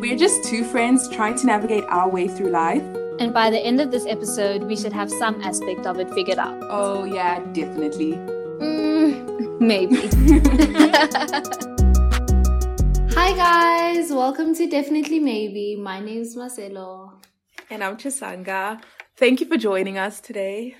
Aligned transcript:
We're 0.00 0.16
just 0.16 0.44
two 0.44 0.64
friends 0.64 1.10
trying 1.10 1.36
to 1.40 1.46
navigate 1.46 1.84
our 1.88 2.08
way 2.08 2.26
through 2.26 2.48
life. 2.48 2.82
And 3.18 3.34
by 3.34 3.50
the 3.50 3.58
end 3.58 3.82
of 3.82 3.90
this 3.90 4.06
episode, 4.06 4.64
we 4.64 4.74
should 4.74 4.94
have 4.94 5.10
some 5.10 5.42
aspect 5.42 5.84
of 5.84 6.00
it 6.00 6.08
figured 6.14 6.38
out. 6.38 6.58
Oh, 6.70 7.04
yeah, 7.04 7.40
definitely. 7.52 8.12
Mm, 8.12 9.60
maybe. 9.60 9.96
Hi, 13.14 13.36
guys. 13.36 14.10
Welcome 14.10 14.54
to 14.54 14.66
Definitely 14.66 15.18
Maybe. 15.18 15.76
My 15.76 16.00
name's 16.00 16.34
Marcelo. 16.34 17.20
And 17.68 17.84
I'm 17.84 17.98
Chisanga. 17.98 18.80
Thank 19.18 19.40
you 19.40 19.46
for 19.48 19.58
joining 19.58 19.98
us 19.98 20.22
today. 20.22 20.76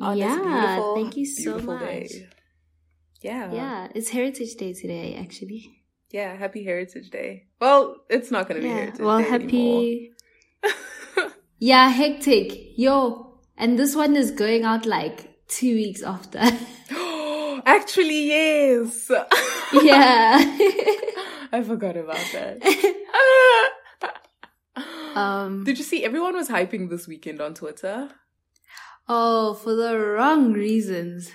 On 0.00 0.16
yeah, 0.16 0.28
this 0.28 0.42
beautiful, 0.42 0.94
thank 0.94 1.16
you 1.18 1.26
so 1.26 1.52
beautiful 1.52 1.74
much. 1.74 1.82
Day. 1.82 2.28
Yeah. 3.20 3.52
Yeah, 3.52 3.88
it's 3.94 4.08
Heritage 4.08 4.54
Day 4.54 4.72
today, 4.72 5.16
actually. 5.20 5.83
Yeah, 6.10 6.34
happy 6.36 6.62
Heritage 6.64 7.10
Day. 7.10 7.46
Well, 7.60 7.96
it's 8.08 8.30
not 8.30 8.48
going 8.48 8.60
to 8.60 8.66
be 8.66 8.68
Yeah, 8.68 8.80
Heritage 8.80 9.00
well, 9.00 9.18
Day 9.18 9.28
happy. 9.28 10.12
yeah, 11.58 11.88
hectic. 11.88 12.78
Yo, 12.78 13.38
and 13.56 13.78
this 13.78 13.96
one 13.96 14.16
is 14.16 14.30
going 14.30 14.64
out 14.64 14.86
like 14.86 15.46
two 15.48 15.74
weeks 15.74 16.02
after. 16.02 16.38
Actually, 17.66 18.28
yes. 18.28 19.10
yeah. 19.72 20.38
I 21.52 21.62
forgot 21.64 21.96
about 21.96 22.24
that. 22.32 23.72
um. 25.14 25.64
Did 25.64 25.78
you 25.78 25.84
see 25.84 26.04
everyone 26.04 26.34
was 26.34 26.48
hyping 26.48 26.90
this 26.90 27.06
weekend 27.06 27.40
on 27.40 27.54
Twitter? 27.54 28.10
Oh, 29.08 29.54
for 29.54 29.74
the 29.74 29.98
wrong 29.98 30.52
reasons. 30.52 31.30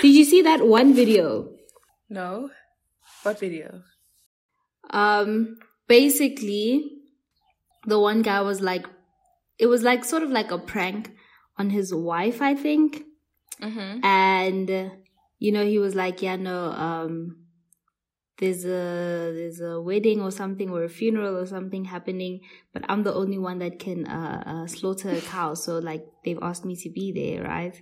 Did 0.00 0.14
you 0.14 0.24
see 0.24 0.42
that 0.42 0.66
one 0.66 0.94
video? 0.94 1.50
No. 2.08 2.50
What 3.28 3.40
video? 3.40 3.82
Um, 4.88 5.58
basically, 5.86 7.02
the 7.86 8.00
one 8.00 8.22
guy 8.22 8.40
was 8.40 8.62
like, 8.62 8.86
it 9.58 9.66
was 9.66 9.82
like 9.82 10.02
sort 10.02 10.22
of 10.22 10.30
like 10.30 10.50
a 10.50 10.56
prank 10.56 11.12
on 11.58 11.68
his 11.68 11.94
wife, 11.94 12.40
I 12.40 12.54
think. 12.54 13.02
Mm-hmm. 13.60 14.02
And, 14.02 14.70
uh, 14.70 14.88
you 15.38 15.52
know, 15.52 15.62
he 15.62 15.78
was 15.78 15.94
like, 15.94 16.22
yeah, 16.22 16.36
no, 16.36 16.70
um, 16.70 17.44
there's 18.38 18.64
a, 18.64 19.34
there's 19.36 19.60
a 19.60 19.78
wedding 19.78 20.22
or 20.22 20.30
something 20.30 20.70
or 20.70 20.84
a 20.84 20.88
funeral 20.88 21.36
or 21.36 21.44
something 21.44 21.84
happening, 21.84 22.40
but 22.72 22.82
I'm 22.88 23.02
the 23.02 23.12
only 23.12 23.36
one 23.36 23.58
that 23.58 23.78
can, 23.78 24.06
uh, 24.06 24.42
uh 24.46 24.66
slaughter 24.68 25.10
a 25.10 25.20
cow. 25.20 25.52
So 25.52 25.80
like, 25.80 26.06
they've 26.24 26.38
asked 26.40 26.64
me 26.64 26.76
to 26.76 26.88
be 26.88 27.12
there, 27.12 27.44
right? 27.44 27.78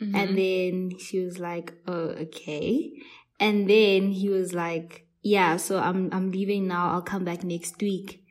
Mm-hmm. 0.00 0.14
And 0.14 0.38
then 0.38 0.98
she 0.98 1.24
was 1.24 1.40
like, 1.40 1.74
"Oh, 1.88 2.14
okay." 2.26 2.92
And 3.40 3.68
then 3.68 4.10
he 4.10 4.28
was 4.28 4.52
like, 4.52 5.06
"Yeah, 5.22 5.56
so 5.56 5.78
I'm 5.78 6.10
I'm 6.12 6.30
leaving 6.30 6.66
now. 6.66 6.90
I'll 6.92 7.02
come 7.02 7.24
back 7.24 7.44
next 7.44 7.80
week." 7.80 8.24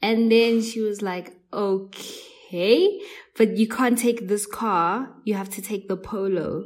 And 0.00 0.32
then 0.32 0.62
she 0.62 0.80
was 0.80 1.02
like, 1.02 1.36
"Okay, 1.52 3.00
but 3.36 3.56
you 3.56 3.68
can't 3.68 3.98
take 3.98 4.28
this 4.28 4.46
car. 4.46 5.14
You 5.24 5.34
have 5.34 5.50
to 5.50 5.62
take 5.62 5.88
the 5.88 5.96
Polo." 5.96 6.64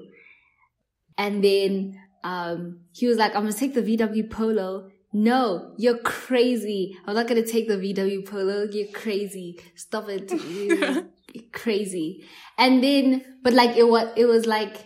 And 1.19 1.43
then 1.43 2.01
um 2.25 2.81
he 2.93 3.07
was 3.07 3.19
like, 3.19 3.35
"I'm 3.35 3.43
gonna 3.43 3.53
take 3.53 3.75
the 3.75 3.83
VW 3.83 4.31
Polo." 4.31 4.91
No, 5.13 5.73
you're 5.79 5.99
crazy. 5.99 6.95
I'm 7.07 7.15
not 7.15 7.27
gonna 7.27 7.47
take 7.47 7.69
the 7.69 7.79
VW 7.79 8.29
Polo. 8.29 8.65
You're 8.71 8.93
crazy. 8.93 9.59
Stop 9.75 10.11
it. 10.11 10.31
You're 11.33 11.51
crazy. 11.53 12.25
And 12.59 12.83
then, 12.83 13.25
but 13.43 13.55
like 13.55 13.77
it 13.77 13.89
was, 13.89 14.09
it 14.17 14.27
was 14.27 14.45
like, 14.47 14.77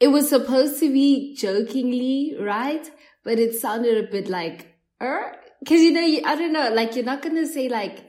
it 0.00 0.08
was 0.08 0.28
supposed 0.28 0.78
to 0.80 0.92
be 0.92 1.34
jokingly, 1.36 2.34
right? 2.40 2.88
But 3.24 3.38
it 3.38 3.54
sounded 3.54 4.02
a 4.04 4.10
bit 4.10 4.28
like, 4.28 4.74
er, 5.02 5.34
cause 5.66 5.80
you 5.80 5.92
know, 5.92 6.00
you, 6.00 6.22
I 6.24 6.34
don't 6.36 6.52
know, 6.52 6.70
like 6.72 6.94
you're 6.94 7.04
not 7.04 7.22
gonna 7.22 7.46
say 7.46 7.68
like, 7.68 8.04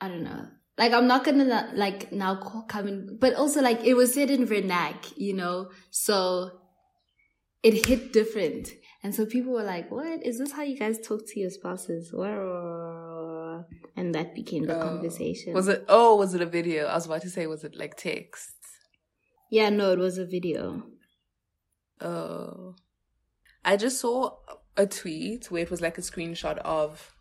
I 0.00 0.08
don't 0.08 0.22
know. 0.22 0.46
Like 0.76 0.92
I'm 0.92 1.06
not 1.08 1.24
gonna 1.24 1.70
like 1.74 2.12
now 2.12 2.64
come 2.68 2.86
in, 2.88 3.18
but 3.20 3.34
also 3.34 3.60
like 3.60 3.82
it 3.84 3.94
was 3.94 4.14
said 4.14 4.30
in 4.30 4.46
vernac, 4.46 5.12
you 5.16 5.34
know, 5.34 5.70
so 5.90 6.50
it 7.62 7.86
hit 7.86 8.12
different. 8.12 8.68
And 9.02 9.14
so 9.14 9.26
people 9.26 9.52
were 9.52 9.64
like, 9.64 9.90
what? 9.90 10.24
Is 10.24 10.38
this 10.38 10.52
how 10.52 10.62
you 10.62 10.78
guys 10.78 10.98
talk 11.00 11.22
to 11.26 11.40
your 11.40 11.50
spouses? 11.50 12.12
And 13.96 14.14
that 14.14 14.34
became 14.34 14.66
the 14.66 14.76
Oh. 14.78 14.82
conversation. 14.82 15.52
Was 15.54 15.68
it? 15.68 15.84
Oh, 15.88 16.16
was 16.16 16.34
it 16.34 16.40
a 16.42 16.46
video? 16.46 16.86
I 16.86 16.94
was 16.94 17.06
about 17.06 17.22
to 17.22 17.30
say, 17.30 17.46
was 17.46 17.64
it 17.64 17.74
like 17.76 17.96
text? 17.96 18.54
Yeah, 19.50 19.70
no, 19.70 19.92
it 19.92 19.98
was 19.98 20.18
a 20.18 20.26
video. 20.26 20.84
Oh. 22.00 22.74
I 23.64 23.76
just 23.76 24.00
saw 24.00 24.36
a 24.76 24.86
tweet 24.86 25.50
where 25.50 25.62
it 25.62 25.70
was 25.70 25.80
like 25.80 25.98
a 25.98 26.02
screenshot 26.02 26.58
of 26.58 27.12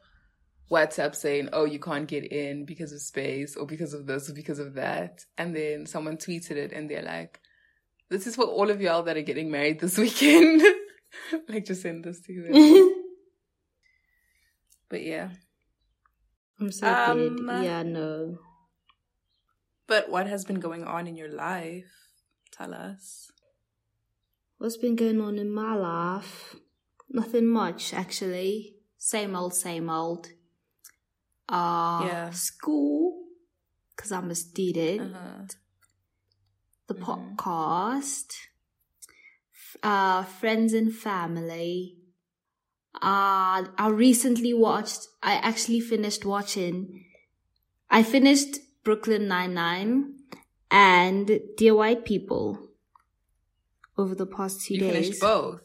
WhatsApp 0.71 1.15
saying, 1.15 1.49
oh, 1.53 1.65
you 1.65 1.79
can't 1.79 2.07
get 2.07 2.31
in 2.31 2.65
because 2.65 2.91
of 2.91 3.01
space 3.01 3.55
or 3.55 3.65
because 3.65 3.93
of 3.93 4.05
this 4.05 4.29
or 4.29 4.33
because 4.33 4.59
of 4.59 4.75
that. 4.75 5.25
And 5.37 5.55
then 5.55 5.85
someone 5.85 6.17
tweeted 6.17 6.51
it 6.51 6.71
and 6.71 6.89
they're 6.89 7.01
like, 7.03 7.39
this 8.09 8.27
is 8.27 8.35
for 8.35 8.45
all 8.45 8.69
of 8.69 8.79
y'all 8.81 9.03
that 9.03 9.17
are 9.17 9.21
getting 9.21 9.49
married 9.51 9.79
this 9.79 9.97
weekend. 10.05 10.61
like, 11.49 11.65
just 11.65 11.81
send 11.81 12.03
this 12.03 12.21
to 12.21 12.33
you. 12.33 12.93
But 14.89 15.03
yeah. 15.03 15.31
I'm 16.61 16.71
so 16.71 16.87
Um, 16.87 17.45
dead. 17.45 17.63
Yeah, 17.65 17.83
no. 17.83 18.37
But 19.85 20.09
what 20.09 20.27
has 20.27 20.45
been 20.45 20.61
going 20.61 20.85
on 20.85 21.07
in 21.07 21.17
your 21.17 21.27
life? 21.27 21.91
Tell 22.53 22.73
us. 22.73 23.29
What's 24.57 24.77
been 24.77 24.95
going 24.95 25.21
on 25.21 25.37
in 25.37 25.51
my 25.51 25.75
life? 25.75 26.55
Nothing 27.09 27.47
much, 27.47 27.93
actually. 27.93 28.75
Same 28.97 29.35
old, 29.35 29.53
same 29.53 29.89
old. 29.89 30.27
Uh, 31.47 32.01
Yeah. 32.07 32.29
School, 32.31 33.27
because 33.95 34.11
I'm 34.11 34.31
a 34.31 34.35
student. 34.35 35.13
Uh-huh. 35.13 35.45
The 36.87 36.95
Mhm. 36.95 37.35
podcast. 37.35 38.33
Uh, 39.83 40.23
friends 40.23 40.73
and 40.73 40.93
family. 40.93 41.99
Uh, 42.95 43.69
I 43.77 43.89
recently 43.89 44.53
watched, 44.55 45.07
I 45.21 45.33
actually 45.35 45.81
finished 45.81 46.25
watching, 46.25 47.05
I 47.91 48.01
finished 48.01 48.57
Brooklyn 48.83 49.27
Nine-Nine 49.27 50.15
and 50.71 51.39
Dear 51.57 51.75
White 51.75 52.05
People 52.05 52.66
over 53.97 54.15
the 54.15 54.25
past 54.25 54.61
two 54.65 54.75
You 54.75 54.79
days. 54.81 54.91
finished 55.05 55.21
both. 55.21 55.61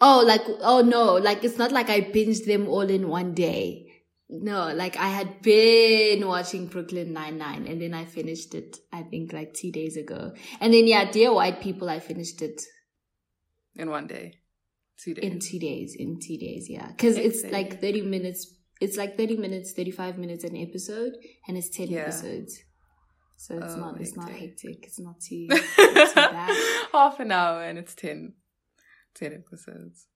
Oh, 0.00 0.24
like, 0.26 0.42
oh 0.62 0.80
no, 0.80 1.14
like 1.14 1.44
it's 1.44 1.58
not 1.58 1.72
like 1.72 1.90
I 1.90 2.00
binged 2.00 2.46
them 2.46 2.68
all 2.68 2.88
in 2.88 3.08
one 3.08 3.34
day. 3.34 3.86
No, 4.30 4.72
like 4.72 4.96
I 4.96 5.08
had 5.08 5.42
been 5.42 6.26
watching 6.26 6.68
Brooklyn 6.68 7.12
Nine-Nine 7.12 7.66
and 7.66 7.82
then 7.82 7.92
I 7.94 8.04
finished 8.04 8.54
it, 8.54 8.78
I 8.92 9.02
think 9.02 9.32
like 9.32 9.54
two 9.54 9.72
days 9.72 9.96
ago. 9.96 10.32
And 10.60 10.72
then 10.72 10.86
yeah, 10.86 11.10
Dear 11.10 11.34
White 11.34 11.60
People, 11.60 11.90
I 11.90 11.98
finished 11.98 12.40
it 12.40 12.62
in 13.74 13.90
one 13.90 14.06
day. 14.06 14.36
Two 14.98 15.14
days. 15.14 15.24
in 15.24 15.38
two 15.40 15.58
days, 15.58 15.96
in 15.98 16.20
two 16.20 16.36
days, 16.38 16.68
yeah. 16.70 16.92
Cause 16.98 17.16
it's 17.16 17.42
like 17.50 17.80
30 17.80 18.02
minutes, 18.02 18.54
it's 18.80 18.96
like 18.96 19.16
30 19.16 19.36
minutes, 19.38 19.72
35 19.72 20.16
minutes 20.18 20.44
an 20.44 20.56
episode 20.56 21.14
and 21.48 21.56
it's 21.56 21.70
10 21.70 21.88
Yeah. 21.88 22.00
episodes. 22.02 22.60
So 23.40 23.56
it's 23.56 23.74
Oh, 23.74 23.80
not, 23.80 24.00
it's 24.02 24.16
not 24.16 24.28
hectic. 24.28 24.84
It's 24.84 25.00
not 25.00 25.18
too, 25.18 25.46
not 25.48 25.58
too 25.58 26.14
bad. 26.14 26.88
Half 26.92 27.20
an 27.20 27.32
hour 27.32 27.62
and 27.64 27.78
it's 27.78 27.94
10, 27.94 28.34
10 29.14 29.32
episodes. 29.32 30.08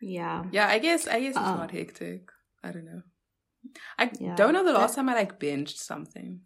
Yeah. 0.00 0.44
Yeah, 0.52 0.68
I 0.68 0.78
guess 0.78 1.08
I 1.08 1.18
guess 1.18 1.30
it's 1.30 1.38
Uh, 1.38 1.56
not 1.56 1.72
hectic. 1.72 2.30
I 2.62 2.70
don't 2.70 2.84
know. 2.84 3.02
I 3.98 4.12
Yeah. 4.20 4.36
don't 4.36 4.52
know 4.54 4.64
the 4.64 4.72
last 4.72 4.94
time 4.94 5.08
I 5.08 5.14
like 5.14 5.40
binged 5.40 5.78
something. 5.78 6.42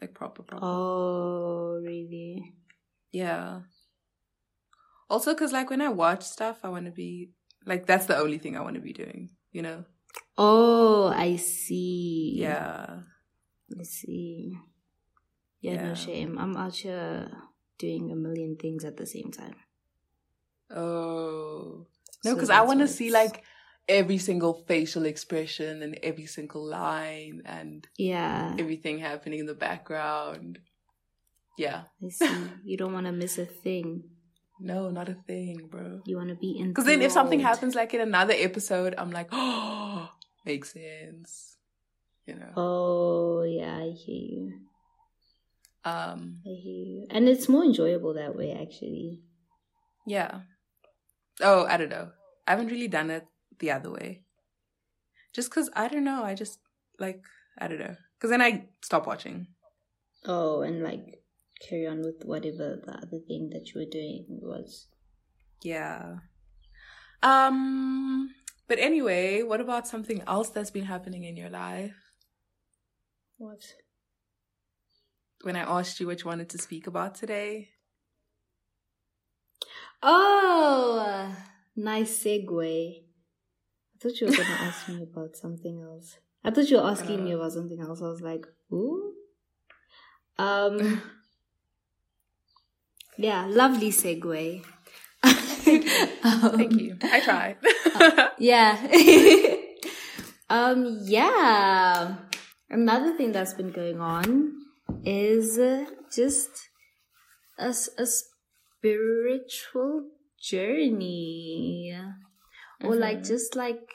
Like 0.00 0.14
proper 0.14 0.42
proper. 0.42 0.64
Oh, 0.64 1.78
really? 1.84 2.54
Yeah. 3.12 3.60
Also 5.10 5.34
cuz 5.34 5.52
like 5.52 5.68
when 5.68 5.82
I 5.82 5.90
watch 5.90 6.22
stuff 6.22 6.60
I 6.64 6.70
want 6.70 6.86
to 6.86 6.92
be 6.92 7.32
like 7.66 7.84
that's 7.84 8.06
the 8.06 8.16
only 8.16 8.38
thing 8.38 8.56
I 8.56 8.62
want 8.62 8.76
to 8.76 8.80
be 8.80 8.94
doing, 8.94 9.28
you 9.52 9.60
know. 9.60 9.84
Oh, 10.38 11.08
I 11.08 11.36
see. 11.36 12.36
Yeah. 12.38 13.00
I 13.78 13.82
see. 13.82 14.56
Yeah, 15.60 15.74
Yeah. 15.74 15.88
no 15.88 15.94
shame. 15.94 16.38
I'm 16.38 16.56
out 16.56 16.76
here 16.76 17.30
doing 17.78 18.10
a 18.10 18.16
million 18.16 18.56
things 18.56 18.84
at 18.84 18.96
the 18.96 19.06
same 19.06 19.30
time. 19.30 19.56
Oh. 20.70 21.86
No, 22.24 22.34
So 22.34 22.36
cuz 22.40 22.50
I 22.50 22.62
want 22.62 22.80
to 22.80 22.88
see 22.88 23.10
like 23.10 23.42
every 23.88 24.18
single 24.18 24.64
facial 24.66 25.06
expression 25.06 25.82
and 25.82 25.98
every 26.02 26.26
single 26.26 26.64
line 26.64 27.42
and 27.44 27.86
Yeah, 27.96 28.54
everything 28.58 28.98
happening 28.98 29.38
in 29.40 29.46
the 29.46 29.54
background. 29.54 30.58
Yeah. 31.56 31.84
I 32.04 32.08
see. 32.10 32.50
you 32.64 32.76
don't 32.76 32.92
want 32.92 33.06
to 33.06 33.12
miss 33.12 33.38
a 33.38 33.46
thing. 33.46 34.04
No, 34.60 34.90
not 34.90 35.08
a 35.08 35.14
thing, 35.14 35.68
bro. 35.70 36.00
You 36.04 36.16
want 36.16 36.30
to 36.30 36.34
be 36.34 36.58
in. 36.58 36.68
Because 36.68 36.84
then 36.84 37.00
if 37.00 37.12
something 37.12 37.40
happens 37.40 37.74
like 37.74 37.94
in 37.94 38.00
another 38.00 38.34
episode, 38.36 38.94
I'm 38.98 39.10
like, 39.10 39.28
oh, 39.32 40.10
makes 40.44 40.72
sense. 40.72 41.56
You 42.26 42.34
know. 42.34 42.52
Oh 42.56 43.42
yeah, 43.42 43.76
I 43.76 43.90
hear 43.90 44.22
you. 44.34 44.52
Um. 45.84 46.40
I 46.44 46.50
hear 46.50 46.84
you. 46.84 47.06
And 47.10 47.28
it's 47.28 47.48
more 47.48 47.64
enjoyable 47.64 48.14
that 48.14 48.36
way, 48.36 48.52
actually. 48.52 49.20
Yeah. 50.06 50.40
Oh, 51.40 51.66
I 51.66 51.76
don't 51.76 51.90
know. 51.90 52.10
I 52.46 52.52
haven't 52.52 52.70
really 52.70 52.88
done 52.88 53.10
it 53.10 53.26
the 53.58 53.70
other 53.70 53.90
way. 53.90 54.22
Just 55.32 55.50
because 55.50 55.70
I 55.74 55.88
don't 55.88 56.04
know. 56.04 56.24
I 56.24 56.34
just 56.34 56.58
like 56.98 57.22
I 57.58 57.68
don't 57.68 57.78
know. 57.78 57.96
Because 58.16 58.30
then 58.30 58.42
I 58.42 58.68
stop 58.82 59.06
watching. 59.06 59.48
Oh, 60.24 60.62
and 60.62 60.82
like 60.82 61.22
carry 61.60 61.86
on 61.86 62.00
with 62.00 62.24
whatever 62.24 62.80
the 62.84 62.92
other 62.92 63.18
thing 63.26 63.50
that 63.52 63.68
you 63.68 63.80
were 63.80 63.90
doing 63.90 64.26
was. 64.28 64.86
Yeah. 65.62 66.16
Um. 67.22 68.30
But 68.66 68.78
anyway, 68.78 69.42
what 69.42 69.60
about 69.60 69.88
something 69.88 70.22
else 70.26 70.50
that's 70.50 70.70
been 70.70 70.84
happening 70.84 71.24
in 71.24 71.36
your 71.36 71.50
life? 71.50 71.94
What? 73.38 73.62
When 75.42 75.56
I 75.56 75.60
asked 75.60 76.00
you 76.00 76.06
what 76.06 76.20
you 76.22 76.26
wanted 76.26 76.48
to 76.50 76.58
speak 76.58 76.86
about 76.86 77.14
today. 77.14 77.68
Oh, 80.02 81.34
nice 81.76 82.22
segue. 82.24 83.02
I 83.02 83.98
thought 84.00 84.20
you 84.20 84.26
were 84.28 84.32
gonna 84.36 84.48
ask 84.68 84.88
me 84.88 85.02
about 85.02 85.36
something 85.36 85.80
else. 85.82 86.18
I 86.44 86.50
thought 86.50 86.68
you 86.70 86.76
were 86.78 86.88
asking 86.90 87.24
me 87.24 87.34
Uh. 87.34 87.38
about 87.38 87.52
something 87.52 87.80
else. 87.80 88.00
I 88.02 88.08
was 88.08 88.20
like, 88.20 88.46
ooh. 88.72 89.12
Um. 90.38 91.02
yeah, 93.18 93.46
lovely 93.48 93.90
segue. 93.90 94.64
Thank 95.22 96.80
you. 96.80 96.96
I 97.02 97.20
tried. 97.20 97.56
Yeah. 98.38 98.78
um. 100.50 100.98
Yeah. 101.02 102.16
Another 102.70 103.16
thing 103.16 103.32
that's 103.32 103.54
been 103.54 103.70
going 103.72 104.00
on 104.00 104.52
is 105.04 105.58
just 106.14 106.68
a 107.58 107.72
spiritual 108.06 110.10
journey, 110.40 111.96
or 112.82 112.96
like 112.96 113.18
Mhm. 113.18 113.24
just 113.24 113.56
like 113.56 113.92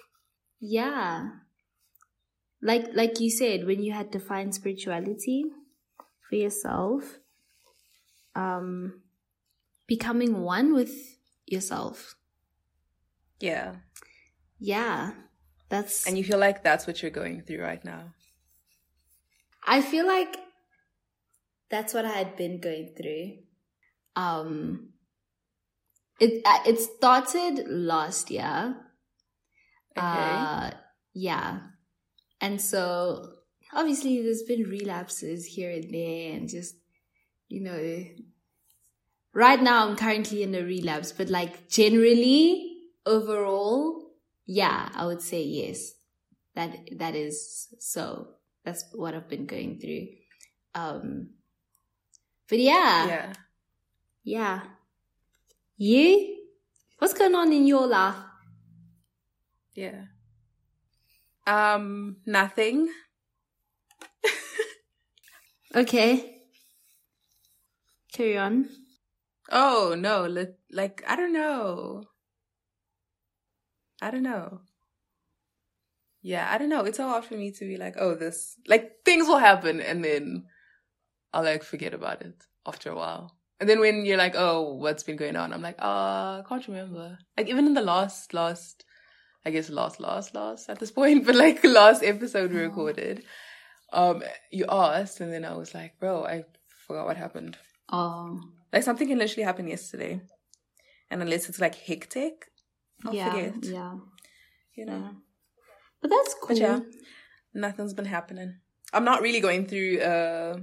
yeah, 0.60 1.40
like 2.62 2.94
like 2.96 3.20
you 3.20 3.30
said 3.30 3.66
when 3.66 3.84
you 3.84 3.94
had 3.94 4.12
to 4.12 4.20
find 4.20 4.56
spirituality 4.56 5.46
for 6.30 6.36
yourself, 6.36 7.20
um, 8.36 9.02
becoming 9.88 10.44
one 10.44 10.74
with 10.74 11.20
yourself. 11.48 12.18
yeah. 13.40 13.76
Yeah, 14.60 15.14
that's 15.70 16.06
And 16.06 16.18
you 16.18 16.24
feel 16.24 16.40
like 16.40 16.64
that's 16.64 16.88
what 16.88 17.02
you're 17.02 17.12
going 17.12 17.42
through 17.42 17.62
right 17.62 17.84
now. 17.84 18.14
I 19.66 19.82
feel 19.82 20.06
like 20.06 20.38
that's 21.74 21.92
what 21.92 22.06
I 22.06 22.12
had 22.12 22.38
been 22.38 22.60
going 22.60 22.94
through. 22.96 23.31
Um, 24.16 24.90
it 26.20 26.44
uh, 26.46 26.60
it 26.68 26.80
started 26.80 27.66
last 27.68 28.30
year. 28.30 28.75
Okay. 29.98 30.06
Uh, 30.06 30.72
yeah, 31.16 31.62
and 32.40 32.62
so 32.62 33.34
obviously 33.74 34.22
there's 34.22 34.44
been 34.44 34.70
relapses 34.70 35.48
here 35.48 35.72
and 35.72 35.92
there, 35.92 36.34
and 36.34 36.48
just 36.48 36.75
you 37.50 37.62
know, 37.62 38.04
right 39.34 39.62
now 39.62 39.88
I'm 39.88 39.96
currently 39.96 40.44
in 40.44 40.54
a 40.54 40.62
relapse, 40.62 41.12
but 41.12 41.30
like 41.30 41.70
generally 41.70 42.78
overall, 43.04 44.12
yeah, 44.46 44.90
I 44.94 45.08
would 45.08 45.24
say 45.24 45.42
yes. 45.42 45.94
That 46.54 46.78
that 47.00 47.16
is 47.16 47.74
so. 47.80 48.28
That's 48.64 48.86
what 48.94 49.16
I've 49.16 49.28
been 49.28 49.48
going 49.48 49.80
through. 49.80 50.08
Um, 50.75 51.31
but 52.50 52.60
yeah, 52.60 53.07
yeah. 53.07 53.34
yeah. 54.24 54.62
You? 55.78 56.38
What's 57.00 57.13
going 57.13 57.36
on 57.36 57.51
in 57.51 57.68
your 57.68 57.88
life? 57.88 58.16
Yeah. 59.75 60.06
Um, 61.48 62.18
nothing. 62.25 62.90
Okay. 65.75 66.42
Carry 68.12 68.38
on. 68.38 68.69
Oh 69.50 69.96
no, 69.98 70.28
li- 70.28 70.54
like 70.72 71.04
I 71.07 71.16
don't 71.16 71.34
know. 71.34 72.04
I 74.01 74.12
don't 74.12 74.22
know. 74.22 74.62
Yeah, 76.22 76.48
I 76.50 76.57
don't 76.57 76.69
know. 76.69 76.86
It's 76.86 76.98
so 76.98 77.07
hard 77.07 77.25
for 77.25 77.34
me 77.34 77.51
to 77.51 77.66
be 77.66 77.78
like, 77.78 77.96
oh, 77.98 78.13
this 78.16 78.56
like 78.68 79.04
things 79.04 79.28
will 79.28 79.39
happen, 79.39 79.81
and 79.81 80.06
then 80.06 80.46
I'll 81.34 81.44
like 81.44 81.64
forget 81.64 81.94
about 81.94 82.22
it 82.22 82.36
after 82.66 82.92
a 82.92 82.96
while. 82.96 83.36
And 83.60 83.70
then 83.70 83.80
when 83.80 84.06
you're 84.06 84.18
like, 84.18 84.36
oh, 84.36 84.74
what's 84.74 85.04
been 85.04 85.16
going 85.16 85.36
on? 85.36 85.54
I'm 85.54 85.62
like, 85.62 85.80
uh, 85.82 86.42
I 86.42 86.44
can't 86.48 86.68
remember. 86.68 87.18
Like 87.38 87.48
even 87.48 87.66
in 87.66 87.74
the 87.74 87.82
last, 87.82 88.34
last, 88.34 88.84
I 89.46 89.52
guess 89.52 89.70
last, 89.70 90.00
last, 90.00 90.36
last 90.36 90.70
at 90.70 90.80
this 90.80 90.92
point, 90.92 91.26
but 91.26 91.36
like 91.36 91.62
the 91.62 91.70
last 91.70 92.04
episode 92.04 92.52
we 92.52 92.60
Oh. 92.60 92.64
recorded, 92.64 93.24
um, 93.94 94.24
you 94.52 94.66
asked, 94.70 95.22
and 95.22 95.32
then 95.32 95.46
I 95.46 95.56
was 95.56 95.74
like, 95.74 96.00
bro, 96.00 96.26
I 96.26 96.44
forgot 96.88 97.06
what 97.06 97.18
happened. 97.18 97.58
Oh, 97.92 98.40
Like 98.74 98.84
something 98.84 99.08
can 99.08 99.20
literally 99.20 99.44
happen 99.44 99.68
yesterday. 99.68 100.20
And 101.10 101.22
unless 101.22 101.48
it's 101.48 101.60
like 101.62 101.76
hectic, 101.76 102.48
I'll 103.06 103.14
yeah, 103.14 103.30
forget. 103.32 103.56
yeah, 103.64 103.96
You 104.76 104.86
know? 104.88 104.98
yeah. 105.00 105.12
But 106.02 106.10
that's 106.10 106.34
cool. 106.34 106.48
But 106.50 106.58
yeah, 106.58 106.80
nothing's 107.54 107.94
been 107.94 108.06
happening. 108.06 108.56
I'm 108.92 109.06
not 109.06 109.22
really 109.22 109.40
going 109.40 109.68
through 109.68 110.00
a 110.02 110.58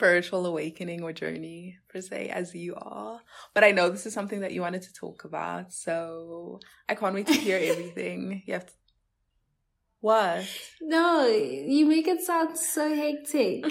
spiritual 0.00 0.46
awakening 0.46 1.02
or 1.02 1.12
journey 1.12 1.76
per 1.90 2.00
se 2.00 2.30
as 2.30 2.54
you 2.54 2.74
are. 2.74 3.20
But 3.52 3.64
I 3.64 3.72
know 3.72 3.90
this 3.90 4.06
is 4.06 4.14
something 4.14 4.40
that 4.40 4.52
you 4.52 4.62
wanted 4.62 4.80
to 4.82 4.94
talk 4.94 5.24
about. 5.24 5.74
So 5.74 6.58
I 6.88 6.94
can't 6.94 7.14
wait 7.14 7.26
to 7.26 7.34
hear 7.34 7.58
everything. 7.62 8.42
You 8.46 8.54
have 8.54 8.64
to 8.64 8.72
what? 10.00 10.46
No, 10.80 11.26
you 11.26 11.84
make 11.84 12.08
it 12.08 12.22
sound 12.22 12.56
so 12.56 12.88
hectic. 12.94 13.66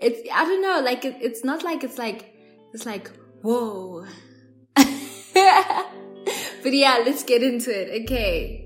It's 0.00 0.26
I 0.32 0.44
don't 0.44 0.62
know, 0.62 0.80
like 0.80 1.04
it, 1.04 1.16
it's 1.20 1.44
not 1.44 1.62
like 1.62 1.84
it's 1.84 1.98
like 1.98 2.34
it's 2.72 2.86
like 2.86 3.10
whoa. 3.42 4.06
but 4.76 6.72
yeah, 6.72 7.02
let's 7.04 7.24
get 7.24 7.42
into 7.42 7.70
it. 7.70 8.04
Okay. 8.04 8.65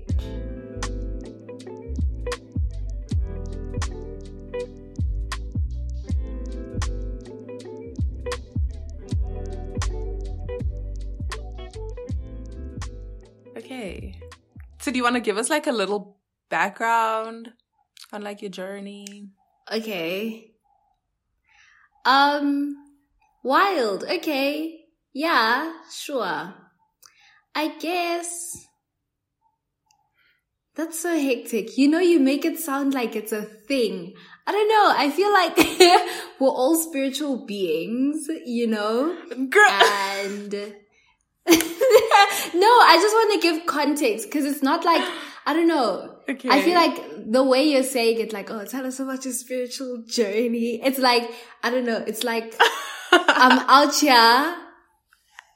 You 15.01 15.03
want 15.03 15.15
to 15.15 15.21
give 15.21 15.37
us 15.37 15.49
like 15.49 15.65
a 15.65 15.71
little 15.71 16.17
background 16.49 17.53
on 18.13 18.21
like 18.21 18.43
your 18.43 18.51
journey? 18.51 19.29
Okay. 19.71 20.51
Um, 22.05 22.75
wild. 23.43 24.03
Okay. 24.03 24.85
Yeah, 25.11 25.73
sure. 25.91 26.53
I 27.55 27.67
guess 27.79 28.67
that's 30.75 30.99
so 30.99 31.17
hectic. 31.17 31.79
You 31.79 31.87
know, 31.87 31.99
you 31.99 32.19
make 32.19 32.45
it 32.45 32.59
sound 32.59 32.93
like 32.93 33.15
it's 33.15 33.31
a 33.31 33.41
thing. 33.41 34.13
I 34.45 34.51
don't 34.51 34.69
know. 34.69 34.93
I 34.95 35.09
feel 35.09 35.33
like 35.33 35.57
we're 36.39 36.47
all 36.47 36.75
spiritual 36.75 37.47
beings, 37.47 38.27
you 38.45 38.67
know? 38.67 39.17
Girl. 39.49 39.71
And 39.71 40.75
no, 42.55 42.67
I 42.67 42.97
just 43.01 43.13
want 43.15 43.33
to 43.41 43.47
give 43.47 43.65
context 43.65 44.27
because 44.27 44.45
it's 44.45 44.63
not 44.63 44.85
like, 44.85 45.01
I 45.45 45.53
don't 45.53 45.67
know. 45.67 46.15
okay. 46.29 46.49
I 46.49 46.61
feel 46.61 46.75
like 46.75 47.31
the 47.31 47.43
way 47.43 47.63
you're 47.69 47.83
saying 47.83 48.19
it, 48.19 48.31
like, 48.33 48.49
oh, 48.51 48.63
tell 48.65 48.85
us 48.85 48.99
about 48.99 49.25
your 49.25 49.33
spiritual 49.33 50.03
journey. 50.07 50.79
It's 50.83 50.99
like, 50.99 51.29
I 51.63 51.69
don't 51.71 51.85
know. 51.85 52.03
It's 52.05 52.23
like, 52.23 52.55
I'm 53.11 53.59
out 53.67 53.95
here. 53.95 54.13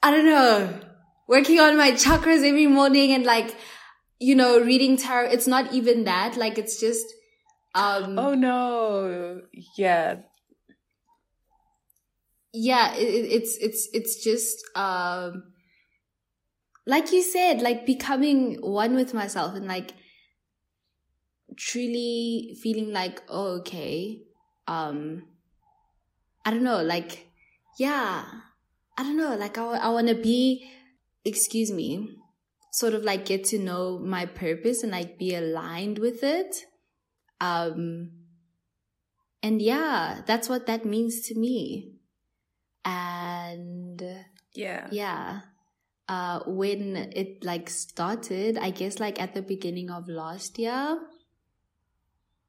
I 0.02 0.10
don't 0.10 0.26
know, 0.26 0.80
working 1.26 1.58
on 1.58 1.76
my 1.76 1.92
chakras 1.92 2.46
every 2.46 2.66
morning 2.66 3.12
and 3.12 3.24
like, 3.24 3.54
you 4.20 4.34
know, 4.34 4.60
reading 4.60 4.96
tarot. 4.96 5.30
It's 5.30 5.46
not 5.46 5.72
even 5.72 6.04
that. 6.04 6.36
Like, 6.36 6.58
it's 6.58 6.78
just, 6.80 7.06
um, 7.74 8.18
Oh 8.18 8.34
no. 8.34 9.40
Yeah. 9.76 10.16
yeah, 12.52 12.94
it, 12.94 13.02
it- 13.02 13.32
it's, 13.32 13.56
it's, 13.58 13.88
it's 13.92 14.24
just, 14.24 14.64
um, 14.74 15.52
like 16.86 17.12
you 17.12 17.22
said, 17.22 17.60
like 17.60 17.84
becoming 17.84 18.58
one 18.60 18.94
with 18.94 19.12
myself 19.12 19.54
and 19.54 19.66
like 19.66 19.92
truly 21.56 22.56
feeling 22.62 22.92
like, 22.92 23.22
oh, 23.28 23.58
okay, 23.58 24.22
um, 24.68 25.24
I 26.44 26.50
don't 26.50 26.62
know, 26.62 26.82
like, 26.82 27.28
yeah, 27.78 28.24
I 28.96 29.02
don't 29.02 29.16
know, 29.16 29.34
like 29.36 29.58
I, 29.58 29.64
I 29.64 29.88
want 29.88 30.08
to 30.08 30.14
be, 30.14 30.70
excuse 31.24 31.72
me, 31.72 32.16
sort 32.72 32.94
of 32.94 33.02
like 33.02 33.24
get 33.24 33.44
to 33.44 33.58
know 33.58 33.98
my 33.98 34.26
purpose 34.26 34.82
and 34.82 34.92
like 34.92 35.18
be 35.18 35.34
aligned 35.34 35.98
with 35.98 36.22
it. 36.22 36.66
Um, 37.40 38.12
and 39.42 39.60
yeah, 39.60 40.20
that's 40.26 40.48
what 40.48 40.66
that 40.66 40.84
means 40.84 41.20
to 41.28 41.34
me. 41.38 41.94
And 42.84 44.00
Yeah. 44.54 44.88
yeah. 44.90 45.40
Uh, 46.08 46.40
when 46.46 46.96
it 46.96 47.44
like 47.44 47.68
started, 47.68 48.56
I 48.58 48.70
guess 48.70 48.98
like 49.00 49.20
at 49.20 49.34
the 49.34 49.42
beginning 49.42 49.90
of 49.90 50.08
last 50.08 50.58
year. 50.58 51.00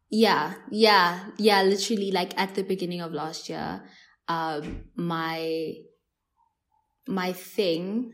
Yeah, 0.09 0.53
yeah, 0.71 1.31
yeah, 1.37 1.63
literally 1.63 2.11
like 2.11 2.37
at 2.39 2.55
the 2.55 2.63
beginning 2.63 3.01
of 3.01 3.11
last 3.11 3.49
year, 3.49 3.83
um, 4.27 4.85
my, 4.95 5.73
my 7.07 7.33
thing, 7.33 8.13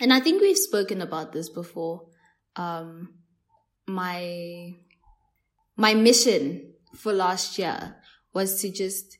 and 0.00 0.12
I 0.12 0.20
think 0.20 0.40
we've 0.40 0.56
spoken 0.56 1.00
about 1.00 1.32
this 1.32 1.48
before, 1.48 2.08
um, 2.56 3.14
my, 3.86 4.72
my 5.76 5.94
mission 5.94 6.72
for 6.96 7.12
last 7.12 7.58
year 7.58 7.96
was 8.32 8.60
to 8.62 8.72
just 8.72 9.18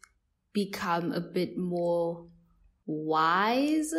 become 0.52 1.12
a 1.12 1.20
bit 1.20 1.56
more 1.56 2.26
wise, 2.86 3.94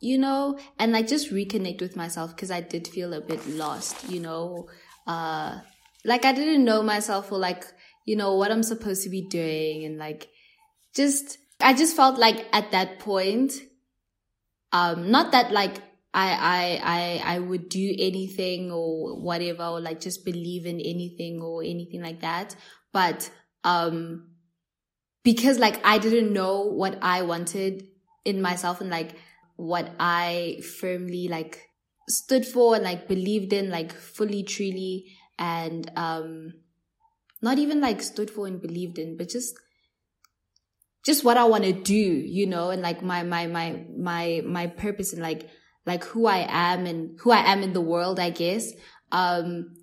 you 0.00 0.18
know, 0.18 0.58
and 0.78 0.92
like 0.92 1.08
just 1.08 1.32
reconnect 1.32 1.80
with 1.80 1.96
myself 1.96 2.34
because 2.34 2.50
I 2.50 2.60
did 2.60 2.86
feel 2.86 3.12
a 3.14 3.20
bit 3.20 3.46
lost, 3.48 4.08
you 4.08 4.20
know. 4.20 4.68
Uh, 5.06 5.60
like 6.04 6.24
I 6.24 6.32
didn't 6.32 6.64
know 6.64 6.82
myself 6.82 7.32
or 7.32 7.38
like, 7.38 7.64
you 8.06 8.16
know, 8.16 8.36
what 8.36 8.50
I'm 8.50 8.62
supposed 8.62 9.02
to 9.04 9.10
be 9.10 9.22
doing 9.22 9.84
and 9.84 9.98
like 9.98 10.28
just, 10.94 11.38
I 11.60 11.74
just 11.74 11.96
felt 11.96 12.18
like 12.18 12.46
at 12.52 12.70
that 12.70 13.00
point, 13.00 13.52
um, 14.72 15.10
not 15.10 15.32
that 15.32 15.50
like 15.50 15.78
I, 16.14 16.30
I, 16.30 16.80
I, 16.84 17.34
I 17.34 17.38
would 17.40 17.68
do 17.68 17.94
anything 17.98 18.70
or 18.70 19.20
whatever, 19.20 19.64
or 19.64 19.80
like 19.80 20.00
just 20.00 20.24
believe 20.24 20.66
in 20.66 20.80
anything 20.80 21.42
or 21.42 21.62
anything 21.62 22.02
like 22.02 22.20
that. 22.20 22.54
But, 22.92 23.30
um, 23.64 24.30
because 25.24 25.58
like 25.58 25.84
I 25.84 25.98
didn't 25.98 26.32
know 26.32 26.62
what 26.62 26.98
I 27.02 27.22
wanted 27.22 27.88
in 28.24 28.40
myself 28.40 28.80
and 28.80 28.90
like 28.90 29.16
what 29.58 29.90
I 29.98 30.60
firmly 30.80 31.26
like 31.26 31.68
stood 32.08 32.46
for 32.46 32.76
and 32.76 32.84
like 32.84 33.08
believed 33.08 33.52
in 33.52 33.70
like 33.70 33.92
fully 33.92 34.44
truly 34.44 35.06
and 35.36 35.90
um 35.96 36.52
not 37.42 37.58
even 37.58 37.80
like 37.80 38.00
stood 38.00 38.30
for 38.30 38.46
and 38.46 38.62
believed 38.62 39.00
in 39.00 39.16
but 39.16 39.28
just 39.28 39.56
just 41.04 41.24
what 41.24 41.36
I 41.36 41.44
want 41.44 41.64
to 41.64 41.72
do 41.72 41.92
you 41.92 42.46
know 42.46 42.70
and 42.70 42.82
like 42.82 43.02
my 43.02 43.24
my 43.24 43.48
my 43.48 43.84
my 43.98 44.42
my 44.46 44.68
purpose 44.68 45.12
and 45.12 45.22
like 45.22 45.48
like 45.84 46.04
who 46.04 46.26
I 46.26 46.46
am 46.48 46.86
and 46.86 47.18
who 47.18 47.32
I 47.32 47.50
am 47.50 47.64
in 47.64 47.72
the 47.72 47.80
world 47.80 48.20
I 48.20 48.30
guess 48.30 48.72
um 49.10 49.74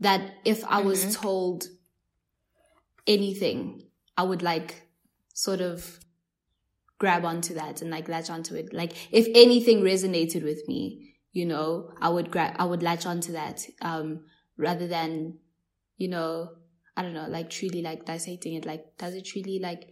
that 0.00 0.34
if 0.44 0.62
I 0.66 0.82
was 0.82 1.02
mm-hmm. 1.02 1.22
told 1.22 1.64
anything 3.06 3.88
I 4.18 4.24
would 4.24 4.42
like 4.42 4.86
sort 5.32 5.62
of 5.62 5.98
grab 7.04 7.26
onto 7.26 7.52
that 7.52 7.82
and 7.82 7.90
like 7.90 8.08
latch 8.08 8.30
onto 8.30 8.54
it. 8.54 8.72
Like 8.72 8.92
if 9.12 9.26
anything 9.34 9.82
resonated 9.82 10.42
with 10.42 10.66
me, 10.66 11.16
you 11.32 11.44
know, 11.44 11.90
I 12.00 12.08
would 12.08 12.30
grab, 12.30 12.56
I 12.58 12.64
would 12.64 12.82
latch 12.82 13.04
onto 13.04 13.32
that, 13.32 13.60
um, 13.82 14.24
rather 14.56 14.86
than, 14.86 15.36
you 15.98 16.08
know, 16.08 16.48
I 16.96 17.02
don't 17.02 17.12
know, 17.12 17.26
like 17.28 17.50
truly 17.50 17.82
like 17.82 18.06
dissecting 18.06 18.54
it. 18.54 18.64
Like, 18.64 18.96
does 18.96 19.12
it 19.12 19.26
truly 19.26 19.58
like, 19.58 19.90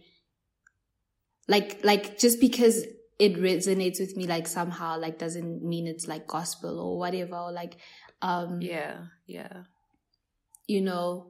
like, 1.47 1.81
like 1.83 2.17
just 2.17 2.39
because 2.39 2.83
it 3.19 3.35
resonates 3.35 3.99
with 3.99 4.17
me, 4.17 4.25
like 4.25 4.47
somehow, 4.47 4.99
like 4.99 5.19
doesn't 5.19 5.63
mean 5.63 5.85
it's 5.85 6.07
like 6.07 6.25
gospel 6.25 6.79
or 6.79 6.97
whatever, 6.97 7.35
or 7.35 7.51
like, 7.51 7.77
um, 8.23 8.59
yeah, 8.59 9.01
yeah, 9.27 9.65
you 10.65 10.81
know, 10.81 11.29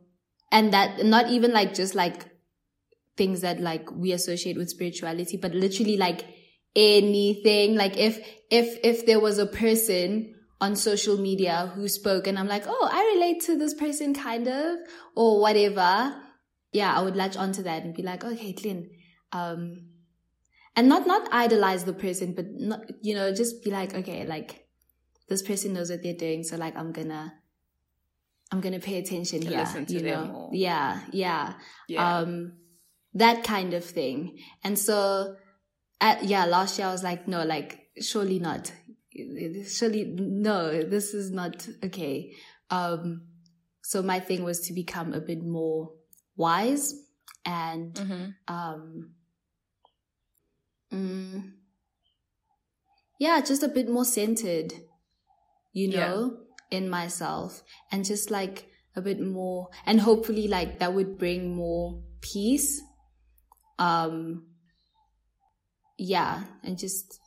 and 0.50 0.72
that 0.72 1.04
not 1.04 1.30
even 1.30 1.52
like 1.52 1.74
just 1.74 1.94
like 1.94 2.33
things 3.15 3.41
that 3.41 3.60
like 3.60 3.91
we 3.91 4.12
associate 4.12 4.58
with 4.58 4.70
spirituality, 4.70 5.38
but 5.38 5.53
literally 5.53 5.98
like 5.98 6.25
anything. 6.75 7.75
Like 7.75 7.98
if, 7.98 8.17
if, 8.50 8.79
if 8.84 9.05
there 9.05 9.20
was 9.20 9.38
a 9.38 9.46
person 9.46 10.36
on 10.60 10.75
social 10.75 11.17
media 11.17 11.72
who 11.75 11.88
spoke 11.88 12.25
and 12.25 12.39
I'm 12.39 12.48
like, 12.48 12.63
oh, 12.67 12.89
I 12.91 13.13
relate 13.15 13.41
to 13.43 13.58
this 13.58 13.74
person 13.74 14.13
kind 14.13 14.48
of, 14.48 14.77
or 15.15 15.41
whatever. 15.41 16.15
Yeah, 16.72 16.98
I 16.98 17.01
would 17.01 17.15
latch 17.15 17.38
onto 17.38 17.63
that 17.63 17.84
and 17.84 17.93
be 17.93 18.01
like, 18.01 18.24
okay, 18.24 18.53
Clint, 18.53 18.88
um, 19.32 19.89
and 20.75 20.89
not, 20.89 21.05
not 21.05 21.27
idolize 21.32 21.84
the 21.84 21.93
person, 21.93 22.34
but 22.34 22.46
not, 22.50 22.82
you 23.01 23.13
know, 23.13 23.34
just 23.34 23.63
be 23.63 23.70
like, 23.70 23.93
okay, 23.93 24.25
like 24.25 24.65
this 25.29 25.41
person 25.41 25.74
knows 25.74 25.91
what 25.91 26.01
they're 26.01 26.15
doing. 26.15 26.43
So 26.43 26.58
like, 26.58 26.75
I'm 26.75 26.91
gonna, 26.91 27.34
I'm 28.51 28.62
gonna 28.62 28.79
pay 28.79 28.98
attention 28.98 29.41
to 29.41 29.48
here. 29.48 29.86
you 29.88 30.01
know? 30.01 30.25
More. 30.25 30.50
Yeah, 30.53 31.01
yeah. 31.12 31.53
Yeah. 31.88 32.17
Um, 32.20 32.53
that 33.13 33.43
kind 33.43 33.74
of 33.74 33.86
thing. 33.86 34.38
And 34.63 34.77
so, 34.77 35.36
at, 36.01 36.24
yeah, 36.24 36.46
last 36.46 36.77
year 36.77 36.88
I 36.88 36.91
was 36.91 37.03
like, 37.03 37.27
no, 37.27 37.43
like, 37.43 37.79
surely 38.01 38.39
not. 38.39 38.72
Surely, 39.67 40.05
no, 40.05 40.82
this 40.82 41.13
is 41.13 41.32
not 41.32 41.67
okay. 41.84 42.34
Um, 42.70 43.27
so 43.84 44.01
my 44.01 44.20
thing 44.20 44.43
was 44.43 44.62
to 44.67 44.74
become 44.74 45.13
a 45.13 45.22
bit 45.22 45.43
more 45.43 45.91
wise 46.36 46.96
and, 47.46 47.93
mm-hmm. 47.93 48.53
um, 48.53 49.12
mm, 50.91 51.51
yeah, 53.20 53.41
just 53.41 53.62
a 53.62 53.67
bit 53.67 53.88
more 53.88 54.05
centered, 54.05 54.74
you 55.72 55.89
know, 55.89 56.39
yeah. 56.72 56.77
in 56.79 56.89
myself 56.89 57.62
and 57.91 58.03
just 58.03 58.32
like 58.32 58.65
a 58.96 59.01
bit 59.01 59.22
more, 59.22 59.70
and 59.86 60.01
hopefully 60.01 60.48
like 60.48 60.79
that 60.79 60.93
would 60.93 61.17
bring 61.17 61.55
more 61.55 62.01
peace 62.22 62.82
um 63.80 64.46
yeah 65.98 66.44
and 66.63 66.77
just 66.77 67.20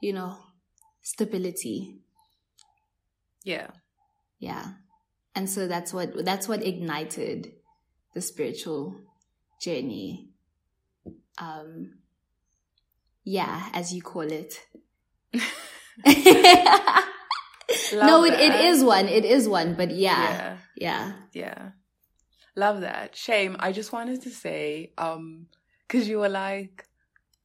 you 0.00 0.12
know 0.12 0.36
stability. 1.04 2.00
Yeah. 3.44 3.68
Yeah. 4.38 4.64
And 5.34 5.48
so 5.48 5.68
that's 5.68 5.92
what 5.92 6.24
that's 6.24 6.48
what 6.48 6.64
ignited 6.64 7.52
the 8.14 8.20
spiritual 8.20 8.96
journey. 9.60 10.30
Um 11.38 11.98
yeah 13.24 13.68
as 13.72 13.92
you 13.92 14.02
call 14.02 14.22
it. 14.22 14.60
No 17.92 18.24
it, 18.24 18.34
it 18.34 18.54
is 18.66 18.84
one 18.84 19.08
it 19.08 19.24
is 19.24 19.48
one 19.48 19.74
but 19.74 19.90
yeah. 19.90 20.30
Yeah. 20.30 20.56
Yeah, 20.76 21.12
yeah. 21.32 21.70
Love 22.56 22.82
that. 22.82 23.16
Shame. 23.16 23.56
I 23.58 23.72
just 23.72 23.92
wanted 23.92 24.22
to 24.22 24.30
say, 24.30 24.92
um, 24.96 25.46
cause 25.88 26.06
you 26.06 26.18
were 26.18 26.28
like, 26.28 26.86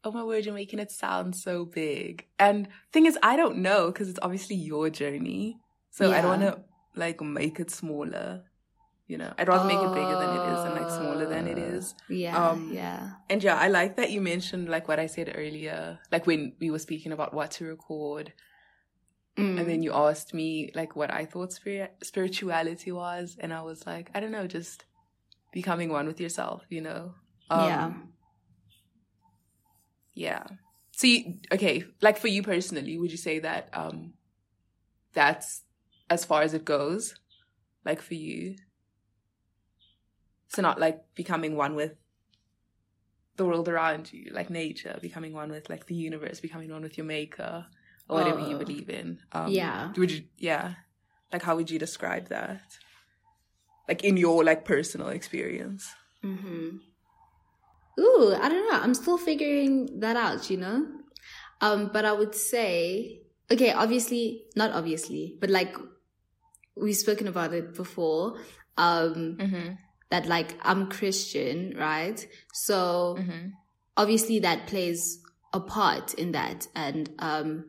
oh 0.04 0.12
my 0.12 0.24
word, 0.24 0.46
you're 0.46 0.54
making 0.54 0.80
it 0.80 0.92
sound 0.92 1.36
so 1.36 1.66
big. 1.66 2.26
And 2.38 2.68
thing 2.92 3.06
is, 3.06 3.18
I 3.24 3.36
don't 3.36 3.58
know, 3.58 3.92
cause 3.92 4.08
it's 4.08 4.20
obviously 4.22 4.56
your 4.56 4.90
journey. 4.90 5.58
So 5.92 6.10
yeah. 6.10 6.18
I 6.18 6.22
don't 6.22 6.42
want 6.42 6.56
to 6.56 6.64
like 6.96 7.22
make 7.22 7.60
it 7.60 7.72
smaller. 7.72 8.44
You 9.08 9.18
know, 9.18 9.34
I'd 9.40 9.48
rather 9.48 9.64
oh, 9.64 9.68
make 9.68 9.80
it 9.80 9.94
bigger 9.96 10.20
than 10.20 10.36
it 10.38 10.54
is 10.54 10.60
and 10.66 10.76
like 10.76 10.92
smaller 10.92 11.26
than 11.26 11.48
it 11.48 11.58
is. 11.58 11.96
Yeah. 12.10 12.50
Um, 12.50 12.70
yeah. 12.72 13.14
And 13.28 13.44
yeah, 13.44 13.56
I 13.56 13.68
like 13.68 13.96
that 13.98 14.12
you 14.12 14.22
mentioned 14.22 14.70
like 14.70 14.88
what 14.88 15.00
I 15.00 15.08
said 15.08 15.34
earlier, 15.36 15.98
like 16.12 16.28
when 16.28 16.54
we 16.60 16.70
were 16.70 16.78
speaking 16.78 17.12
about 17.12 17.34
what 17.34 17.50
to 17.52 17.66
record. 17.66 18.34
Mm. 19.36 19.60
And 19.60 19.70
then 19.70 19.82
you 19.82 19.94
asked 19.94 20.36
me 20.36 20.72
like 20.76 20.96
what 20.96 21.12
I 21.12 21.26
thought 21.26 21.54
spir- 21.54 21.90
spirituality 22.04 22.92
was. 22.92 23.36
And 23.40 23.52
I 23.52 23.64
was 23.64 23.88
like, 23.88 24.12
I 24.14 24.20
don't 24.20 24.32
know, 24.32 24.46
just 24.46 24.86
becoming 25.52 25.90
one 25.90 26.08
with 26.08 26.20
yourself, 26.20 26.64
you 26.70 26.82
know? 26.82 27.14
Um, 27.50 27.68
yeah. 27.68 27.94
Yeah. 30.14 30.44
So, 30.92 31.08
you, 31.08 31.40
okay, 31.52 31.84
like 32.02 32.18
for 32.18 32.28
you 32.28 32.44
personally, 32.44 32.98
would 32.98 33.12
you 33.12 33.18
say 33.18 33.40
that 33.40 33.70
um 33.74 34.14
that's 35.14 35.64
as 36.10 36.26
far 36.26 36.42
as 36.42 36.54
it 36.54 36.66
goes? 36.66 37.16
Like 37.86 38.02
for 38.02 38.16
you? 38.16 38.56
So, 40.50 40.62
not 40.62 40.80
like 40.80 41.02
becoming 41.16 41.56
one 41.56 41.76
with 41.76 41.94
the 43.38 43.46
world 43.46 43.70
around 43.70 44.12
you, 44.12 44.32
like 44.34 44.50
nature, 44.50 44.98
becoming 45.02 45.34
one 45.34 45.50
with 45.50 45.70
like 45.70 45.86
the 45.86 45.96
universe, 45.96 46.40
becoming 46.40 46.70
one 46.70 46.82
with 46.82 46.98
your 46.98 47.06
maker 47.06 47.66
or 48.10 48.18
whatever 48.18 48.42
you 48.42 48.56
oh. 48.56 48.60
believe 48.60 48.90
in. 48.90 49.20
Um, 49.32 49.50
yeah. 49.50 49.94
Would 49.96 50.12
you, 50.12 50.24
yeah. 50.38 50.74
Like, 51.32 51.44
how 51.44 51.56
would 51.56 51.72
you 51.72 51.80
describe 51.80 52.28
that? 52.30 52.62
Like 53.90 54.04
in 54.04 54.16
your 54.16 54.44
like 54.44 54.64
personal 54.64 55.10
experience 55.10 55.92
mm-hmm. 56.24 56.78
ooh 58.00 58.36
i 58.36 58.48
don't 58.48 58.72
know 58.72 58.80
i'm 58.80 58.94
still 58.94 59.18
figuring 59.18 60.00
that 60.00 60.16
out 60.16 60.50
you 60.50 60.58
know 60.58 60.86
um 61.62 61.90
but 61.92 62.06
i 62.06 62.14
would 62.14 62.36
say 62.36 63.20
okay 63.52 63.72
obviously 63.74 64.44
not 64.56 64.72
obviously 64.72 65.36
but 65.42 65.50
like 65.50 65.76
we've 66.78 66.96
spoken 66.96 67.28
about 67.28 67.52
it 67.52 67.74
before 67.74 68.38
um 68.78 69.36
mm-hmm. 69.40 69.72
that 70.12 70.28
like 70.28 70.54
i'm 70.62 70.88
christian 70.88 71.76
right 71.76 72.28
so 72.54 73.18
mm-hmm. 73.20 73.48
obviously 73.98 74.38
that 74.38 74.68
plays 74.68 75.20
a 75.52 75.60
part 75.60 76.14
in 76.14 76.32
that 76.32 76.68
and 76.76 77.10
um 77.18 77.66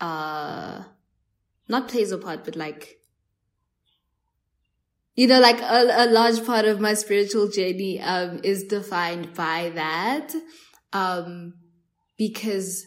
uh 0.00 0.82
not 1.68 1.86
plays 1.86 2.10
a 2.10 2.18
part 2.18 2.44
but 2.44 2.56
like 2.56 2.98
you 5.14 5.26
know, 5.26 5.40
like 5.40 5.60
a, 5.60 6.04
a 6.04 6.06
large 6.10 6.44
part 6.44 6.64
of 6.64 6.80
my 6.80 6.94
spiritual 6.94 7.48
journey, 7.48 8.00
um, 8.00 8.40
is 8.42 8.64
defined 8.64 9.34
by 9.34 9.70
that. 9.74 10.34
Um, 10.92 11.54
because 12.18 12.86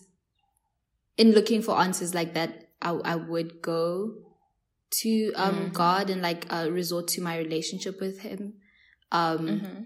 in 1.17 1.31
looking 1.31 1.61
for 1.61 1.77
answers 1.79 2.13
like 2.13 2.33
that, 2.33 2.69
I, 2.81 2.91
I 2.91 3.15
would 3.15 3.61
go 3.61 4.13
to 5.01 5.33
um 5.35 5.69
Mhm. 5.69 5.73
God 5.73 6.09
and 6.09 6.21
like 6.21 6.45
uh, 6.53 6.69
resort 6.71 7.07
to 7.09 7.21
my 7.21 7.37
relationship 7.37 7.99
with 7.99 8.21
Him. 8.21 8.53
Um, 9.11 9.47
Mm-hmm. 9.49 9.83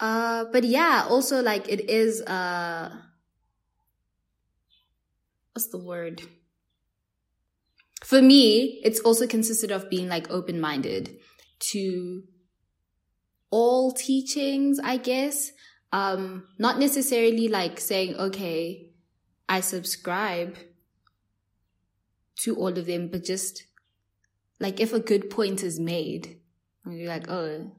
uh, 0.00 0.44
but 0.52 0.64
yeah, 0.64 1.06
also 1.08 1.42
like 1.42 1.68
it 1.68 1.88
is 1.88 2.20
uh, 2.22 2.90
what's 5.52 5.68
the 5.68 5.78
word? 5.78 6.22
For 8.04 8.20
me, 8.22 8.80
it's 8.84 9.00
also 9.00 9.26
consisted 9.26 9.70
of 9.70 9.90
being 9.90 10.08
like 10.08 10.30
open 10.30 10.60
minded 10.60 11.18
to 11.72 12.24
all 13.50 13.92
teachings, 13.92 14.78
I 14.82 14.96
guess. 14.98 15.50
Um, 15.92 16.46
not 16.58 16.78
necessarily 16.78 17.48
like 17.48 17.80
saying, 17.80 18.16
okay, 18.16 18.90
I 19.48 19.60
subscribe 19.60 20.56
to 22.40 22.54
all 22.56 22.76
of 22.76 22.86
them, 22.86 23.08
but 23.08 23.24
just 23.24 23.64
like 24.60 24.80
if 24.80 24.92
a 24.92 25.00
good 25.00 25.30
point 25.30 25.62
is 25.62 25.78
made, 25.80 26.40
and 26.84 26.98
you're 26.98 27.08
like, 27.08 27.30
oh, 27.30 27.72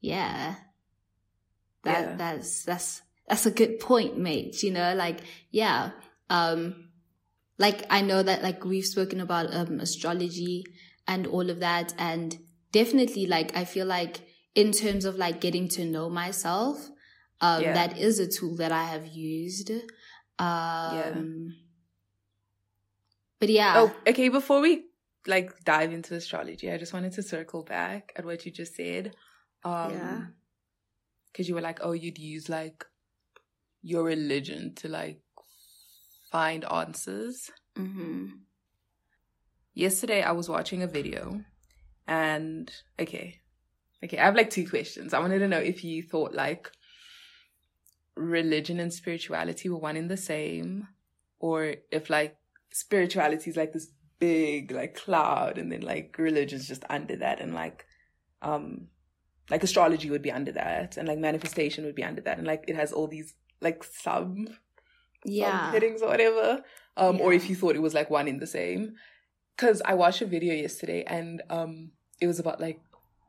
yeah, 0.00 0.56
that 1.84 2.00
Yeah. 2.10 2.16
that's 2.16 2.64
that's 2.64 3.02
that's 3.28 3.46
a 3.46 3.50
good 3.50 3.80
point, 3.80 4.18
mate. 4.18 4.62
You 4.62 4.72
know, 4.72 4.94
like 4.94 5.20
yeah, 5.50 5.92
um, 6.30 6.85
like 7.58 7.84
I 7.90 8.00
know 8.02 8.22
that 8.22 8.42
like 8.42 8.64
we've 8.64 8.84
spoken 8.84 9.20
about 9.20 9.52
um 9.54 9.80
astrology 9.80 10.64
and 11.08 11.26
all 11.26 11.50
of 11.50 11.60
that, 11.60 11.94
and 11.98 12.36
definitely 12.72 13.26
like 13.26 13.56
I 13.56 13.64
feel 13.64 13.86
like 13.86 14.20
in 14.54 14.72
terms 14.72 15.04
of 15.04 15.16
like 15.16 15.40
getting 15.40 15.68
to 15.68 15.84
know 15.84 16.08
myself, 16.08 16.88
um, 17.40 17.62
Yeah. 17.62 17.72
that 17.74 17.98
is 17.98 18.18
a 18.18 18.26
tool 18.26 18.56
that 18.56 18.72
I 18.72 18.84
have 18.84 19.06
used. 19.06 19.70
Um, 20.38 21.54
but 23.38 23.48
yeah, 23.50 23.74
Oh, 23.76 23.96
okay. 24.06 24.28
Before 24.28 24.60
we 24.60 24.84
like 25.26 25.64
dive 25.64 25.92
into 25.92 26.14
astrology, 26.14 26.70
I 26.70 26.78
just 26.78 26.92
wanted 26.92 27.12
to 27.12 27.22
circle 27.22 27.62
back 27.62 28.12
at 28.16 28.24
what 28.24 28.44
you 28.46 28.52
just 28.52 28.74
said. 28.74 29.14
Um, 29.64 29.90
Yeah. 29.90 30.20
Because 31.32 31.48
you 31.48 31.54
were 31.54 31.60
like, 31.60 31.80
oh, 31.82 31.92
you'd 31.92 32.18
use 32.18 32.48
like 32.48 32.84
your 33.82 34.04
religion 34.04 34.74
to 34.76 34.88
like 34.88 35.20
find 36.36 36.66
answers. 36.66 37.50
hmm 37.76 38.26
Yesterday, 39.72 40.22
I 40.22 40.32
was 40.32 40.48
watching 40.50 40.82
a 40.82 40.86
video, 40.86 41.40
and 42.06 42.70
okay, 42.98 43.40
okay, 44.04 44.18
I 44.18 44.24
have 44.24 44.36
like 44.36 44.50
two 44.50 44.68
questions. 44.68 45.14
I 45.14 45.18
wanted 45.18 45.40
to 45.40 45.48
know 45.48 45.58
if 45.58 45.82
you 45.82 46.02
thought 46.02 46.34
like 46.34 46.70
religion 48.14 48.80
and 48.80 48.92
spirituality 48.92 49.68
were 49.70 49.84
one 49.88 49.96
in 49.96 50.08
the 50.08 50.16
same, 50.16 50.88
or 51.38 51.76
if 51.90 52.10
like 52.10 52.36
spirituality 52.70 53.48
is 53.50 53.56
like 53.56 53.72
this 53.72 53.88
big 54.18 54.72
like 54.72 54.94
cloud, 54.94 55.56
and 55.56 55.72
then 55.72 55.80
like 55.80 56.16
religion's 56.18 56.68
just 56.68 56.84
under 56.90 57.16
that, 57.16 57.40
and 57.40 57.54
like 57.54 57.86
um 58.42 58.88
like 59.48 59.62
astrology 59.62 60.10
would 60.10 60.26
be 60.28 60.32
under 60.38 60.52
that, 60.52 60.98
and 60.98 61.08
like 61.08 61.18
manifestation 61.18 61.84
would 61.86 61.94
be 61.94 62.08
under 62.10 62.22
that, 62.22 62.38
and 62.38 62.46
like 62.46 62.64
it 62.68 62.76
has 62.76 62.92
all 62.92 63.08
these 63.08 63.34
like 63.62 63.84
sub 63.84 64.48
yeah, 65.26 65.70
headings 65.72 66.02
or 66.02 66.08
whatever. 66.08 66.62
Um, 66.96 67.20
or 67.20 67.32
if 67.32 67.48
you 67.50 67.56
thought 67.56 67.76
it 67.76 67.82
was 67.82 67.94
like 67.94 68.08
one 68.10 68.28
in 68.28 68.38
the 68.38 68.46
same. 68.46 68.94
Cause 69.58 69.80
I 69.84 69.94
watched 69.94 70.20
a 70.22 70.26
video 70.26 70.54
yesterday 70.54 71.02
and 71.06 71.42
um 71.50 71.92
it 72.20 72.26
was 72.26 72.38
about 72.38 72.60
like 72.60 72.80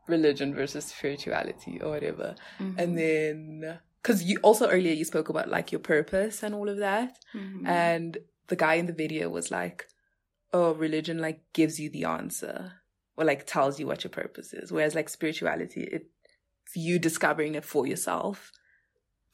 religion 0.08 0.54
versus 0.54 0.86
spirituality 0.86 1.80
or 1.82 1.90
whatever. 1.92 2.36
Mhm. 2.60 2.76
And 2.78 2.98
then 2.98 3.80
cause 4.04 4.24
you 4.24 4.40
also 4.42 4.68
earlier 4.70 4.94
you 4.94 5.06
spoke 5.06 5.30
about 5.30 5.50
like 5.50 5.72
your 5.72 5.80
purpose 5.80 6.44
and 6.44 6.54
all 6.54 6.70
of 6.70 6.78
that. 6.78 7.18
Mhm. 7.34 7.68
And 7.68 8.18
the 8.48 8.56
guy 8.56 8.76
in 8.76 8.86
the 8.88 8.94
video 8.94 9.30
was 9.30 9.52
like, 9.52 9.88
Oh, 10.54 10.74
religion 10.74 11.20
like 11.20 11.42
gives 11.54 11.80
you 11.80 11.90
the 11.90 12.06
answer 12.06 12.74
or 13.18 13.26
like 13.26 13.46
tells 13.46 13.80
you 13.80 13.88
what 13.88 14.04
your 14.04 14.12
purpose 14.12 14.54
is. 14.54 14.72
Whereas 14.72 14.96
like 14.96 15.10
spirituality, 15.10 15.84
it's 15.92 16.76
you 16.76 17.00
discovering 17.00 17.56
it 17.56 17.66
for 17.66 17.86
yourself. 17.88 18.52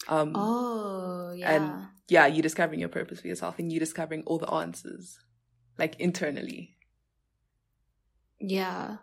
Um 0.08 0.34
oh 0.36 1.34
yeah, 1.36 1.52
And 1.52 1.88
yeah, 2.10 2.28
you 2.28 2.42
discovering 2.42 2.80
your 2.80 2.89
purpose 2.89 3.22
for 3.22 3.28
yourself 3.28 3.58
and 3.60 3.72
you 3.72 3.80
discovering 3.80 4.24
all 4.26 4.38
the 4.38 4.50
answers, 4.52 5.18
like 5.78 6.00
internally. 6.00 6.78
yeah. 8.39 8.98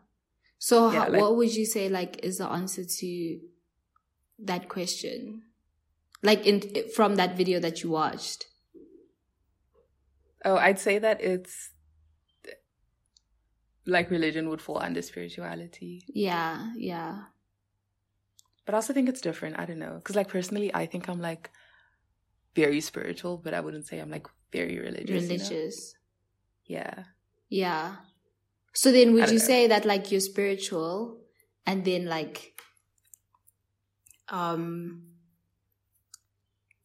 So, 0.58 0.90
Yeah, 0.92 1.04
how, 1.04 1.08
like- 1.10 1.20
what 1.22 1.36
would 1.36 1.54
you 1.54 1.64
say 1.64 1.88
like 1.88 2.20
is 2.22 2.36
the 2.38 2.46
answer 2.46 2.84
to 2.84 3.40
that 4.40 4.68
question? 4.68 5.42
Like 6.22 6.44
in 6.46 6.60
from 6.94 7.16
that 7.16 7.34
video 7.36 7.58
that 7.60 7.82
you 7.82 7.90
watched. 7.90 8.44
Oh, 10.44 10.56
I'd 10.56 10.78
say 10.78 10.98
that 10.98 11.20
it's 11.22 11.70
like 13.86 14.10
religion 14.10 14.48
would 14.50 14.60
fall 14.60 14.78
under 14.78 15.00
spirituality, 15.02 16.04
Yeah, 16.08 16.72
yeah, 16.76 17.22
but 18.70 18.76
I 18.76 18.78
also 18.78 18.92
think 18.92 19.08
it's 19.08 19.20
different. 19.20 19.58
I 19.58 19.64
don't 19.64 19.80
know, 19.80 19.94
because 19.96 20.14
like 20.14 20.28
personally, 20.28 20.72
I 20.72 20.86
think 20.86 21.08
I'm 21.08 21.20
like 21.20 21.50
very 22.54 22.80
spiritual, 22.80 23.36
but 23.36 23.52
I 23.52 23.58
wouldn't 23.58 23.88
say 23.88 23.98
I'm 23.98 24.12
like 24.12 24.28
very 24.52 24.78
religious. 24.78 25.08
you 25.08 25.14
know? 25.14 25.22
religious. 25.22 25.94
Yeah. 26.66 27.04
Yeah. 27.48 27.96
So 28.72 28.92
then 28.92 29.12
would 29.14 29.26
you 29.26 29.40
know. 29.40 29.44
say 29.44 29.66
that 29.66 29.84
like 29.84 30.12
you're 30.12 30.20
spiritual 30.20 31.18
and 31.66 31.84
then 31.84 32.06
like 32.06 32.60
um 34.28 35.02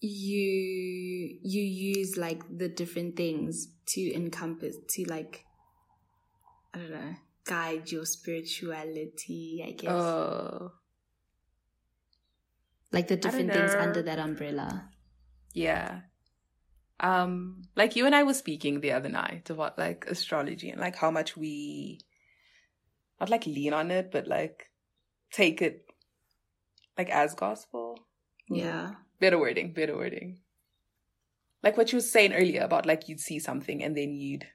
you 0.02 1.38
you 1.44 1.62
use 1.62 2.18
like 2.18 2.42
the 2.50 2.68
different 2.68 3.16
things 3.16 3.68
to 3.90 4.12
encompass 4.16 4.76
to 4.90 5.04
like 5.04 5.46
I 6.74 6.80
don't 6.80 6.90
know 6.90 7.16
guide 7.46 7.92
your 7.92 8.06
spirituality 8.06 9.64
I 9.64 9.72
guess 9.74 9.92
Oh, 9.92 10.72
like 12.96 13.08
the 13.08 13.18
different 13.18 13.54
things 13.54 13.74
under 13.76 14.02
that 14.02 14.20
umbrella 14.20 14.90
yeah. 15.54 16.02
Um, 17.00 17.62
like 17.78 17.96
you 17.96 18.06
and 18.06 18.14
I 18.14 18.24
were 18.24 18.34
speaking 18.34 18.82
the 18.82 18.92
other 18.92 19.08
night 19.08 19.50
about 19.50 19.78
like 19.78 20.06
astrology 20.08 20.70
and 20.70 20.82
like 20.82 20.98
how 20.98 21.12
much 21.12 21.38
we 21.38 22.00
not 23.22 23.30
like 23.30 23.46
lean 23.46 23.72
on 23.74 23.90
it, 23.90 24.12
but 24.12 24.28
like 24.28 24.70
take 25.32 25.62
it 25.62 25.86
like 26.98 27.10
as 27.10 27.34
gospel. 27.36 28.00
yeah 28.50 28.96
Better 29.22 29.40
wording, 29.40 29.72
better 29.74 29.96
wording. 29.96 30.40
Like 31.64 31.78
what 31.78 31.92
you 31.94 31.98
were 31.98 32.02
saying 32.02 32.34
earlier 32.34 32.62
about 32.64 32.86
like 32.86 33.08
you'd 33.08 33.22
see 33.22 33.40
something 33.40 33.82
and 33.82 33.96
then 33.96 34.14
you'd 34.14 34.46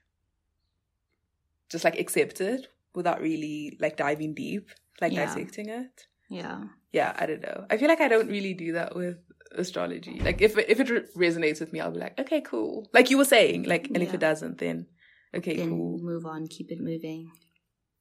just 1.69 1.83
like 1.83 1.97
accept 1.99 2.41
it 2.41 2.67
without 2.93 3.21
really 3.21 3.75
like 3.79 3.97
diving 3.97 4.35
deep, 4.35 4.69
like 5.01 5.13
Yeah. 5.13 5.25
dissecting 5.25 5.69
it. 5.69 6.05
yeah 6.29 6.61
Yeah, 6.91 7.15
I 7.17 7.25
don't 7.25 7.41
know. 7.41 7.65
I 7.69 7.77
feel 7.77 7.87
like 7.87 8.01
I 8.01 8.07
don't 8.07 8.27
really 8.27 8.53
do 8.53 8.73
that 8.73 8.95
with 8.95 9.17
astrology. 9.55 10.19
Like 10.19 10.41
if 10.41 10.57
if 10.57 10.79
it 10.79 10.89
re- 10.89 11.29
resonates 11.29 11.59
with 11.59 11.71
me, 11.71 11.79
I'll 11.79 11.91
be 11.91 11.99
like, 11.99 12.19
okay, 12.19 12.41
cool. 12.41 12.89
Like 12.93 13.09
you 13.09 13.17
were 13.17 13.25
saying, 13.25 13.63
like, 13.63 13.87
and 13.87 14.03
if 14.03 14.13
it 14.13 14.19
doesn't, 14.19 14.57
then 14.57 14.87
okay, 15.35 15.55
then 15.55 15.69
cool. 15.69 15.99
move 15.99 16.25
on 16.25 16.47
keep 16.47 16.71
it 16.71 16.79
moving 16.79 17.31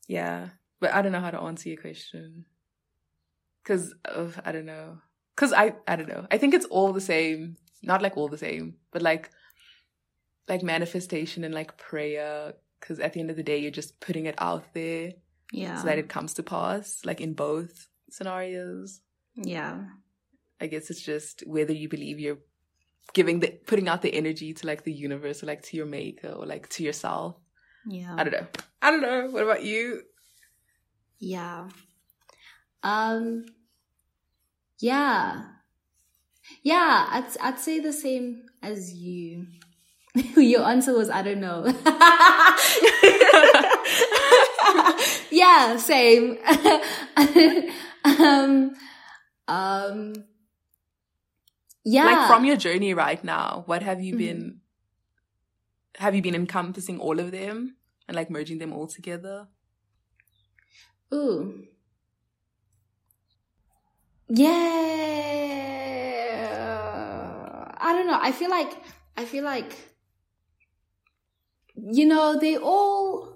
Yeah, 0.08 0.50
but 0.80 0.92
I 0.92 1.02
don't 1.02 1.12
know 1.12 1.20
how 1.20 1.30
to 1.30 1.40
answer 1.40 1.68
your 1.68 1.80
question 1.80 2.46
because 3.62 3.94
I 4.44 4.52
don't 4.52 4.66
know. 4.66 4.98
Because 5.36 5.52
I 5.52 5.74
I 5.86 5.96
don't 5.96 6.08
know. 6.08 6.26
I 6.30 6.38
think 6.38 6.54
it's 6.54 6.66
all 6.66 6.92
the 6.92 7.00
same. 7.00 7.56
Not 7.82 8.02
like 8.02 8.16
all 8.16 8.28
the 8.28 8.38
same, 8.38 8.76
but 8.92 9.02
like 9.02 9.30
like 10.48 10.62
manifestation 10.62 11.44
and 11.44 11.54
like 11.54 11.78
prayer. 11.78 12.54
Because 12.80 12.98
at 12.98 13.12
the 13.12 13.20
end 13.20 13.30
of 13.30 13.36
the 13.36 13.42
day, 13.42 13.58
you're 13.58 13.70
just 13.70 14.00
putting 14.00 14.26
it 14.26 14.34
out 14.38 14.72
there 14.74 15.12
yeah 15.52 15.76
so 15.76 15.86
that 15.86 15.98
it 15.98 16.08
comes 16.08 16.34
to 16.34 16.42
pass. 16.42 17.02
Like 17.04 17.20
in 17.20 17.34
both 17.34 17.86
scenarios. 18.12 19.00
yeah 19.36 19.84
I 20.60 20.66
guess 20.66 20.90
it's 20.90 21.02
just 21.02 21.42
whether 21.46 21.72
you 21.72 21.88
believe 21.88 22.20
you're 22.20 22.38
giving 23.14 23.40
the 23.40 23.48
putting 23.66 23.88
out 23.88 24.02
the 24.02 24.14
energy 24.14 24.52
to 24.54 24.66
like 24.66 24.84
the 24.84 24.92
universe 24.92 25.42
or 25.42 25.46
like 25.46 25.62
to 25.62 25.76
your 25.76 25.86
maker 25.86 26.28
or 26.28 26.46
like 26.46 26.68
to 26.70 26.84
yourself. 26.84 27.36
yeah 27.86 28.14
I 28.16 28.24
don't 28.24 28.32
know. 28.32 28.46
I 28.82 28.90
don't 28.90 29.02
know. 29.02 29.28
What 29.30 29.42
about 29.42 29.64
you? 29.64 30.02
Yeah. 31.18 31.68
Um 32.82 33.46
yeah. 34.78 35.42
Yeah, 36.62 37.06
I'd 37.10 37.26
I'd 37.40 37.58
say 37.58 37.80
the 37.80 37.92
same 37.92 38.42
as 38.62 38.92
you. 38.92 39.46
Your 40.36 40.62
answer 40.62 40.92
was 40.92 41.10
I 41.10 41.22
don't 41.22 41.40
know. 41.40 41.66
yeah, 45.30 45.76
same. 45.76 46.38
Um 48.04 48.74
um 49.48 50.14
yeah. 51.84 52.04
Like 52.04 52.26
from 52.28 52.44
your 52.44 52.56
journey 52.56 52.92
right 52.94 53.22
now, 53.24 53.62
what 53.66 53.82
have 53.82 54.00
you 54.02 54.14
Mhm. 54.14 54.18
been 54.18 54.60
have 55.96 56.14
you 56.14 56.22
been 56.22 56.34
encompassing 56.34 57.00
all 57.00 57.18
of 57.18 57.30
them 57.32 57.76
and 58.06 58.14
like 58.16 58.30
merging 58.30 58.58
them 58.58 58.72
all 58.72 58.86
together? 58.86 59.48
Ooh. 61.12 61.66
Yeah. 66.40 67.74
I 67.78 67.92
don't 67.92 68.06
know. 68.06 68.18
I 68.20 68.32
feel 68.32 68.50
like 68.50 68.72
I 69.16 69.24
feel 69.24 69.44
like 69.44 69.74
you 71.76 72.06
know, 72.06 72.38
they 72.38 72.56
all 72.56 73.29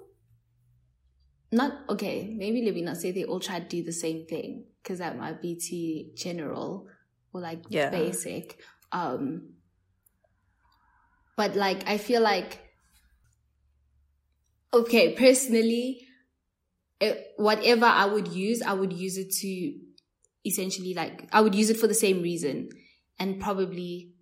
not 1.55 1.89
okay. 1.89 2.35
Maybe 2.37 2.63
let 2.65 2.75
me 2.75 2.83
not 2.83 2.97
say 2.99 3.13
they 3.13 3.25
all 3.25 3.41
try 3.41 3.61
to 3.61 3.67
do 3.69 3.83
the 3.83 3.93
same 3.93 4.27
thing 4.27 4.67
because 4.83 4.99
that 4.99 5.17
might 5.17 5.41
be 5.41 5.57
too 5.59 6.15
general 6.17 6.89
or 7.33 7.41
like 7.41 7.65
Yeah. 7.69 7.91
basic. 7.91 8.61
Um, 8.93 9.55
but 11.37 11.57
like 11.57 11.89
I 11.89 11.99
feel 11.99 12.23
like 12.23 12.61
okay, 14.73 15.15
personally, 15.15 16.07
it, 17.01 17.33
whatever 17.37 17.87
I 17.87 18.07
would 18.07 18.29
use, 18.29 18.63
I 18.63 18.73
would 18.73 18.93
use 18.93 19.17
it 19.19 19.33
to 19.41 19.81
essentially 20.47 20.95
like 20.95 21.29
I 21.33 21.41
would 21.41 21.55
use 21.55 21.71
it 21.71 21.79
for 21.79 21.87
the 21.87 21.95
same 21.95 22.23
reason 22.23 22.71
and 23.19 23.41
probably 23.41 24.15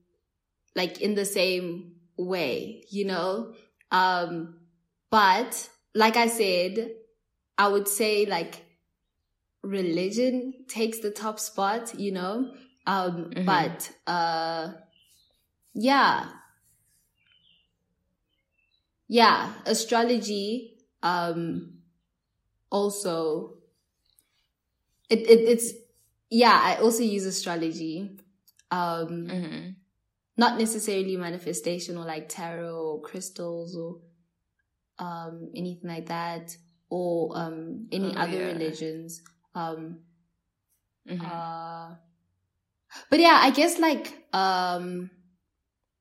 like 0.77 1.01
in 1.01 1.15
the 1.15 1.25
same 1.25 1.97
way, 2.17 2.85
you 2.91 3.07
know? 3.07 3.55
Um, 3.91 4.61
but 5.11 5.69
like 5.95 6.17
I 6.17 6.29
said, 6.29 6.95
I 7.59 7.69
would 7.69 7.89
say 7.89 8.27
like 8.27 8.65
religion 9.63 10.65
takes 10.69 10.99
the 10.99 11.11
top 11.11 11.39
spot, 11.39 11.95
you 11.99 12.13
know? 12.13 12.55
Um, 12.87 13.31
Mhm. 13.31 13.47
but, 13.47 13.93
uh, 14.07 14.73
yeah. 15.75 16.29
Yeah, 19.09 19.53
astrology, 19.67 20.79
um, 21.03 21.83
also, 22.71 23.59
it, 25.09 25.21
it, 25.21 25.41
it's, 25.49 25.73
yeah, 26.31 26.59
I 26.63 26.77
also 26.77 27.03
use 27.03 27.25
astrology. 27.27 28.19
Um, 28.71 29.29
hmm 29.29 29.69
not 30.39 30.59
necessarily 30.59 31.17
manifestation 31.17 31.99
or 31.99 32.07
like 32.07 32.29
tarot 32.29 32.75
or 32.75 33.03
crystals 33.03 33.77
or 33.77 34.01
um 34.99 35.51
anything 35.55 35.89
like 35.91 36.07
that 36.07 36.57
or 36.93 37.33
um 37.35 37.89
any 37.91 38.15
Oh, 38.15 38.21
other 38.21 38.37
yeah. 38.39 38.53
religions 38.53 39.23
um 39.55 40.01
hmm 41.09 41.25
uh 41.25 41.95
but 43.09 43.19
yeah 43.19 43.39
i 43.43 43.51
guess 43.51 43.79
like 43.79 44.13
um 44.35 45.11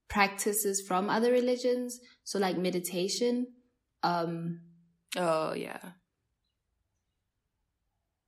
practices 0.10 0.82
from 0.86 1.10
other 1.10 1.32
religions 1.32 2.00
so 2.26 2.38
like 2.40 2.58
meditation 2.58 3.48
um 4.04 4.60
oh 5.16 5.54
yeah. 5.54 5.80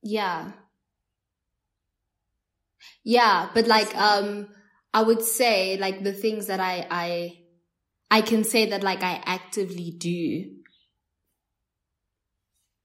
yeah 0.01 0.51
yeah 3.03 3.49
but 3.53 3.67
like 3.67 3.93
um 3.97 4.47
i 4.93 5.01
would 5.01 5.21
say 5.21 5.77
like 5.77 6.03
the 6.03 6.13
things 6.13 6.47
that 6.47 6.59
i 6.59 6.87
i 6.89 7.37
i 8.11 8.21
can 8.21 8.43
say 8.43 8.65
that 8.69 8.83
like 8.83 9.03
i 9.03 9.21
actively 9.25 9.91
do 9.91 10.62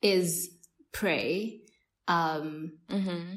is 0.02 0.50
pray 0.92 1.61
um 2.06 2.72
hmm 2.88 3.34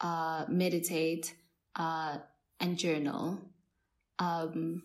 uh 0.00 0.44
meditate 0.48 1.34
uh 1.76 2.18
and 2.60 2.78
journal. 2.78 3.40
Um 4.18 4.84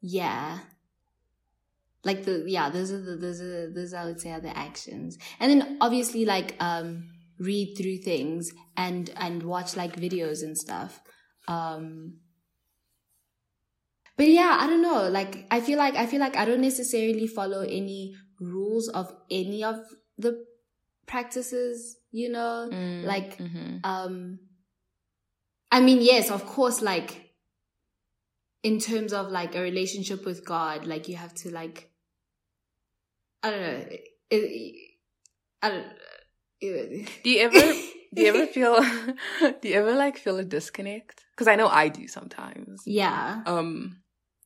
yeah. 0.00 0.58
Like 2.04 2.24
the 2.24 2.44
yeah 2.46 2.68
those 2.68 2.92
are 2.92 3.00
the 3.00 3.16
those 3.16 3.40
are 3.40 3.70
those 3.72 3.94
i 3.94 4.04
would 4.04 4.20
say 4.20 4.30
are 4.30 4.40
the 4.40 4.56
actions. 4.56 5.18
And 5.40 5.50
then 5.50 5.78
obviously 5.80 6.24
like 6.24 6.56
um 6.60 7.10
read 7.38 7.74
through 7.76 7.98
things 7.98 8.52
and 8.76 9.10
and 9.16 9.42
watch 9.42 9.76
like 9.76 9.96
videos 9.96 10.42
and 10.42 10.56
stuff. 10.56 11.00
Um 11.48 12.18
but 14.16 14.28
yeah 14.28 14.58
i 14.60 14.66
don't 14.66 14.82
know. 14.82 15.08
Like 15.08 15.46
i 15.50 15.60
feel 15.60 15.78
like 15.78 15.94
i 15.94 16.06
feel 16.06 16.20
like 16.20 16.36
i 16.36 16.44
don't 16.44 16.60
necessarily 16.60 17.26
follow 17.26 17.62
any 17.62 18.14
rules 18.40 18.88
of 18.88 19.14
any 19.30 19.62
of 19.64 19.76
the 20.18 20.44
practices 21.06 21.96
you 22.10 22.28
know 22.30 22.68
like 23.02 23.36
hmm 23.38 23.76
um 23.84 24.38
i 25.70 25.80
mean 25.80 26.00
yes 26.00 26.30
of 26.30 26.46
course 26.46 26.80
like 26.80 27.30
in 28.62 28.78
terms 28.78 29.12
of 29.12 29.30
like 29.30 29.54
a 29.54 29.60
relationship 29.60 30.24
with 30.24 30.44
god 30.44 30.86
like 30.86 31.08
you 31.08 31.16
have 31.16 31.34
to 31.34 31.50
like 31.50 31.90
i 33.42 33.50
don't 33.50 33.60
know 33.60 33.84
it, 34.30 34.74
i 35.62 35.68
don't 35.68 35.86
it, 36.60 37.10
Do 37.22 37.30
you 37.30 37.40
ever 37.40 37.72
do 38.14 38.22
you 38.22 38.28
ever 38.28 38.46
feel 38.54 38.80
do 39.60 39.68
you 39.68 39.74
ever 39.74 39.94
like 39.94 40.16
feel 40.16 40.38
a 40.38 40.44
disconnect? 40.44 41.24
Because 41.32 41.48
I 41.48 41.56
know 41.56 41.68
I 41.68 41.88
do 41.88 42.08
sometimes. 42.08 42.82
yeah 42.86 43.42
Um, 43.46 44.02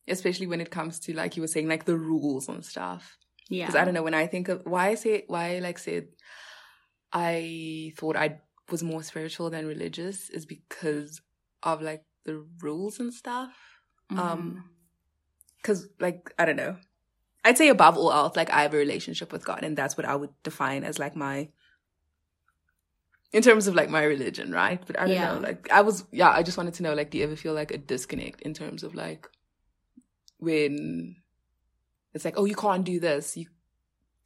especially 0.08 0.46
when 0.46 0.60
it 0.60 0.70
comes 0.70 0.98
to 1.00 1.14
like 1.14 1.36
you 1.36 1.42
were 1.42 1.48
saying 1.48 1.68
like 1.68 1.84
the 1.84 1.96
rules 1.96 2.48
and 2.48 2.64
stuff. 2.64 3.17
Yeah 3.48 3.66
Because 3.66 3.76
I 3.80 3.84
don't 3.84 3.94
know 3.94 4.02
when 4.02 4.14
I 4.14 4.26
think 4.26 4.48
of 4.48 4.62
why 4.64 4.88
I 4.88 4.94
say 4.94 5.24
why 5.26 5.56
I 5.56 5.58
like 5.60 5.78
said 5.78 6.08
I 7.12 7.92
thought 7.96 8.16
I 8.16 8.40
was 8.70 8.82
more 8.82 9.02
spiritual 9.02 9.50
than 9.50 9.66
religious 9.66 10.28
is 10.28 10.44
because 10.46 11.20
of 11.62 11.80
like 11.80 12.04
the 12.24 12.44
rules 12.60 13.00
and 13.00 13.12
stuff. 13.12 13.50
Mhm. 14.12 14.18
Um, 14.18 14.64
because 15.56 15.88
like 15.98 16.32
I 16.38 16.44
don't 16.44 16.56
know, 16.56 16.76
I'd 17.44 17.58
say 17.58 17.68
above 17.68 17.96
all 17.96 18.12
else, 18.12 18.36
like 18.36 18.50
I 18.50 18.62
have 18.62 18.74
a 18.74 18.76
relationship 18.76 19.32
with 19.32 19.44
God, 19.44 19.64
and 19.64 19.76
that's 19.76 19.96
what 19.96 20.06
I 20.06 20.14
would 20.14 20.30
define 20.42 20.84
as 20.84 20.98
like 20.98 21.16
my. 21.16 21.48
In 23.32 23.42
terms 23.42 23.66
of 23.66 23.74
like 23.74 23.90
my 23.90 24.02
religion, 24.04 24.52
right? 24.52 24.80
But 24.86 24.98
I 24.98 25.06
don't 25.06 25.16
Yeah. 25.16 25.34
know. 25.34 25.40
Like 25.40 25.70
I 25.70 25.82
was, 25.82 26.04
yeah. 26.12 26.30
I 26.30 26.42
just 26.42 26.56
wanted 26.56 26.74
to 26.74 26.82
know, 26.82 26.94
like, 26.94 27.10
do 27.10 27.18
you 27.18 27.24
ever 27.24 27.36
feel 27.36 27.52
like 27.52 27.70
a 27.70 27.76
disconnect 27.76 28.40
in 28.42 28.54
terms 28.54 28.82
of 28.82 28.94
like 28.94 29.28
when 30.38 31.16
it's 32.14 32.24
like, 32.24 32.34
oh, 32.38 32.44
you 32.44 32.54
can't 32.54 32.84
do 32.84 33.00
this. 33.00 33.36
You 33.36 33.46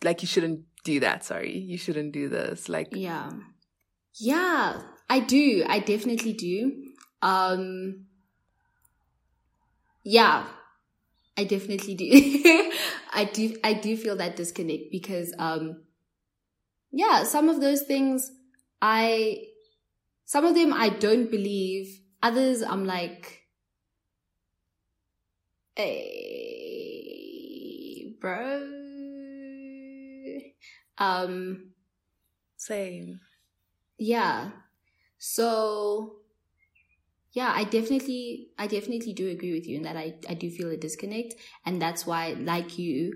like 0.03 0.23
you 0.23 0.29
shouldn't 0.29 0.64
do 0.85 1.01
that. 1.01 1.25
Sorry, 1.25 1.57
you 1.57 1.79
shouldn't 1.79 2.12
do 2.12 2.29
this. 2.29 2.68
Like, 2.68 2.88
Yeah. 2.92 3.31
Yeah, 4.14 4.83
I 5.09 5.21
do. 5.21 5.64
I 5.66 5.79
definitely 5.79 6.33
do. 6.33 6.92
Um 7.23 8.07
Yeah. 10.05 10.47
I 11.37 11.45
definitely 11.45 11.95
do. 11.95 12.05
I 13.14 13.25
do 13.25 13.57
I 13.64 13.73
do 13.75 13.97
feel 13.97 14.16
that 14.16 14.37
disconnect 14.37 14.90
because 14.90 15.35
um 15.38 15.83
yeah, 16.90 17.25
some 17.25 17.49
of 17.49 17.61
those 17.61 17.83
things 17.83 18.31
I 18.81 19.45
some 20.25 20.45
of 20.45 20.55
them 20.55 20.73
I 20.73 20.88
don't 20.90 21.31
believe. 21.31 22.01
Others 22.23 22.62
I'm 22.62 22.85
like 22.85 23.40
hey 25.75 26.52
bro 28.23 28.63
um 30.99 31.73
same. 32.57 33.21
yeah 33.99 34.51
so 35.19 36.17
yeah 37.33 37.53
i 37.55 37.65
definitely 37.65 38.49
i 38.59 38.67
definitely 38.67 39.13
do 39.13 39.29
agree 39.29 39.53
with 39.53 39.67
you 39.67 39.77
in 39.77 39.83
that 39.83 39.97
i 39.97 40.15
i 40.29 40.35
do 40.35 40.51
feel 40.51 40.71
a 40.71 40.77
disconnect 40.77 41.35
and 41.67 41.81
that's 41.81 42.07
why 42.07 42.37
like 42.41 42.79
you 42.79 43.13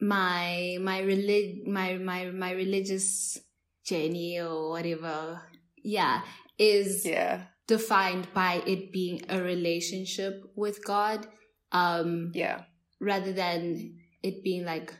my 0.00 0.76
my 0.80 1.00
relig 1.00 1.66
my 1.66 1.94
my 1.94 2.26
my 2.30 2.52
religious 2.52 3.38
journey 3.84 4.40
or 4.40 4.70
whatever 4.70 5.40
yeah 5.82 6.22
is 6.58 7.04
Yeah. 7.06 7.44
defined 7.66 8.28
by 8.34 8.62
it 8.66 8.92
being 8.92 9.24
a 9.28 9.40
relationship 9.42 10.44
with 10.56 10.84
god 10.84 11.26
um 11.72 12.32
Yeah. 12.34 12.64
Rather 13.00 13.32
than 13.32 13.98
it 14.22 14.42
being 14.42 14.64
like, 14.64 14.94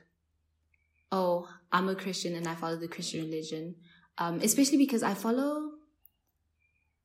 oh, 1.12 1.48
I'm 1.72 1.88
a 1.88 1.94
Christian 1.94 2.34
and 2.34 2.46
I 2.46 2.54
follow 2.54 2.76
the 2.76 2.88
Christian 2.88 3.24
religion. 3.24 3.76
Um, 4.18 4.40
especially 4.40 4.78
because 4.78 5.02
I 5.02 5.14
follow 5.14 5.72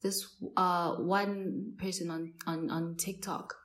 this 0.02 0.28
uh 0.56 0.96
one 0.96 1.74
person 1.78 2.10
on 2.12 2.34
on 2.46 2.70
on 2.70 2.96
TikTok, 2.96 3.56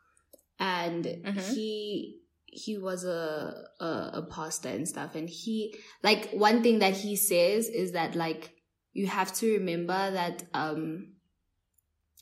and 0.59 1.05
Mhm. 1.05 1.55
he 1.55 2.21
he 2.47 2.79
was 2.79 3.05
a, 3.05 3.69
a 3.81 4.11
a 4.15 4.23
pastor 4.31 4.69
and 4.71 4.89
stuff, 4.89 5.15
and 5.15 5.29
he 5.29 5.75
like 6.03 6.31
one 6.33 6.63
thing 6.63 6.79
that 6.79 6.95
he 6.95 7.17
says 7.17 7.69
is 7.69 7.93
that 7.93 8.15
like 8.15 8.51
you 8.93 9.07
have 9.09 9.33
to 9.35 9.53
remember 9.59 10.11
that 10.11 10.45
um 10.55 11.15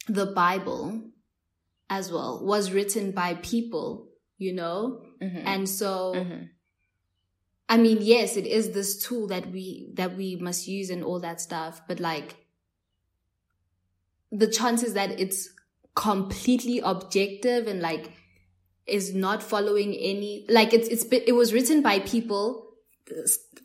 the 0.09 0.27
Bible 0.27 1.03
as 1.89 2.11
well 2.11 2.45
was 2.45 2.73
written 2.73 3.13
by 3.13 3.35
people, 3.35 4.09
you 4.43 4.53
know, 4.53 5.01
Mhm. 5.21 5.43
and 5.47 5.69
so 5.69 5.91
Mhm. 6.15 6.49
I 7.69 7.77
mean, 7.79 7.99
yes, 8.03 8.37
it 8.37 8.47
is 8.47 8.73
this 8.73 8.91
tool 9.03 9.27
that 9.29 9.51
we 9.51 9.67
that 9.95 10.17
we 10.17 10.37
must 10.37 10.69
use 10.69 10.91
and 10.91 11.03
all 11.03 11.21
that 11.21 11.41
stuff, 11.41 11.81
but 11.89 12.01
like 12.01 12.37
the 14.31 14.47
chances 14.47 14.95
that 14.95 15.19
it's 15.21 15.49
completely 15.95 16.79
objective 16.81 17.67
and 17.67 17.81
like 17.81 18.13
is 18.87 19.15
not 19.15 19.43
following 19.43 19.95
any 19.95 20.47
like 20.49 20.73
it's 20.73 20.89
it's 20.89 21.05
been, 21.05 21.23
it 21.27 21.33
was 21.33 21.53
written 21.53 21.83
by 21.83 21.99
people 22.01 22.75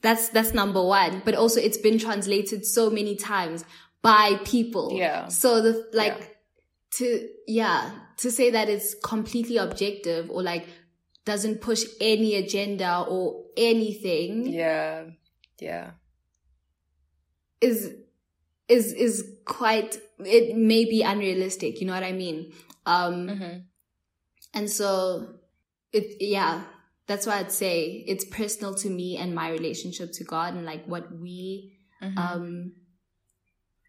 that's 0.01 0.29
that's 0.29 0.53
number 0.53 0.83
1 0.83 1.21
but 1.25 1.33
also 1.35 1.59
it's 1.59 1.77
been 1.77 1.97
translated 1.97 2.65
so 2.65 2.89
many 2.89 3.15
times 3.15 3.63
by 4.01 4.39
people 4.43 4.91
Yeah. 4.93 5.27
so 5.29 5.61
the 5.61 5.89
like 5.93 6.17
Yeah. 6.19 6.25
to 6.97 7.29
yeah 7.47 7.99
to 8.17 8.31
say 8.31 8.49
that 8.51 8.67
it's 8.69 8.95
completely 9.03 9.57
objective 9.57 10.29
or 10.31 10.41
like 10.43 10.67
doesn't 11.25 11.61
push 11.61 11.83
any 12.01 12.35
agenda 12.35 13.05
or 13.07 13.43
anything 13.57 14.45
Yeah. 14.47 15.05
Yeah. 15.59 15.91
is 17.61 17.93
is 18.67 18.93
is 18.93 19.23
quite 19.45 19.97
it 20.19 20.55
may 20.55 20.85
be 20.85 21.01
unrealistic 21.01 21.79
you 21.81 21.87
know 21.87 21.93
what 21.93 22.03
i 22.03 22.11
mean 22.11 22.51
um 22.85 23.27
Mm-hmm. 23.27 23.57
and 24.53 24.69
so 24.69 25.35
it 25.91 26.17
yeah 26.19 26.63
that's 27.07 27.25
why 27.25 27.37
i'd 27.39 27.51
say 27.51 28.03
it's 28.07 28.25
personal 28.25 28.73
to 28.75 28.89
me 28.89 29.17
and 29.17 29.33
my 29.33 29.49
relationship 29.49 30.11
to 30.13 30.23
god 30.23 30.53
and 30.53 30.65
like 30.65 30.85
what 30.85 31.11
we 31.17 31.73
Mm-hmm. 32.01 32.17
um 32.19 32.73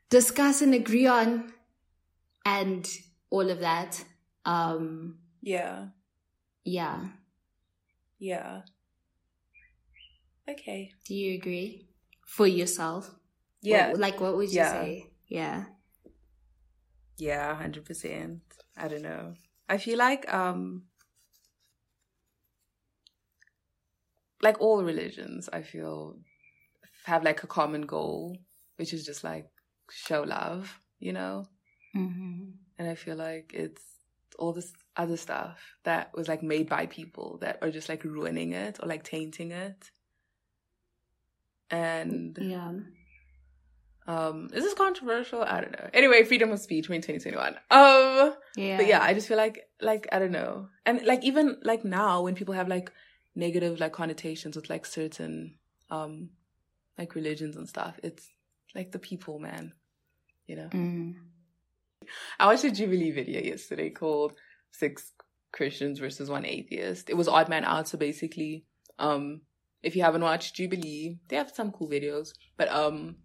discuss 0.08 0.62
and 0.62 0.72
agree 0.74 1.06
on 1.06 1.52
and 2.46 2.88
all 3.28 3.50
of 3.50 3.60
that 3.60 4.02
um 4.44 5.18
yeah. 5.42 5.88
yeah 6.64 7.08
Yeah. 8.18 8.62
Okay. 10.48 10.92
do 11.04 11.14
you 11.14 11.34
agree 11.34 11.86
for 12.26 12.46
yourself 12.46 13.10
Yeah. 13.62 13.90
What- 13.90 14.00
like 14.00 14.20
what 14.20 14.36
would 14.36 14.48
you 14.50 14.56
Yeah. 14.60 14.72
say 14.72 15.10
yeah 15.28 15.64
Yeah, 17.18 17.54
hundred 17.56 17.84
percent. 17.84 18.42
I 18.76 18.86
don't 18.86 19.02
know. 19.02 19.34
I 19.68 19.76
feel 19.78 19.98
like 19.98 20.32
um 20.32 20.84
like 24.40 24.60
all 24.60 24.82
religions, 24.84 25.48
I 25.52 25.62
feel 25.62 26.18
have 27.04 27.24
like 27.24 27.42
a 27.42 27.46
common 27.48 27.82
goal, 27.86 28.38
which 28.76 28.92
is 28.92 29.04
just 29.04 29.24
like 29.24 29.46
show 29.90 30.22
love, 30.22 30.80
you 31.00 31.12
know? 31.12 31.44
mm-hmm. 31.96 32.50
And 32.78 32.88
I 32.88 32.94
feel 32.94 33.16
like 33.16 33.50
it's 33.52 33.82
all 34.38 34.52
this 34.52 34.72
other 34.96 35.16
stuff 35.16 35.58
that 35.84 36.10
was 36.14 36.28
like 36.28 36.42
made 36.42 36.68
by 36.68 36.86
people 36.86 37.38
that 37.40 37.58
are 37.60 37.70
just 37.70 37.88
like 37.88 38.04
ruining 38.04 38.52
it 38.52 38.78
or 38.82 38.88
like 38.88 39.04
tainting 39.04 39.50
it. 39.50 39.90
And 41.70 42.38
yeah 42.40 42.72
um 44.08 44.48
is 44.54 44.64
this 44.64 44.72
controversial? 44.72 45.42
I 45.42 45.60
don't 45.60 45.72
know. 45.72 45.90
Anyway, 45.92 46.24
freedom 46.24 46.50
of 46.50 46.60
speech, 46.60 46.88
May 46.88 46.96
2021. 46.96 47.56
Um 47.70 48.34
yeah 48.56 48.78
But 48.78 48.86
yeah, 48.86 49.02
I 49.02 49.12
just 49.12 49.28
feel 49.28 49.36
like 49.36 49.68
like 49.82 50.08
I 50.10 50.18
don't 50.18 50.32
know. 50.32 50.68
And 50.86 51.04
like 51.04 51.22
even 51.24 51.58
like 51.62 51.84
now 51.84 52.22
when 52.22 52.34
people 52.34 52.54
have 52.54 52.68
like 52.68 52.90
negative 53.34 53.78
like 53.78 53.92
connotations 53.92 54.56
with 54.56 54.70
like 54.70 54.86
certain 54.86 55.58
um 55.90 56.30
like 56.96 57.14
religions 57.14 57.56
and 57.56 57.68
stuff, 57.68 58.00
it's 58.02 58.32
like 58.74 58.92
the 58.92 58.98
people, 58.98 59.38
man. 59.38 59.74
You 60.46 60.56
know. 60.56 60.68
mm. 60.72 61.14
I 62.38 62.46
watched 62.46 62.64
a 62.64 62.70
Jubilee 62.70 63.10
video 63.10 63.40
yesterday 63.40 63.90
called 63.90 64.34
Six 64.70 65.12
Christians 65.52 65.98
versus 65.98 66.30
One 66.30 66.44
Atheist. 66.44 67.10
It 67.10 67.16
was 67.16 67.28
Odd 67.28 67.48
Man 67.48 67.64
Out, 67.64 67.88
so 67.88 67.98
basically, 67.98 68.64
um, 68.98 69.42
if 69.82 69.96
you 69.96 70.02
haven't 70.02 70.22
watched 70.22 70.54
Jubilee, 70.54 71.18
they 71.28 71.36
have 71.36 71.50
some 71.50 71.72
cool 71.72 71.88
videos. 71.88 72.30
But 72.56 72.68
um, 72.68 73.16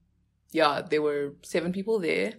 yeah, 0.52 0.82
there 0.82 1.02
were 1.02 1.36
seven 1.44 1.72
people 1.72 2.00
there. 2.00 2.34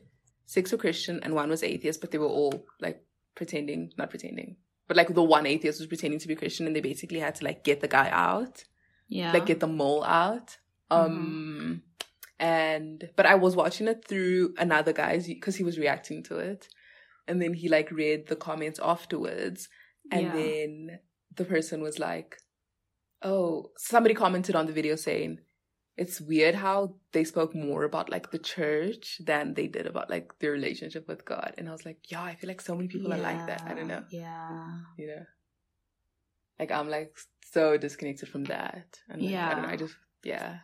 Six 0.47 0.73
were 0.73 0.79
Christian 0.79 1.21
and 1.23 1.35
one 1.35 1.49
was 1.49 1.63
atheist, 1.63 2.01
but 2.01 2.11
they 2.11 2.19
were 2.19 2.27
all 2.27 2.67
like 2.81 3.03
pretending, 3.35 3.93
not 3.97 4.11
pretending, 4.11 4.57
but 4.87 4.97
like 4.97 5.13
the 5.15 5.23
one 5.23 5.47
atheist 5.47 5.81
was 5.81 5.89
pretending 5.89 6.21
to 6.21 6.29
be 6.29 6.37
Christian, 6.37 6.67
and 6.67 6.77
they 6.77 6.81
basically 6.81 7.21
had 7.21 7.35
to 7.37 7.45
like 7.45 7.65
get 7.65 7.81
the 7.81 7.89
guy 7.89 8.11
out 8.11 8.65
yeah 9.09 9.33
like 9.33 9.47
get 9.47 9.61
the 9.61 9.67
mole 9.67 10.05
out. 10.05 10.57
Um 10.91 11.83
and 12.39 13.09
but 13.17 13.27
I 13.27 13.35
was 13.37 13.55
watching 13.57 13.89
it 13.89 14.05
through 14.07 14.55
another 14.59 14.93
guy's 14.93 15.27
because 15.27 15.57
he 15.57 15.65
was 15.65 15.79
reacting 15.79 16.23
to 16.25 16.39
it. 16.39 16.69
And 17.27 17.41
then 17.41 17.55
he 17.55 17.69
like 17.69 17.91
read 17.91 18.27
the 18.27 18.37
comments 18.37 18.79
afterwards 18.83 19.69
and 20.11 20.23
Yeah. 20.23 20.33
then 20.35 20.99
the 21.35 21.45
person 21.45 21.81
was 21.83 21.99
like, 21.99 22.37
Oh, 23.23 23.71
somebody 23.79 24.15
commented 24.15 24.55
on 24.55 24.67
the 24.67 24.73
video 24.73 24.97
saying 24.97 25.39
it's 25.97 26.21
weird 26.21 26.57
how 26.57 26.97
they 27.13 27.23
spoke 27.25 27.55
more 27.55 27.85
about 27.85 28.11
like 28.11 28.31
the 28.33 28.39
church 28.39 29.21
than 29.25 29.55
they 29.55 29.69
did 29.69 29.87
about 29.87 30.11
like 30.11 30.39
their 30.41 30.51
relationship 30.51 31.07
with 31.09 31.25
God. 31.25 31.55
And 31.57 31.69
I 31.69 31.73
was 31.73 31.87
like, 31.87 32.11
Yeah, 32.11 32.23
I 32.25 32.35
feel 32.35 32.49
like 32.49 32.61
so 32.61 32.75
many 32.75 32.89
people 32.89 33.13
are 33.13 33.17
like 33.19 33.47
that. 33.47 33.63
I 33.67 33.75
don't 33.75 33.89
know. 33.89 34.03
yeah 34.11 34.81
You 34.99 35.07
know? 35.07 35.23
Like 36.59 36.73
I'm 36.73 36.89
like 36.91 37.17
so 37.53 37.77
disconnected 37.79 38.29
from 38.29 38.45
that. 38.45 38.99
And 39.09 39.23
like, 39.23 39.31
I 39.35 39.55
don't 39.55 39.63
know, 39.63 39.69
I 39.69 39.77
just 39.77 39.95
yeah. 40.25 40.59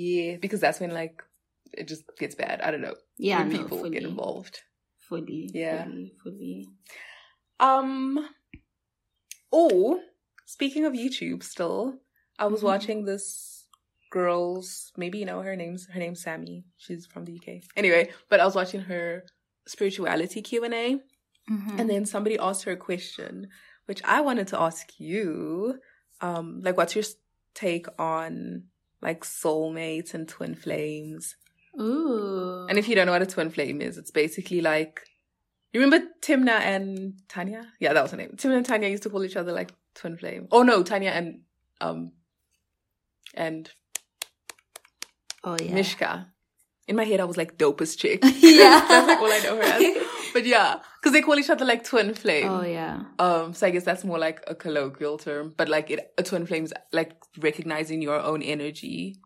Yeah, 0.00 0.36
because 0.44 0.60
that's 0.60 0.78
when 0.80 0.92
like 0.92 1.22
it 1.72 1.88
just 1.88 2.04
gets 2.18 2.34
bad. 2.36 2.60
I 2.62 2.70
don't 2.70 2.80
know. 2.86 2.94
yeah 3.18 3.38
when 3.40 3.48
no, 3.50 3.58
people 3.58 3.78
fully, 3.78 3.90
get 3.90 4.04
involved. 4.04 4.56
fully 5.08 5.50
Yeah. 5.52 5.84
fully 5.84 6.12
fully 6.22 6.68
Um 7.60 8.28
Oh, 9.52 10.00
speaking 10.44 10.84
of 10.84 10.92
YouTube 10.92 11.42
still, 11.42 11.98
I 12.38 12.46
was 12.46 12.60
Mhm. 12.60 12.64
watching 12.72 13.04
this 13.04 13.66
girl's 14.10 14.92
maybe 14.96 15.18
you 15.18 15.26
know 15.30 15.40
her 15.42 15.56
name's 15.56 15.86
her 15.94 15.98
name's 16.04 16.22
Sammy. 16.22 16.64
She's 16.76 17.04
from 17.06 17.24
the 17.24 17.32
UK. 17.38 17.62
Anyway, 17.76 18.10
but 18.30 18.40
I 18.40 18.44
was 18.44 18.54
watching 18.54 18.82
her 18.82 19.24
spirituality 19.66 20.40
Q&A 20.42 21.00
Mhm. 21.50 21.78
and 21.78 21.90
then 21.90 22.06
somebody 22.06 22.38
asked 22.38 22.64
her 22.64 22.72
a 22.72 22.76
question 22.90 23.48
which 23.86 24.02
I 24.04 24.20
wanted 24.20 24.46
to 24.52 24.60
ask 24.68 24.84
you. 25.00 25.80
Um 26.20 26.46
like 26.62 26.76
what's 26.78 26.94
your 26.94 27.04
take 27.54 27.86
on 27.98 28.64
like 29.00 29.24
soulmates 29.24 30.14
and 30.14 30.28
twin 30.28 30.54
flames? 30.54 31.36
ooh 31.80 32.66
And 32.68 32.78
if 32.78 32.88
you 32.88 32.94
don't 32.94 33.06
know 33.06 33.12
what 33.12 33.22
a 33.22 33.26
twin 33.26 33.50
flame 33.50 33.80
is, 33.80 33.98
it's 33.98 34.10
basically 34.10 34.60
like 34.60 35.02
you 35.72 35.80
remember 35.80 36.06
Timna 36.22 36.60
and 36.60 37.14
Tanya? 37.28 37.66
Yeah, 37.78 37.92
that 37.92 38.02
was 38.02 38.10
her 38.12 38.16
name. 38.16 38.32
Timna 38.36 38.56
and 38.56 38.66
Tanya 38.66 38.88
used 38.88 39.02
to 39.02 39.10
call 39.10 39.24
each 39.24 39.36
other 39.36 39.52
like 39.52 39.70
twin 39.94 40.16
flame. 40.16 40.48
Oh 40.50 40.62
no, 40.62 40.82
Tanya 40.82 41.10
and 41.10 41.40
um 41.80 42.12
and 43.34 43.70
oh 45.44 45.56
yeah 45.60 45.74
Mishka. 45.74 46.32
In 46.88 46.96
my 46.96 47.04
head, 47.04 47.20
I 47.20 47.24
was 47.24 47.36
like 47.36 47.58
dopest 47.58 47.98
chick. 47.98 48.20
yeah 48.38 48.84
that's 48.88 49.06
like 49.08 49.18
all 49.20 49.32
I 49.32 49.38
know 49.40 49.56
her 49.56 49.62
as. 49.62 50.06
But 50.34 50.44
yeah, 50.44 50.80
because 51.00 51.12
they 51.14 51.22
call 51.22 51.38
each 51.38 51.48
other 51.50 51.64
like 51.64 51.84
twin 51.84 52.14
flame. 52.14 52.50
oh 52.50 52.62
yeah 52.62 53.00
Um, 53.18 53.54
so 53.54 53.66
I 53.66 53.70
guess 53.70 53.84
that's 53.84 54.04
more 54.04 54.18
like 54.18 54.42
a 54.46 54.54
colloquial 54.54 55.16
term, 55.18 55.54
but 55.56 55.68
like 55.68 55.90
it, 55.90 56.12
a 56.18 56.22
twin 56.22 56.44
flame 56.46 56.64
is 56.64 56.74
like 56.92 57.12
recognizing 57.38 58.02
your 58.02 58.20
own 58.20 58.42
energy 58.42 59.16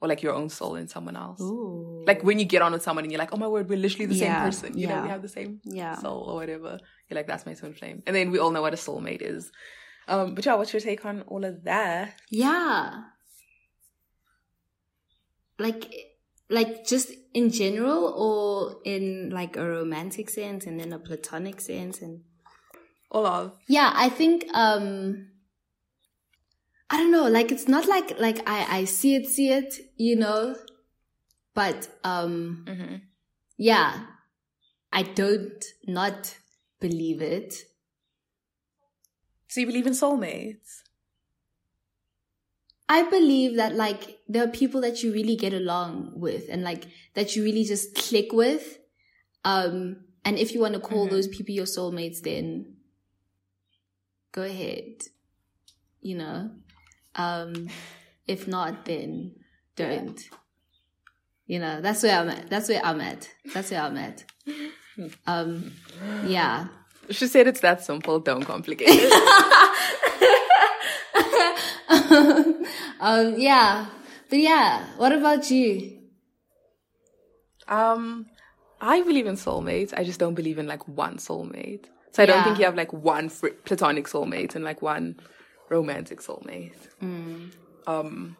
or 0.00 0.08
like 0.08 0.22
your 0.22 0.34
own 0.34 0.48
soul 0.48 0.76
in 0.76 0.86
someone 0.88 1.16
else. 1.16 1.40
ooh 1.40 2.04
Like 2.06 2.22
when 2.22 2.38
you 2.38 2.44
get 2.44 2.62
on 2.62 2.72
with 2.72 2.82
someone 2.82 3.04
and 3.04 3.12
you're 3.12 3.18
like, 3.18 3.32
oh 3.32 3.38
my 3.38 3.48
word, 3.48 3.68
we're 3.70 3.78
literally 3.78 4.06
the 4.06 4.14
Yeah, 4.14 4.42
same 4.42 4.50
person. 4.50 4.78
You 4.78 4.86
know, 4.88 5.02
we 5.02 5.08
have 5.08 5.22
the 5.22 5.28
same 5.28 5.60
yeah 5.64 5.94
soul 5.96 6.22
or 6.28 6.34
whatever. 6.36 6.78
You're 7.08 7.16
like, 7.20 7.26
that's 7.26 7.46
my 7.46 7.54
twin 7.54 7.74
flame. 7.74 8.02
And 8.06 8.14
then 8.16 8.30
we 8.30 8.38
all 8.38 8.50
know 8.50 8.62
what 8.62 8.74
a 8.74 8.78
soulmate 8.78 9.22
is. 9.22 9.50
Um, 10.08 10.34
but 10.34 10.44
yeah, 10.46 10.54
what's 10.54 10.72
your 10.72 10.80
take 10.80 11.04
on 11.04 11.22
all 11.22 11.44
of 11.44 11.64
that? 11.64 12.20
Yeah. 12.30 13.02
Like 15.58 15.92
like 16.50 16.84
just 16.86 17.10
in 17.32 17.50
general 17.50 18.04
or 18.16 18.80
in 18.84 19.30
like 19.30 19.56
a 19.56 19.64
romantic 19.66 20.28
sense 20.28 20.66
and 20.66 20.80
then 20.80 20.92
a 20.92 20.98
platonic 20.98 21.60
sense 21.60 22.02
and 22.02 22.22
All 23.10 23.26
of. 23.26 23.52
yeah, 23.68 23.92
I 23.94 24.08
think 24.08 24.44
um 24.52 25.28
I 26.90 26.96
don't 26.98 27.12
know, 27.12 27.28
like 27.28 27.52
it's 27.52 27.68
not 27.68 27.86
like 27.86 28.18
like 28.18 28.38
I 28.48 28.78
I 28.80 28.84
see 28.84 29.14
it 29.14 29.26
see 29.28 29.50
it, 29.50 29.74
you 29.96 30.16
know, 30.16 30.56
but 31.54 31.88
um 32.04 32.64
Mm-hmm. 32.68 32.96
yeah, 33.56 34.06
I 34.92 35.02
don't 35.02 35.64
not 35.86 36.36
believe 36.80 37.22
it. 37.22 37.54
So 39.48 39.60
you 39.60 39.66
believe 39.66 39.86
in 39.86 39.92
soulmates? 39.94 40.82
I 42.90 43.08
believe 43.08 43.56
that 43.56 43.76
like 43.76 44.18
there 44.28 44.42
are 44.44 44.48
people 44.48 44.80
that 44.80 45.02
you 45.02 45.12
really 45.12 45.36
get 45.36 45.52
along 45.54 46.10
with 46.16 46.48
and 46.50 46.62
like 46.64 46.86
that 47.14 47.36
you 47.36 47.44
really 47.44 47.62
just 47.64 47.94
click 47.94 48.32
with. 48.32 48.78
Um, 49.44 50.04
and 50.24 50.36
if 50.36 50.52
you 50.52 50.60
want 50.60 50.74
to 50.74 50.80
call 50.80 51.06
Mhm. 51.06 51.10
those 51.10 51.28
people 51.28 51.54
your 51.54 51.66
soulmates, 51.66 52.20
then 52.20 52.76
go 54.32 54.42
ahead. 54.42 55.02
You 56.02 56.16
know, 56.18 56.50
um, 57.14 57.68
if 58.26 58.48
not, 58.48 58.84
then 58.86 59.36
don't. 59.76 60.20
You 61.46 61.58
know, 61.60 61.80
that's 61.80 62.02
where 62.02 62.18
I'm 62.18 62.28
at. 62.28 62.50
That's 62.50 62.68
where 62.68 62.84
I'm 62.84 63.00
at. 63.00 63.28
That's 63.54 63.70
where 63.70 63.82
I'm 63.82 63.96
at. 63.96 64.24
Um, 65.26 65.72
yeah. 66.26 66.66
She 67.08 67.26
said 67.26 67.46
it's 67.46 67.60
that 67.60 67.82
simple. 67.82 68.18
Don't 68.20 68.44
complicate 68.44 68.88
it. 68.90 69.12
um, 73.00 73.34
yeah. 73.38 73.86
But 74.28 74.38
yeah, 74.38 74.86
what 74.96 75.12
about 75.12 75.50
you? 75.50 75.98
um, 77.68 78.26
I 78.80 79.02
believe 79.02 79.26
in 79.26 79.36
soulmates. 79.36 79.92
I 79.96 80.04
just 80.04 80.18
don't 80.18 80.34
believe 80.34 80.58
in 80.58 80.66
like 80.66 80.86
one 80.88 81.16
soulmate. 81.18 81.86
So 82.12 82.22
I 82.22 82.26
don't 82.26 82.42
think 82.42 82.58
you 82.58 82.64
have 82.64 82.74
like 82.74 82.92
one 82.92 83.28
fr- 83.28 83.48
platonic 83.64 84.06
soulmate 84.08 84.56
and 84.56 84.64
like 84.64 84.82
one 84.82 85.20
romantic 85.68 86.20
soulmate. 86.20 86.74
Mm. 87.00 87.52
Um, 87.86 88.36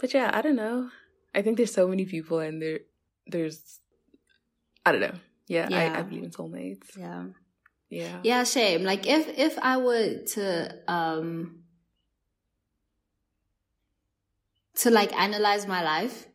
but 0.00 0.14
yeah, 0.14 0.30
I 0.32 0.40
don't 0.40 0.56
know. 0.56 0.88
I 1.34 1.42
think 1.42 1.56
there's 1.58 1.72
so 1.74 1.86
many 1.88 2.04
people, 2.06 2.38
and 2.40 2.60
there, 2.60 2.80
there's, 3.26 3.80
I 4.84 4.92
don't 4.92 5.00
know. 5.00 5.14
Yeah, 5.46 5.68
I, 5.70 5.84
Yeah. 5.84 5.98
I 5.98 6.02
believe 6.02 6.24
in 6.24 6.30
soulmates. 6.30 6.96
Yeah. 6.96 7.24
Yeah. 7.90 8.20
Yeah, 8.22 8.44
shame. 8.44 8.84
Like 8.84 9.06
if 9.06 9.28
if 9.38 9.58
I 9.58 9.76
were 9.76 10.14
to 10.34 10.78
um 10.88 11.61
to 14.80 14.90
like 14.90 15.12
analyze 15.18 15.66
my 15.66 15.82
life 15.82 16.26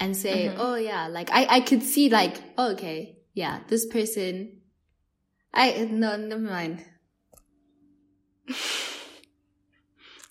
and 0.00 0.16
say, 0.16 0.48
Mhm. 0.48 0.56
oh 0.58 0.74
yeah, 0.74 1.06
like 1.08 1.30
I 1.30 1.46
I 1.56 1.60
could 1.60 1.82
see 1.82 2.08
like, 2.08 2.36
oh, 2.58 2.72
okay, 2.72 3.18
yeah, 3.34 3.60
this 3.68 3.86
person 3.86 4.60
I 5.54 5.86
no, 5.90 6.16
never 6.16 6.40
mind. 6.42 6.84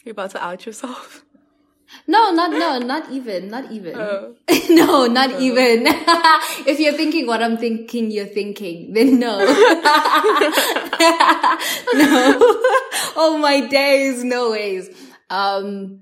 You're 0.03 0.11
about 0.13 0.31
to 0.31 0.43
out 0.43 0.65
yourself. 0.65 1.23
No, 2.07 2.31
not 2.31 2.51
no, 2.51 2.79
not 2.79 3.11
even, 3.11 3.49
not 3.49 3.71
even. 3.71 3.95
Oh. 3.95 4.35
no, 4.69 5.05
not 5.07 5.31
Oh. 5.33 5.39
even. 5.39 5.83
if 6.65 6.79
you're 6.79 6.93
thinking 6.93 7.27
what 7.27 7.43
I'm 7.43 7.57
thinking, 7.57 8.09
you're 8.09 8.25
thinking, 8.25 8.93
then 8.93 9.19
no. 9.19 9.37
no. 9.39 9.45
oh 13.15 13.37
my 13.39 13.67
days, 13.69 14.23
no 14.23 14.51
ways. 14.51 14.89
Um, 15.29 16.01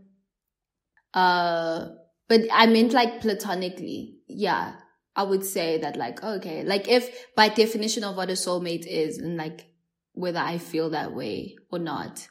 uh, 1.13 1.89
but 2.27 2.41
I 2.51 2.67
meant 2.67 2.93
like 2.93 3.21
platonically. 3.21 4.19
Yeah. 4.27 4.75
I 5.15 5.23
would 5.23 5.43
say 5.43 5.79
that 5.79 5.97
like, 5.97 6.23
okay, 6.23 6.63
like 6.63 6.87
if 6.87 7.09
by 7.35 7.49
definition 7.49 8.03
of 8.03 8.15
what 8.15 8.29
a 8.29 8.33
soulmate 8.33 8.85
is 8.85 9.17
and 9.17 9.35
like 9.35 9.65
whether 10.13 10.39
I 10.39 10.57
feel 10.59 10.91
that 10.91 11.13
way 11.13 11.57
or 11.71 11.79
not. 11.79 12.29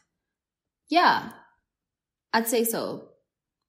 Yeah. 0.89 1.33
I'd 2.33 2.49
say 2.49 2.65
so. 2.65 3.09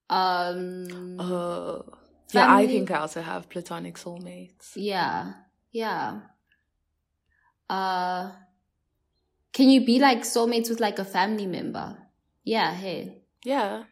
Um, 0.10 1.18
Oh. 1.20 1.86
Yeah, 2.32 2.54
I 2.54 2.68
think 2.68 2.92
I 2.92 3.00
also 3.00 3.22
have 3.22 3.50
platonic 3.50 3.96
soulmates. 3.96 4.74
Yeah. 4.76 5.34
Yeah. 5.72 6.20
Uh 7.70 8.32
can 9.52 9.70
you 9.70 9.86
be 9.86 10.00
like 10.00 10.22
soulmates 10.22 10.70
with 10.70 10.80
like 10.80 11.00
a 11.00 11.06
family 11.06 11.48
member? 11.48 11.98
Yeah, 12.44 12.74
hey. 12.74 13.24
Yeah. 13.44 13.84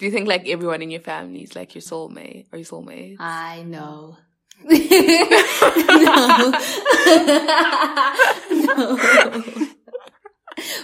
Do 0.00 0.06
you 0.06 0.12
think 0.12 0.28
like 0.28 0.48
everyone 0.48 0.80
in 0.80 0.90
your 0.90 1.02
family 1.02 1.42
is 1.42 1.54
like 1.54 1.74
your 1.74 1.82
soulmate 1.82 2.46
or 2.50 2.58
your 2.58 2.64
soulmate? 2.64 3.16
I 3.20 3.62
know. 3.64 4.16
no. 4.64 4.80
no. 8.64 9.66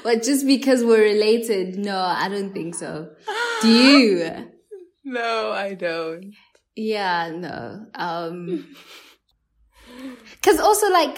But 0.03 0.23
just 0.23 0.47
because 0.47 0.85
we're 0.85 1.03
related, 1.03 1.77
no, 1.77 1.99
I 1.99 2.29
don't 2.29 2.53
think 2.53 2.75
so. 2.75 3.11
Do 3.63 3.69
you? 3.69 4.49
No, 5.09 5.53
I 5.53 5.75
don't. 5.75 6.35
Yeah, 6.75 7.31
no. 7.31 7.87
Um 7.95 8.75
Cause 10.43 10.59
also 10.59 10.91
like 10.91 11.17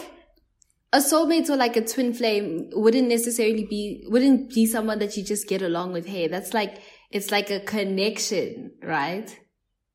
a 0.93 0.99
soulmate 0.99 1.49
or 1.49 1.57
like 1.57 1.77
a 1.79 1.85
twin 1.87 2.13
flame 2.13 2.69
wouldn't 2.75 3.09
necessarily 3.09 3.65
be 3.65 4.05
wouldn't 4.09 4.53
be 4.55 4.67
someone 4.67 4.99
that 4.99 5.17
you 5.17 5.25
just 5.25 5.49
get 5.49 5.63
along 5.63 5.95
with. 5.95 6.05
Hey, 6.05 6.29
that's 6.29 6.53
like 6.53 6.83
it's 7.11 7.31
like 7.31 7.51
a 7.51 7.61
connection, 7.61 8.73
right? 8.83 9.39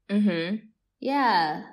Mm-hmm. 0.09 0.55
Yeah. 0.99 1.63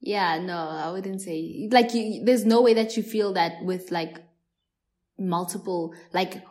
Yeah, 0.00 0.38
no, 0.38 0.56
I 0.56 0.90
wouldn't 0.90 1.20
say 1.20 1.68
like 1.70 1.92
you 1.92 2.24
there's 2.24 2.46
no 2.46 2.62
way 2.62 2.74
that 2.74 2.96
you 2.96 3.02
feel 3.02 3.34
that 3.34 3.62
with 3.62 3.90
like 3.90 4.16
multiple 5.18 5.94
like 6.12 6.42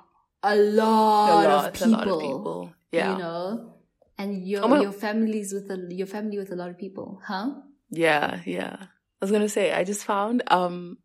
a 0.44 0.56
lot, 0.56 1.46
a 1.46 1.50
of 1.50 1.64
lot, 1.64 1.74
people. 1.74 1.88
a 1.88 1.92
lot 1.92 2.08
of 2.08 2.22
people. 2.22 2.74
Yeah. 2.92 3.12
You 3.14 3.18
know? 3.18 3.74
And 4.18 4.48
your 4.48 4.82
your 4.82 4.92
family's 4.92 5.54
with 5.54 5.70
a 5.72 5.88
your 5.90 6.08
family 6.08 6.38
with 6.38 6.52
a 6.52 6.56
lot 6.56 6.70
of 6.70 6.78
people, 6.78 7.22
huh? 7.26 7.52
Yeah, 7.90 8.42
yeah. 8.46 8.78
I 8.82 8.88
was 9.22 9.32
gonna 9.32 9.50
say, 9.50 9.72
I 9.72 9.84
just 9.84 10.04
found 10.04 10.44
um 10.48 10.98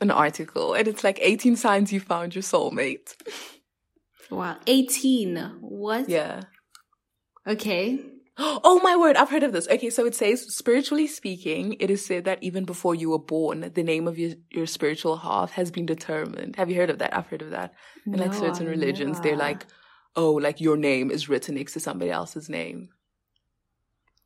an 0.00 0.10
article 0.10 0.74
and 0.74 0.86
it's 0.86 1.02
like 1.04 1.18
18 1.20 1.56
signs 1.56 1.92
you 1.92 2.00
found 2.00 2.34
your 2.34 2.42
soulmate. 2.42 3.14
Wow. 4.30 4.58
18. 4.66 5.58
What? 5.60 6.08
Yeah. 6.08 6.42
Okay. 7.46 8.00
Oh 8.42 8.80
my 8.82 8.96
word, 8.96 9.16
I've 9.16 9.28
heard 9.28 9.42
of 9.42 9.52
this. 9.52 9.68
Okay, 9.68 9.90
so 9.90 10.06
it 10.06 10.14
says, 10.14 10.54
spiritually 10.54 11.06
speaking, 11.06 11.76
it 11.78 11.90
is 11.90 12.06
said 12.06 12.24
that 12.24 12.42
even 12.42 12.64
before 12.64 12.94
you 12.94 13.10
were 13.10 13.18
born, 13.18 13.70
the 13.74 13.82
name 13.82 14.08
of 14.08 14.18
your, 14.18 14.32
your 14.50 14.66
spiritual 14.66 15.18
half 15.18 15.50
has 15.52 15.70
been 15.70 15.84
determined. 15.84 16.56
Have 16.56 16.70
you 16.70 16.76
heard 16.76 16.88
of 16.88 17.00
that? 17.00 17.14
I've 17.14 17.26
heard 17.26 17.42
of 17.42 17.50
that. 17.50 17.74
In 18.06 18.14
like 18.14 18.32
certain 18.32 18.66
I've 18.66 18.70
religions, 18.70 19.20
they're 19.20 19.36
like, 19.36 19.66
oh, 20.16 20.32
like 20.32 20.58
your 20.58 20.78
name 20.78 21.10
is 21.10 21.28
written 21.28 21.56
next 21.56 21.74
to 21.74 21.80
somebody 21.80 22.10
else's 22.10 22.48
name. 22.48 22.88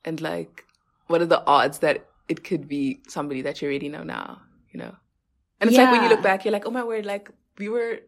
And 0.04 0.20
like, 0.20 0.64
what 1.08 1.20
are 1.20 1.26
the 1.26 1.44
odds 1.44 1.78
that 1.78 2.06
it 2.28 2.44
could 2.44 2.68
be 2.68 3.00
somebody 3.08 3.42
that 3.42 3.60
you 3.60 3.68
already 3.68 3.88
know 3.88 4.04
now, 4.04 4.42
you 4.70 4.78
know? 4.78 4.94
And 5.60 5.70
it's 5.70 5.78
like 5.78 5.90
when 5.90 6.04
you 6.04 6.08
look 6.08 6.22
back, 6.22 6.44
you're 6.44 6.52
like, 6.52 6.66
oh 6.66 6.70
my 6.70 6.84
word, 6.84 7.04
like 7.04 7.30
we 7.58 7.68
were, 7.68 8.00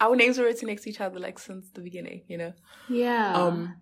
our 0.00 0.16
names 0.16 0.38
were 0.38 0.44
written 0.44 0.68
next 0.68 0.82
to 0.84 0.90
each 0.90 1.00
other 1.00 1.18
like 1.20 1.38
since 1.38 1.70
the 1.70 1.80
beginning, 1.82 2.22
you 2.28 2.38
know? 2.38 2.52
Yeah. 2.88 3.34
Um, 3.34 3.76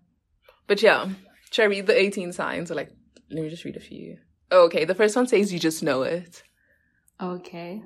but 0.66 0.82
yeah, 0.82 1.08
should 1.50 1.62
I 1.62 1.66
read 1.66 1.86
the 1.86 1.98
18 1.98 2.32
signs 2.32 2.70
or 2.70 2.74
like, 2.74 2.90
let 3.30 3.42
me 3.42 3.48
just 3.50 3.64
read 3.64 3.76
a 3.76 3.80
few. 3.80 4.18
Oh, 4.50 4.64
okay. 4.66 4.84
The 4.84 4.94
first 4.94 5.14
one 5.16 5.26
says 5.26 5.52
you 5.52 5.58
just 5.58 5.82
know 5.82 6.02
it. 6.02 6.42
okay. 7.20 7.82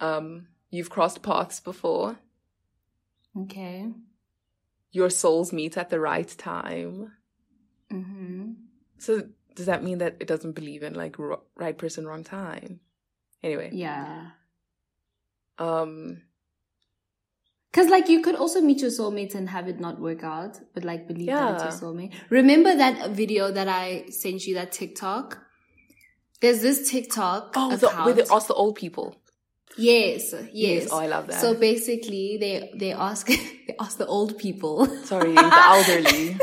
Um, 0.00 0.48
you've 0.70 0.88
crossed 0.90 1.22
paths 1.22 1.60
before. 1.60 2.18
Okay. 3.36 3.86
Your 4.92 5.10
souls 5.10 5.52
meet 5.52 5.76
at 5.76 5.90
the 5.90 6.00
right 6.00 6.28
time. 6.38 7.12
Mm-hmm. 7.92 8.52
So 8.98 9.28
does 9.54 9.66
that 9.66 9.84
mean 9.84 9.98
that 9.98 10.16
it 10.20 10.26
doesn't 10.26 10.52
believe 10.52 10.82
in 10.82 10.94
like 10.94 11.18
ro- 11.18 11.42
right 11.54 11.76
person, 11.76 12.06
wrong 12.06 12.24
time? 12.24 12.80
Anyway, 13.42 13.70
Yeah. 13.72 14.30
um, 15.58 16.22
Cause 17.72 17.88
like 17.88 18.08
you 18.08 18.20
could 18.20 18.34
also 18.34 18.60
meet 18.60 18.80
your 18.80 18.90
soulmate 18.90 19.34
and 19.36 19.48
have 19.48 19.68
it 19.68 19.78
not 19.78 20.00
work 20.00 20.24
out, 20.24 20.58
but 20.74 20.82
like 20.84 21.06
believe 21.06 21.26
that 21.28 21.32
Yeah. 21.34 21.66
it's 21.66 21.80
your 21.80 21.92
soulmate. 21.92 22.12
Remember 22.28 22.74
that 22.76 23.10
video 23.10 23.52
that 23.52 23.68
I 23.68 24.06
sent 24.10 24.44
you, 24.46 24.54
that 24.56 24.72
TikTok? 24.72 25.38
There's 26.40 26.62
this 26.62 26.90
TikTok 26.90 27.52
oh, 27.56 27.76
the, 27.76 27.86
account. 27.88 28.06
with 28.06 28.16
the, 28.26 28.34
ask 28.34 28.48
the 28.48 28.54
old 28.54 28.74
people. 28.74 29.14
yes, 29.78 30.34
yes. 30.52 30.88
Oh, 30.90 30.98
I 30.98 31.06
love 31.06 31.28
that. 31.28 31.40
So 31.40 31.54
basically, 31.54 32.38
they 32.40 32.72
they 32.74 32.92
ask 32.92 33.26
they 33.66 33.76
ask 33.78 33.98
the 33.98 34.06
old 34.06 34.36
people. 34.36 34.86
Sorry, 35.04 35.32
the 35.32 35.40
elderly. 35.74 36.36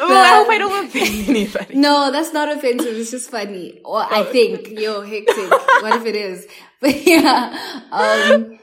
oh, 0.00 0.08
The- 0.08 0.14
I 0.14 0.28
hope 0.38 0.48
I 0.48 0.58
don't 0.58 0.86
offend 0.86 1.28
anybody. 1.36 1.74
No, 1.76 2.10
that's 2.10 2.32
not 2.32 2.50
offensive. 2.50 2.96
It's 2.96 3.12
just 3.12 3.30
funny. 3.30 3.80
Or 3.84 4.00
I 4.00 4.22
Oh. 4.22 4.24
think, 4.24 4.70
yo, 4.70 5.02
hectic. 5.02 5.50
what 5.82 5.94
if 6.00 6.06
it 6.06 6.16
is? 6.16 6.46
But 6.80 7.06
yeah, 7.06 7.80
um, 7.92 8.58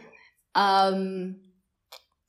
um, 0.56 1.36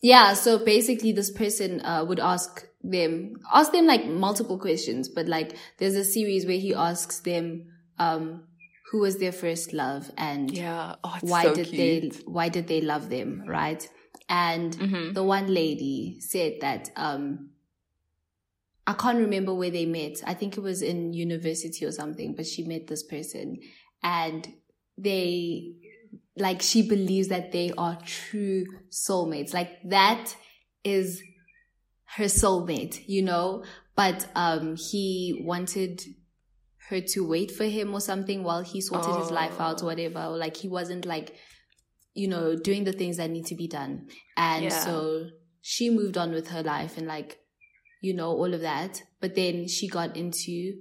yeah. 0.03 0.35
So 0.35 0.59
basically, 0.65 1.13
this 1.13 1.31
person 1.31 1.81
uh, 1.85 2.05
would 2.05 2.21
ask 2.21 2.67
them, 2.83 3.37
ask 3.53 3.73
them 3.73 3.87
like 3.87 4.05
multiple 4.07 4.59
questions. 4.59 5.09
But 5.09 5.29
like, 5.29 5.57
there's 5.79 5.95
a 5.95 6.05
series 6.05 6.47
where 6.47 6.59
he 6.59 6.75
asks 6.75 7.21
them, 7.21 7.69
um, 7.99 8.45
who 8.91 9.01
was 9.01 9.17
their 9.19 9.33
first 9.33 9.73
love 9.73 10.11
and 10.19 10.53
Yeah. 10.53 10.97
Oh, 11.03 11.17
why 11.23 11.45
so 11.45 11.55
did 11.55 11.69
cute. 11.69 12.13
they 12.13 12.19
why 12.27 12.51
did 12.51 12.67
they 12.69 12.83
love 12.83 13.09
them, 13.09 13.43
right? 13.47 13.89
And 14.29 14.75
Mhm. 14.77 15.15
the 15.15 15.25
one 15.25 15.53
lady 15.53 16.19
said 16.21 16.61
that 16.61 16.91
um 16.97 17.51
I 18.87 18.95
can't 18.95 19.19
remember 19.19 19.55
where 19.55 19.71
they 19.71 19.87
met. 19.87 20.23
I 20.27 20.35
think 20.35 20.57
it 20.57 20.61
was 20.61 20.83
in 20.83 21.15
university 21.15 21.85
or 21.87 21.93
something, 21.93 22.35
but 22.35 22.47
she 22.47 22.65
met 22.65 22.87
this 22.89 23.03
person 23.03 23.61
and 24.03 24.47
they 24.99 25.77
like 26.37 26.63
she 26.63 26.89
believes 26.89 27.29
that 27.29 27.53
they 27.53 27.73
are 27.77 27.99
true 28.05 28.65
soulmates. 28.91 29.53
Like 29.55 29.71
that 29.85 30.35
is 30.85 31.23
her 32.17 32.25
soulmate, 32.25 33.07
you 33.09 33.23
know? 33.23 33.65
But 33.97 34.29
um 34.35 34.77
he 34.77 35.43
wanted 35.45 36.03
her 36.89 37.01
to 37.01 37.27
wait 37.27 37.51
for 37.51 37.65
him 37.65 37.95
or 37.95 38.01
something 38.01 38.43
while 38.43 38.63
he 38.63 38.81
sorted 38.81 39.15
his 39.15 39.31
life 39.31 39.61
out 39.61 39.81
or 39.83 39.85
Oh. 39.85 39.89
whatever. 39.89 40.21
Or 40.25 40.37
like 40.37 40.57
he 40.57 40.69
wasn't 40.69 41.07
like, 41.07 41.37
you 42.15 42.29
know, 42.29 42.57
doing 42.57 42.85
the 42.85 42.93
things 42.93 43.17
that 43.19 43.31
need 43.31 43.47
to 43.47 43.55
be 43.55 43.69
done. 43.69 44.09
And 44.37 44.65
Yeah. 44.65 44.85
so 44.85 45.27
she 45.61 45.91
moved 45.91 46.19
on 46.19 46.33
with 46.33 46.49
her 46.49 46.63
life 46.63 46.99
and 46.99 47.07
like, 47.07 47.39
you 48.03 48.15
know, 48.15 48.31
all 48.31 48.53
of 48.53 48.61
that. 48.63 49.03
But 49.21 49.35
then 49.37 49.69
she 49.69 49.87
got 49.89 50.17
into 50.17 50.75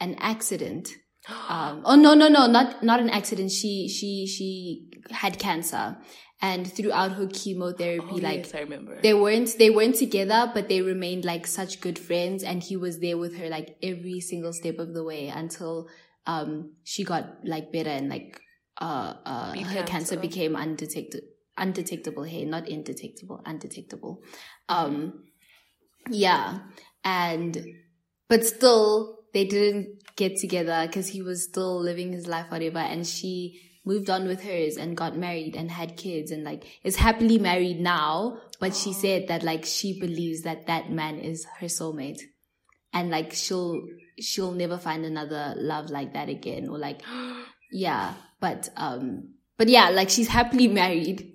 an 0.00 0.14
accident. 0.18 0.90
Um, 1.28 1.82
oh 1.84 1.96
no, 1.96 2.14
no, 2.14 2.28
no, 2.28 2.46
not, 2.46 2.82
not 2.82 3.00
an 3.00 3.10
accident. 3.10 3.50
She, 3.50 3.88
she, 3.88 4.26
she 4.26 4.90
had 5.10 5.38
cancer 5.38 5.96
and 6.40 6.70
throughout 6.70 7.12
her 7.12 7.26
chemotherapy, 7.26 8.06
Oh, 8.10 8.16
like 8.16 8.44
yes, 8.44 8.54
I 8.54 8.60
remember. 8.60 9.00
they 9.00 9.14
weren't 9.14 9.56
they 9.58 9.70
weren't 9.70 9.94
together 9.96 10.50
but 10.52 10.68
they 10.68 10.82
remained 10.82 11.24
like 11.24 11.46
such 11.46 11.80
good 11.80 11.98
friends 11.98 12.42
and 12.42 12.62
he 12.62 12.76
was 12.76 13.00
there 13.00 13.16
with 13.16 13.38
her 13.38 13.48
like 13.48 13.76
every 13.82 14.20
single 14.20 14.52
step 14.52 14.78
of 14.78 14.92
the 14.92 15.02
way 15.02 15.28
until 15.28 15.88
um 16.26 16.72
she 16.84 17.04
got 17.04 17.38
like 17.44 17.72
better 17.72 17.88
and 17.88 18.10
like 18.10 18.38
uh 18.82 19.14
uh 19.24 19.52
her 19.52 19.62
cancer. 19.62 19.84
cancer. 19.84 20.16
became 20.18 20.54
undetected 20.56 21.22
undetectable 21.56 22.24
hey 22.24 22.44
not 22.44 22.68
indetectable 22.68 23.40
undetectable 23.46 24.22
um 24.68 25.24
yeah 26.10 26.58
and 27.02 27.66
but 28.28 28.44
still 28.44 29.20
they 29.32 29.46
didn't 29.46 30.02
get 30.16 30.36
together 30.36 30.84
because 30.86 31.08
he 31.08 31.22
was 31.22 31.44
still 31.44 31.80
living 31.80 32.12
his 32.12 32.26
life 32.26 32.50
whatever 32.50 32.78
and 32.78 33.06
she 33.06 33.60
moved 33.86 34.10
on 34.10 34.26
with 34.26 34.42
hers 34.42 34.76
and 34.76 34.96
got 34.96 35.16
married 35.16 35.54
and 35.54 35.70
had 35.70 35.96
kids 35.96 36.32
and 36.32 36.42
like 36.42 36.64
is 36.82 36.96
happily 36.96 37.38
married 37.38 37.80
now. 37.80 38.38
But 38.58 38.74
she 38.74 38.92
said 38.92 39.28
that 39.28 39.44
like 39.44 39.64
she 39.64 39.98
believes 39.98 40.42
that 40.42 40.66
that 40.66 40.90
man 40.90 41.18
is 41.18 41.46
her 41.60 41.66
soulmate 41.66 42.20
and 42.92 43.10
like 43.10 43.32
she'll, 43.32 43.82
she'll 44.18 44.52
never 44.52 44.76
find 44.76 45.04
another 45.04 45.54
love 45.56 45.90
like 45.90 46.14
that 46.14 46.28
again 46.28 46.68
or 46.68 46.78
like, 46.78 47.02
yeah, 47.70 48.14
but, 48.40 48.68
um, 48.76 49.34
but 49.56 49.68
yeah, 49.68 49.90
like 49.90 50.10
she's 50.10 50.28
happily 50.28 50.66
married. 50.66 51.32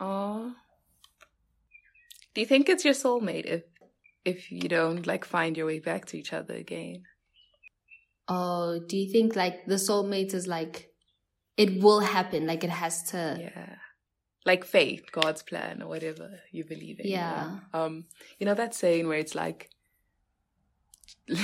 Oh. 0.00 0.52
Do 2.34 2.40
you 2.40 2.46
think 2.46 2.68
it's 2.68 2.84
your 2.84 2.94
soulmate 2.94 3.46
if 3.46 3.62
if 4.26 4.50
you 4.50 4.68
don't 4.68 5.06
like 5.06 5.24
find 5.24 5.56
your 5.56 5.66
way 5.66 5.78
back 5.78 6.04
to 6.06 6.18
each 6.18 6.32
other 6.32 6.54
again? 6.54 7.04
Oh, 8.28 8.80
do 8.86 8.96
you 8.96 9.10
think 9.10 9.36
like 9.36 9.66
the 9.66 9.76
soulmate 9.76 10.34
is 10.34 10.46
like 10.46 10.90
it 11.56 11.82
will 11.82 12.00
happen, 12.00 12.46
like 12.46 12.64
it 12.64 12.70
has 12.70 13.02
to 13.10 13.38
Yeah. 13.40 13.76
Like 14.44 14.64
faith, 14.64 15.10
God's 15.10 15.42
plan 15.42 15.82
or 15.82 15.88
whatever 15.88 16.40
you 16.52 16.64
believe 16.64 17.00
in. 17.00 17.06
know? 17.06 17.12
Yeah. 17.12 17.58
Um, 17.74 18.04
you 18.38 18.46
know 18.46 18.54
that 18.54 18.74
saying 18.74 19.08
where 19.08 19.18
it's 19.18 19.34
like 19.34 19.70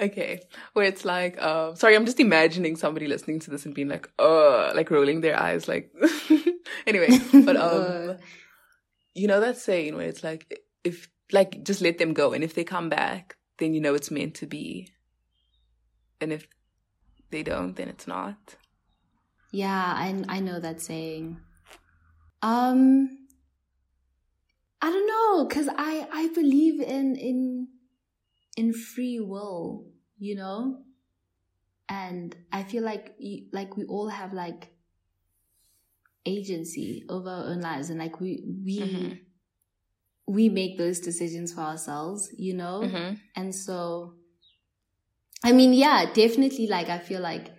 Okay. 0.00 0.40
Where 0.72 0.86
it's 0.86 1.04
like, 1.04 1.40
um 1.42 1.76
sorry, 1.76 1.94
I'm 1.94 2.06
just 2.06 2.20
imagining 2.20 2.76
somebody 2.76 3.06
listening 3.06 3.38
to 3.40 3.50
this 3.50 3.66
and 3.66 3.74
being 3.74 3.88
like, 3.88 4.08
uh 4.18 4.72
like 4.74 4.90
rolling 4.90 5.20
their 5.20 5.38
eyes 5.38 5.68
like 5.68 5.92
anyway. 6.86 7.18
But 7.44 7.56
um 7.68 8.16
you 9.14 9.28
know 9.28 9.40
that 9.40 9.58
saying 9.58 9.96
where 9.96 10.08
it's 10.08 10.24
like 10.24 10.62
if 10.84 11.08
like 11.32 11.62
just 11.62 11.80
let 11.80 11.98
them 11.98 12.12
go 12.12 12.32
and 12.32 12.42
if 12.42 12.54
they 12.54 12.64
come 12.64 12.88
back 12.88 13.36
then 13.58 13.74
you 13.74 13.80
know 13.80 13.94
it's 13.94 14.10
meant 14.10 14.34
to 14.34 14.46
be 14.46 14.88
and 16.20 16.32
if 16.32 16.46
they 17.30 17.42
don't 17.42 17.74
then 17.76 17.88
it's 17.88 18.06
not 18.06 18.56
Yeah, 19.52 19.94
I 19.96 20.24
I 20.28 20.38
know 20.40 20.60
that 20.60 20.80
saying. 20.80 21.40
Um 22.42 23.26
I 24.80 24.90
don't 24.90 25.06
know 25.14 25.46
cuz 25.48 25.68
I 25.68 26.06
I 26.12 26.28
believe 26.28 26.80
in 26.80 27.16
in 27.16 27.68
in 28.56 28.72
free 28.72 29.18
will, 29.20 29.90
you 30.18 30.34
know? 30.36 30.84
And 31.88 32.36
I 32.52 32.62
feel 32.62 32.84
like 32.84 33.16
like 33.52 33.76
we 33.76 33.84
all 33.86 34.08
have 34.08 34.32
like 34.32 34.70
agency 36.26 37.04
over 37.08 37.28
our 37.28 37.44
own 37.46 37.60
lives 37.60 37.90
and 37.90 37.98
like 37.98 38.20
we 38.20 38.44
we 38.64 38.78
Mhm. 38.80 39.18
we 40.26 40.48
make 40.48 40.78
those 40.78 41.00
decisions 41.00 41.52
for 41.52 41.62
ourselves, 41.62 42.30
you 42.38 42.54
know? 42.54 42.82
mm-hmm. 42.84 43.14
And 43.34 43.52
so, 43.54 44.14
I 45.42 45.52
mean, 45.52 45.72
yeah, 45.72 46.10
definitely. 46.12 46.66
Like, 46.66 46.88
I 46.88 46.98
feel 46.98 47.20
like 47.20 47.50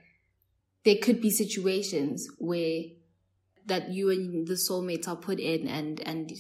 there 0.86 0.98
could 1.02 1.22
be 1.22 1.30
situations 1.30 2.28
where 2.38 2.84
that 3.68 3.90
you 3.90 4.10
and 4.10 4.48
the 4.48 4.54
soulmates 4.54 5.08
are 5.08 5.16
put 5.16 5.40
in 5.40 5.68
and, 5.68 6.00
and 6.06 6.32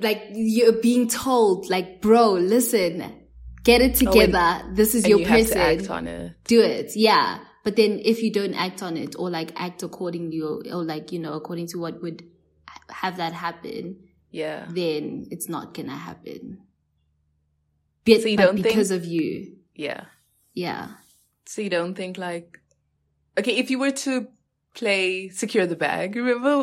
like 0.00 0.22
you're 0.32 0.72
being 0.80 1.08
told, 1.08 1.68
like, 1.70 2.00
bro, 2.00 2.32
listen, 2.32 3.12
get 3.64 3.80
it 3.82 4.00
Oh, 4.06 4.12
together. 4.12 4.62
this 4.74 4.94
is 4.94 5.06
your 5.06 5.18
you 5.20 5.24
to 5.24 5.30
person. 5.30 6.06
it 6.06 6.32
Do 6.44 6.60
it. 6.60 6.92
Yeah. 6.96 7.38
But 7.64 7.74
then 7.76 8.00
if 8.04 8.22
you 8.22 8.32
don't 8.32 8.54
act 8.54 8.82
on 8.82 8.96
it 8.96 9.16
or 9.18 9.28
like 9.30 9.52
act 9.56 9.82
accordingly 9.82 10.40
or, 10.40 10.62
or 10.72 10.84
like, 10.84 11.10
you 11.12 11.18
know, 11.18 11.32
according 11.32 11.66
to 11.68 11.78
what 11.78 12.00
would 12.02 12.22
have 12.88 13.16
that 13.16 13.32
happen, 13.32 13.96
yeah 14.30 14.66
then 14.68 15.26
it's 15.30 15.48
not 15.48 15.72
gonna 15.74 15.96
happen. 15.96 16.58
But, 18.04 18.22
So 18.22 18.28
you 18.28 18.36
don't 18.36 18.54
think- 18.54 18.66
because 18.66 18.90
of 18.92 19.04
you. 19.04 19.56
yeah 19.74 20.04
Yeah. 20.56 20.88
so 21.52 21.62
you 21.62 21.70
don't 21.70 21.94
think 21.94 22.18
like 22.18 22.58
okay 23.38 23.56
if 23.62 23.70
you 23.70 23.78
were 23.78 23.92
to 24.06 24.12
play 24.74 25.28
secure 25.42 25.66
the 25.66 25.76
bag 25.76 26.16
remember 26.16 26.54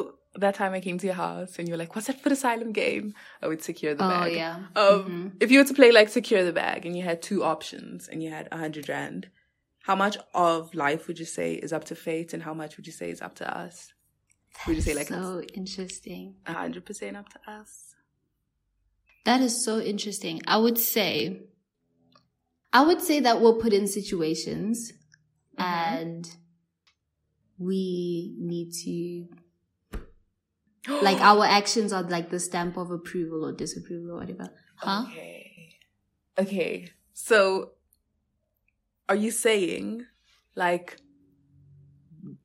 that 0.44 0.56
time 0.56 0.74
i 0.74 0.82
came 0.88 0.98
to 1.00 1.06
your 1.12 1.16
house 1.28 1.58
and 1.58 1.68
you 1.68 1.74
were 1.74 1.78
like 1.84 1.94
what's 1.96 2.08
that 2.08 2.20
foot 2.22 2.32
asylum 2.38 2.72
game 2.74 3.14
I 3.44 3.48
would 3.50 3.62
secure 3.70 3.94
the 3.96 4.06
oh 4.06 4.10
bag 4.10 4.34
yeah. 4.34 4.56
Um, 4.76 5.04
Mhm. 5.36 5.44
if 5.44 5.52
you 5.52 5.60
were 5.60 5.70
to 5.72 5.78
play 5.82 5.92
like 6.00 6.10
secure 6.10 6.44
the 6.44 6.58
bag 6.64 6.80
and 6.88 6.94
you 6.98 7.04
had 7.12 7.22
two 7.22 7.40
options 7.54 8.08
and 8.10 8.18
you 8.24 8.30
had 8.38 8.48
a 8.52 8.58
hundred 8.64 8.86
rand, 8.90 9.22
how 9.88 9.96
much 10.04 10.16
of 10.34 10.74
life 10.86 11.08
would 11.08 11.20
you 11.24 11.30
say 11.38 11.50
is 11.66 11.72
up 11.78 11.84
to 11.90 11.96
fate 12.08 12.34
and 12.34 12.42
how 12.48 12.54
much 12.62 12.72
would 12.78 12.88
you 12.90 12.96
say 13.02 13.08
is 13.16 13.22
up 13.28 13.36
to 13.42 13.46
us? 13.64 13.94
Would 14.66 14.76
you 14.80 14.82
say 14.88 14.96
like 15.02 15.08
so 15.10 15.42
interesting. 15.62 16.26
a 16.48 16.54
hundred 16.64 16.84
percent 16.90 17.16
up 17.22 17.28
to 17.36 17.40
us? 17.58 17.72
That 19.26 19.42
is 19.42 19.64
so 19.68 19.80
interesting. 19.94 20.42
I 20.48 20.58
would 20.58 20.78
say, 20.96 21.42
I 22.74 22.82
would 22.86 23.02
say 23.02 23.20
that 23.22 23.40
we're 23.40 23.54
put 23.54 23.72
in 23.74 23.88
situations 23.88 24.92
Mhm. 25.60 25.64
and 25.64 26.38
we 27.58 28.36
need 28.40 28.72
to, 28.84 29.28
like 31.02 31.22
our 31.22 31.46
actions 31.46 31.94
are 31.94 32.04
like 32.04 32.30
the 32.30 32.40
stamp 32.40 32.78
of 32.78 32.90
approval 32.92 33.46
or 33.46 33.52
disapproval 33.54 34.12
or 34.16 34.18
whatever. 34.18 34.50
Huh? 34.78 35.06
Okay. 35.08 35.78
Okay. 36.38 36.90
So 37.14 37.74
are 39.08 39.16
you 39.16 39.30
saying 39.32 40.06
like 40.56 40.98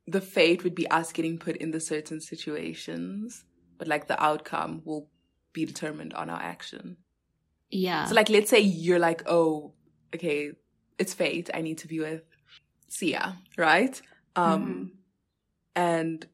the 0.07 0.21
fate 0.21 0.63
would 0.63 0.75
be 0.75 0.87
us 0.89 1.11
getting 1.11 1.37
put 1.39 1.57
in 1.57 1.71
the 1.71 1.79
certain 1.79 2.21
situations, 2.21 3.43
but 3.77 3.87
like 3.87 4.07
the 4.07 4.21
outcome 4.21 4.81
will 4.85 5.09
be 5.53 5.65
determined 5.65 6.13
on 6.13 6.29
our 6.29 6.39
action? 6.41 6.97
Yeah. 7.71 8.05
So 8.05 8.13
like 8.15 8.29
let's 8.29 8.49
say 8.49 8.59
you're 8.59 8.99
like, 8.99 9.23
oh, 9.27 9.73
okay, 10.15 10.51
it's 10.97 11.13
fate. 11.13 11.49
I 11.53 11.61
need 11.61 11.77
to 11.79 11.87
be 11.87 11.99
with 11.99 12.23
Sia, 12.87 13.37
right? 13.57 14.01
Um 14.35 14.63
Mhm. 14.63 14.91
and 15.75 16.27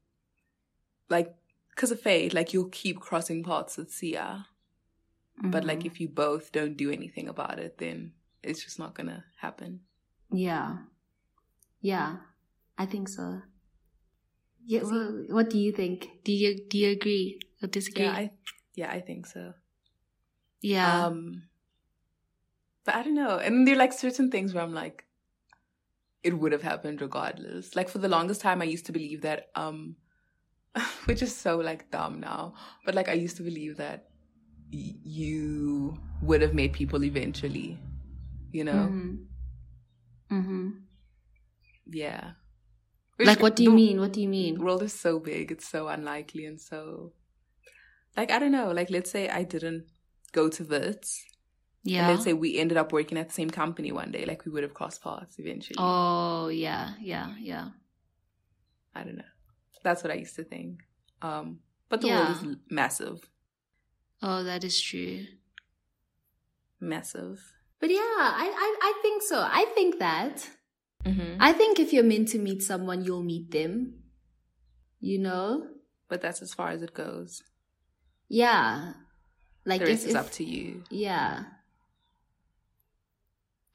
like 1.09 1.35
because 1.69 1.91
of 1.91 1.99
fate, 1.99 2.33
like 2.33 2.53
you'll 2.53 2.69
keep 2.69 2.99
crossing 2.99 3.43
paths 3.43 3.77
with 3.77 3.91
Sia. 3.91 4.47
But 5.43 5.65
like 5.65 5.79
Mhm. 5.79 5.85
if 5.85 5.99
you 5.99 6.07
both 6.07 6.51
don't 6.51 6.77
do 6.77 6.89
anything 6.91 7.27
about 7.27 7.59
it, 7.59 7.77
then 7.77 8.13
it's 8.41 8.63
just 8.63 8.79
not 8.79 8.95
gonna 8.95 9.25
happen. 9.37 9.81
yeah. 10.31 10.77
Yeah. 11.81 12.17
I 12.77 12.85
think 12.87 13.07
so. 13.09 13.41
Yeah. 14.65 14.83
Well, 14.83 15.25
what 15.29 15.49
do 15.49 15.59
you 15.59 15.71
think? 15.71 16.23
Do 16.23 16.31
you, 16.31 16.57
do 16.67 16.77
you 16.77 16.89
agree 16.91 17.39
or 17.61 17.67
disagree? 17.67 18.05
Yeah, 18.05 18.11
I 18.11 18.31
yeah, 18.75 18.91
I 18.91 19.01
think 19.01 19.27
so. 19.27 19.53
yeah. 20.61 21.05
Um 21.05 21.43
but 22.85 22.95
I 22.95 23.03
don't 23.03 23.15
know. 23.15 23.37
And 23.37 23.67
there 23.67 23.75
are 23.75 23.77
like 23.79 23.93
certain 23.93 24.31
things 24.31 24.53
where 24.53 24.63
I'm 24.63 24.73
like, 24.73 25.05
it 26.23 26.37
would 26.39 26.51
have 26.51 26.61
happened 26.63 27.01
regardless. 27.01 27.75
Like 27.75 27.89
for 27.89 27.99
the 27.99 28.09
longest 28.09 28.41
time 28.41 28.61
I 28.61 28.65
used 28.65 28.85
to 28.87 28.91
believe 28.91 29.21
that 29.21 29.49
um 29.55 29.95
which 31.05 31.21
is 31.21 31.35
so 31.35 31.57
like 31.57 31.91
dumb 31.91 32.19
now. 32.19 32.53
But 32.85 32.95
like 32.95 33.09
I 33.09 33.13
used 33.13 33.37
to 33.37 33.43
believe 33.43 33.77
that 33.77 34.09
y- 34.71 34.95
you 35.03 35.97
would 36.21 36.41
have 36.41 36.53
made 36.53 36.73
people 36.73 37.03
eventually. 37.03 37.79
You 38.51 38.63
know? 38.63 38.73
Mm-hmm. 40.31 40.35
Mm-hmm. 40.37 40.69
Yeah. 41.87 42.31
Like, 43.19 43.41
what 43.41 43.55
do 43.55 43.63
you 43.63 43.69
the- 43.69 43.75
mean? 43.75 43.99
What 43.99 44.13
do 44.13 44.21
you 44.21 44.27
mean? 44.29 44.55
The 44.55 44.63
world 44.63 44.83
is 44.83 44.93
so 44.93 45.19
big, 45.19 45.51
it's 45.51 45.67
so 45.67 45.87
unlikely 45.87 46.45
and 46.45 46.59
so 46.59 47.13
like 48.17 48.31
I 48.31 48.39
don't 48.39 48.51
know, 48.51 48.71
like 48.71 48.89
let's 48.89 49.11
say 49.11 49.29
I 49.29 49.43
didn't 49.43 49.85
go 50.31 50.49
to 50.49 50.63
Wits. 51.85 51.93
And 51.93 52.07
Yeah. 52.07 52.09
let's 52.09 52.23
say 52.23 52.33
we 52.33 52.57
ended 52.57 52.77
up 52.77 52.91
working 52.91 53.17
at 53.17 53.27
the 53.29 53.33
same 53.33 53.49
company 53.49 53.91
one 53.91 54.11
day, 54.11 54.25
like 54.25 54.43
we 54.45 54.51
would 54.51 54.63
have 54.63 54.73
crossed 54.73 55.03
paths 55.03 55.37
eventually. 55.39 55.75
Oh, 55.77 56.47
yeah, 56.49 56.93
yeah, 56.99 57.33
yeah. 57.39 57.69
I 58.95 59.03
don't 59.03 59.17
know. 59.17 59.31
That's 59.83 60.03
what 60.03 60.11
I 60.11 60.15
used 60.15 60.35
to 60.37 60.43
think. 60.43 60.83
Um 61.21 61.59
but 61.89 62.01
the 62.01 62.07
Yeah. 62.07 62.19
world 62.33 62.45
is 62.45 62.57
massive. 62.69 63.29
Oh, 64.21 64.43
that 64.43 64.63
is 64.63 64.81
true. 64.81 65.25
Massive. 66.79 67.39
But 67.79 67.89
yeah, 67.91 67.97
I, 67.99 68.47
I, 68.57 68.77
I 68.81 68.99
think 69.01 69.21
so. 69.23 69.39
I 69.39 69.65
think 69.75 69.99
that. 69.99 70.49
Mm-hmm. 71.05 71.37
I 71.39 71.53
think 71.53 71.79
if 71.79 71.93
you're 71.93 72.03
meant 72.03 72.29
to 72.29 72.39
meet 72.39 72.63
someone, 72.63 73.03
you'll 73.03 73.21
meet 73.23 73.51
them. 73.51 74.03
You 74.99 75.19
know? 75.19 75.67
But 76.07 76.21
that's 76.21 76.41
as 76.41 76.53
far 76.53 76.69
as 76.69 76.81
it 76.81 76.93
goes. 76.93 77.43
Yeah. 78.27 78.93
Like 79.65 79.81
the 79.81 79.87
rest 79.87 80.03
if, 80.03 80.09
is 80.09 80.15
if- 80.15 80.21
up 80.21 80.31
to 80.31 80.43
you. 80.43 80.83
Yeah. 80.89 81.43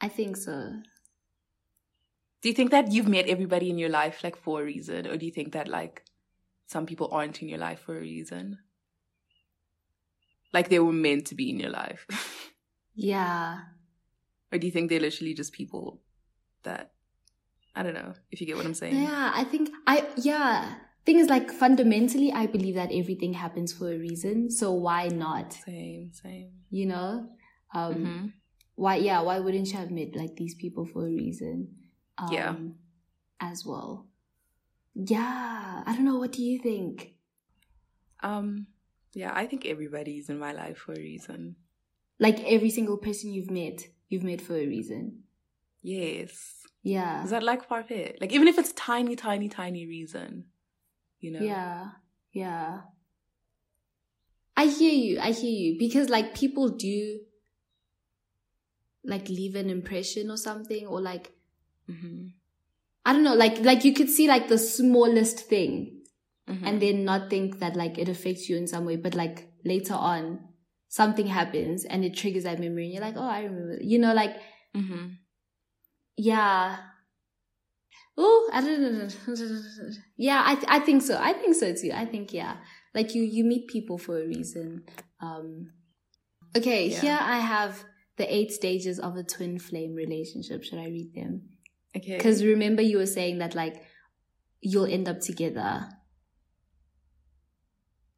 I 0.01 0.09
think 0.09 0.36
so. 0.36 0.74
Do 2.42 2.48
you 2.48 2.55
think 2.55 2.70
that 2.70 2.90
you've 2.90 3.09
met 3.09 3.26
everybody 3.28 3.68
in 3.68 3.78
your 3.78 3.90
life 3.90 4.24
like 4.24 4.36
for 4.36 4.62
a 4.62 4.64
reason? 4.64 5.07
Or 5.07 5.16
do 5.16 5.26
you 5.26 5.32
think 5.32 5.53
that 5.53 5.68
like 5.68 6.05
some 6.66 6.86
people 6.86 7.09
aren't 7.12 7.42
in 7.42 7.48
your 7.48 7.59
life 7.59 7.80
for 7.80 7.96
a 7.96 8.01
reason? 8.01 8.59
Like 10.53 10.68
they 10.68 10.78
were 10.78 10.92
meant 10.92 11.26
to 11.26 11.34
be 11.34 11.51
in 11.51 11.59
your 11.61 11.70
life? 11.70 12.07
Yeah. 12.96 13.61
or 14.53 14.59
do 14.59 14.66
you 14.66 14.72
think 14.72 14.90
they're 14.90 15.01
literally 15.01 15.32
just 15.32 15.53
people 15.55 16.03
that 16.64 16.90
I 17.74 17.82
don't 17.82 17.94
know, 17.94 18.12
if 18.30 18.40
you 18.40 18.46
get 18.46 18.57
what 18.57 18.66
I'm 18.66 18.74
saying? 18.74 19.01
Yeah, 19.01 19.30
I 19.32 19.44
think 19.44 19.70
I 19.86 20.07
yeah. 20.16 20.74
Thing 21.07 21.18
is 21.18 21.28
like 21.30 21.51
fundamentally 21.51 22.30
I 22.32 22.46
believe 22.46 22.74
that 22.74 22.90
everything 22.92 23.32
happens 23.34 23.72
for 23.72 23.90
a 23.90 23.96
reason. 23.96 24.51
So 24.51 24.72
why 24.72 25.07
not? 25.09 25.53
Same, 25.55 26.11
same. 26.12 26.51
You 26.70 26.86
know? 26.86 27.28
Um 27.72 27.94
Mhm. 27.94 28.32
Why 28.80 28.96
yeah, 28.96 29.20
why 29.20 29.38
wouldn't 29.38 29.68
you 29.70 29.78
have 29.78 29.90
met 29.90 30.16
like 30.16 30.36
these 30.36 30.54
people 30.54 30.86
for 30.86 31.02
a 31.06 31.10
reason? 31.10 31.76
Um 32.16 32.32
Yeah. 32.32 32.54
as 33.38 33.66
well. 33.66 34.06
Yeah, 34.94 35.82
I 35.86 35.94
don't 35.94 36.06
know. 36.06 36.18
What 36.18 36.32
do 36.32 36.42
you 36.42 36.58
think? 36.58 37.14
Um, 38.22 38.66
yeah, 39.12 39.32
I 39.34 39.46
think 39.46 39.66
everybody's 39.66 40.28
in 40.28 40.38
my 40.38 40.52
life 40.52 40.78
for 40.78 40.92
a 40.92 40.98
reason. 40.98 41.56
Like 42.18 42.38
every 42.44 42.70
single 42.70 42.96
person 42.96 43.32
you've 43.32 43.50
met, 43.50 43.86
you've 44.08 44.24
met 44.24 44.40
for 44.40 44.54
a 44.54 44.66
reason. 44.66 45.24
Yes. 45.82 46.32
Yeah. 46.82 47.24
Is 47.24 47.30
that 47.30 47.42
like 47.42 47.64
far? 47.68 47.84
Like 48.20 48.32
even 48.32 48.48
if 48.48 48.58
it's 48.58 48.72
tiny, 48.72 49.14
tiny, 49.14 49.48
tiny 49.48 49.86
reason, 49.86 50.46
you 51.20 51.30
know? 51.32 51.40
Yeah. 51.40 51.90
Yeah. 52.32 52.80
I 54.56 54.66
hear 54.66 54.92
you. 54.92 55.20
I 55.20 55.32
hear 55.32 55.52
you 55.52 55.78
because 55.78 56.08
like 56.08 56.34
people 56.34 56.68
do 56.70 57.20
like 59.05 59.28
leave 59.28 59.55
an 59.57 59.70
impression 59.70 60.30
or 60.30 60.36
something 60.36 60.86
or 60.86 61.01
like 61.01 61.32
Mm-hmm. 61.90 62.26
I 63.05 63.12
don't 63.12 63.24
know, 63.24 63.34
like 63.34 63.59
like 63.61 63.84
you 63.84 63.92
could 63.94 64.09
see 64.11 64.28
like 64.28 64.48
the 64.48 64.59
smallest 64.59 65.40
thing 65.48 65.96
Mm-hmm. 66.48 66.66
and 66.66 66.82
then 66.82 67.05
not 67.05 67.30
think 67.30 67.61
that 67.61 67.76
like 67.76 67.96
it 67.96 68.09
affects 68.09 68.48
you 68.48 68.57
in 68.57 68.66
some 68.66 68.84
way, 68.84 68.96
but 68.96 69.14
like 69.14 69.48
later 69.64 69.94
on 69.94 70.40
something 70.88 71.28
happens 71.28 71.84
and 71.84 72.05
it 72.05 72.16
triggers 72.16 72.42
that 72.42 72.59
memory 72.59 72.84
and 72.86 72.92
you're 72.94 73.03
like, 73.03 73.14
oh, 73.16 73.22
I 73.28 73.42
remember. 73.44 73.78
You 73.80 74.01
know, 74.01 74.12
like 74.14 74.34
mm-hmm. 74.76 75.09
yeah. 76.16 76.76
Oh, 78.18 78.51
I 78.53 78.61
don't 78.61 78.82
know. 78.82 79.09
Yeah, 80.16 80.42
I 80.44 80.55
th- 80.57 80.66
I 80.68 80.80
think 80.80 81.03
so. 81.03 81.18
I 81.20 81.32
think 81.32 81.55
so 81.55 81.72
too. 81.74 81.92
I 81.94 82.05
think 82.05 82.32
yeah. 82.32 82.57
Like 82.94 83.14
you 83.14 83.22
you 83.22 83.44
meet 83.44 83.68
people 83.68 83.96
for 83.98 84.20
a 84.20 84.26
reason. 84.26 84.82
Um 85.20 85.70
Okay, 86.57 86.88
Yeah. 86.88 87.01
here 87.01 87.18
I 87.20 87.38
have 87.38 87.84
the 88.20 88.34
eight 88.38 88.52
stages 88.52 88.98
of 88.98 89.16
a 89.16 89.24
twin 89.24 89.58
flame 89.58 89.94
relationship. 89.94 90.62
Should 90.64 90.78
I 90.78 90.86
read 90.86 91.14
them? 91.14 91.42
Okay. 91.96 92.16
Because 92.16 92.44
remember 92.44 92.82
you 92.82 92.98
were 92.98 93.06
saying 93.18 93.38
that 93.38 93.54
like 93.54 93.76
you'll 94.60 94.86
end 94.96 95.08
up 95.08 95.20
together. 95.20 95.88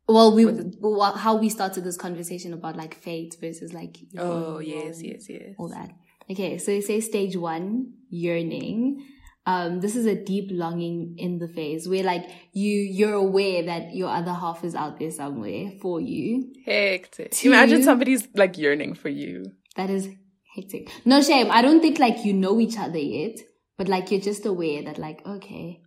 Well, 0.09 0.35
we 0.35 0.45
well, 0.81 1.13
how 1.15 1.37
we 1.37 1.49
started 1.49 1.85
this 1.85 1.97
conversation 1.97 2.53
about 2.53 2.77
like 2.77 2.95
fate 2.95 3.37
versus 3.41 3.73
like 3.73 3.97
Oh 4.19 4.59
yes, 4.59 5.03
yes, 5.03 5.27
yes. 5.29 5.55
all 5.59 5.69
that. 5.69 5.91
Okay, 6.31 6.59
so 6.59 6.71
it 6.73 6.85
say 6.85 7.01
stage 7.01 7.37
one, 7.37 7.95
yearning. 8.11 9.07
Um, 9.45 9.81
this 9.81 9.97
is 9.97 10.07
a 10.07 10.15
deep 10.15 10.49
longing 10.53 11.17
in 11.19 11.39
the 11.39 11.49
phase 11.49 11.89
where 11.89 12.05
like 12.05 12.25
you 12.53 12.73
you're 12.99 13.15
aware 13.15 13.63
that 13.65 13.95
your 13.95 14.09
other 14.09 14.33
half 14.33 14.65
is 14.65 14.75
out 14.75 14.99
there 14.99 15.11
somewhere 15.11 15.73
for 15.81 16.01
you. 16.01 16.53
Hectic. 16.67 17.33
Two- 17.33 17.49
Imagine 17.49 17.83
somebody's 17.83 18.29
like 18.35 18.57
yearning 18.59 18.95
for 18.95 19.09
you. 19.09 19.47
That 19.77 19.91
is 19.91 20.09
hectic. 20.55 20.91
No 21.05 21.23
shame. 21.23 21.51
I 21.51 21.63
don't 21.63 21.81
think 21.81 21.99
like 21.99 22.25
you 22.25 22.33
know 22.33 22.61
each 22.61 22.79
other 22.79 22.99
yet, 22.99 23.39
but 23.79 23.89
like 23.89 24.11
you're 24.11 24.21
just 24.21 24.47
aware 24.47 24.83
that 24.83 24.99
like 24.99 25.27
okay, 25.27 25.81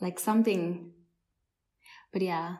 like 0.00 0.18
something. 0.18 0.92
But 2.12 2.22
yeah. 2.22 2.56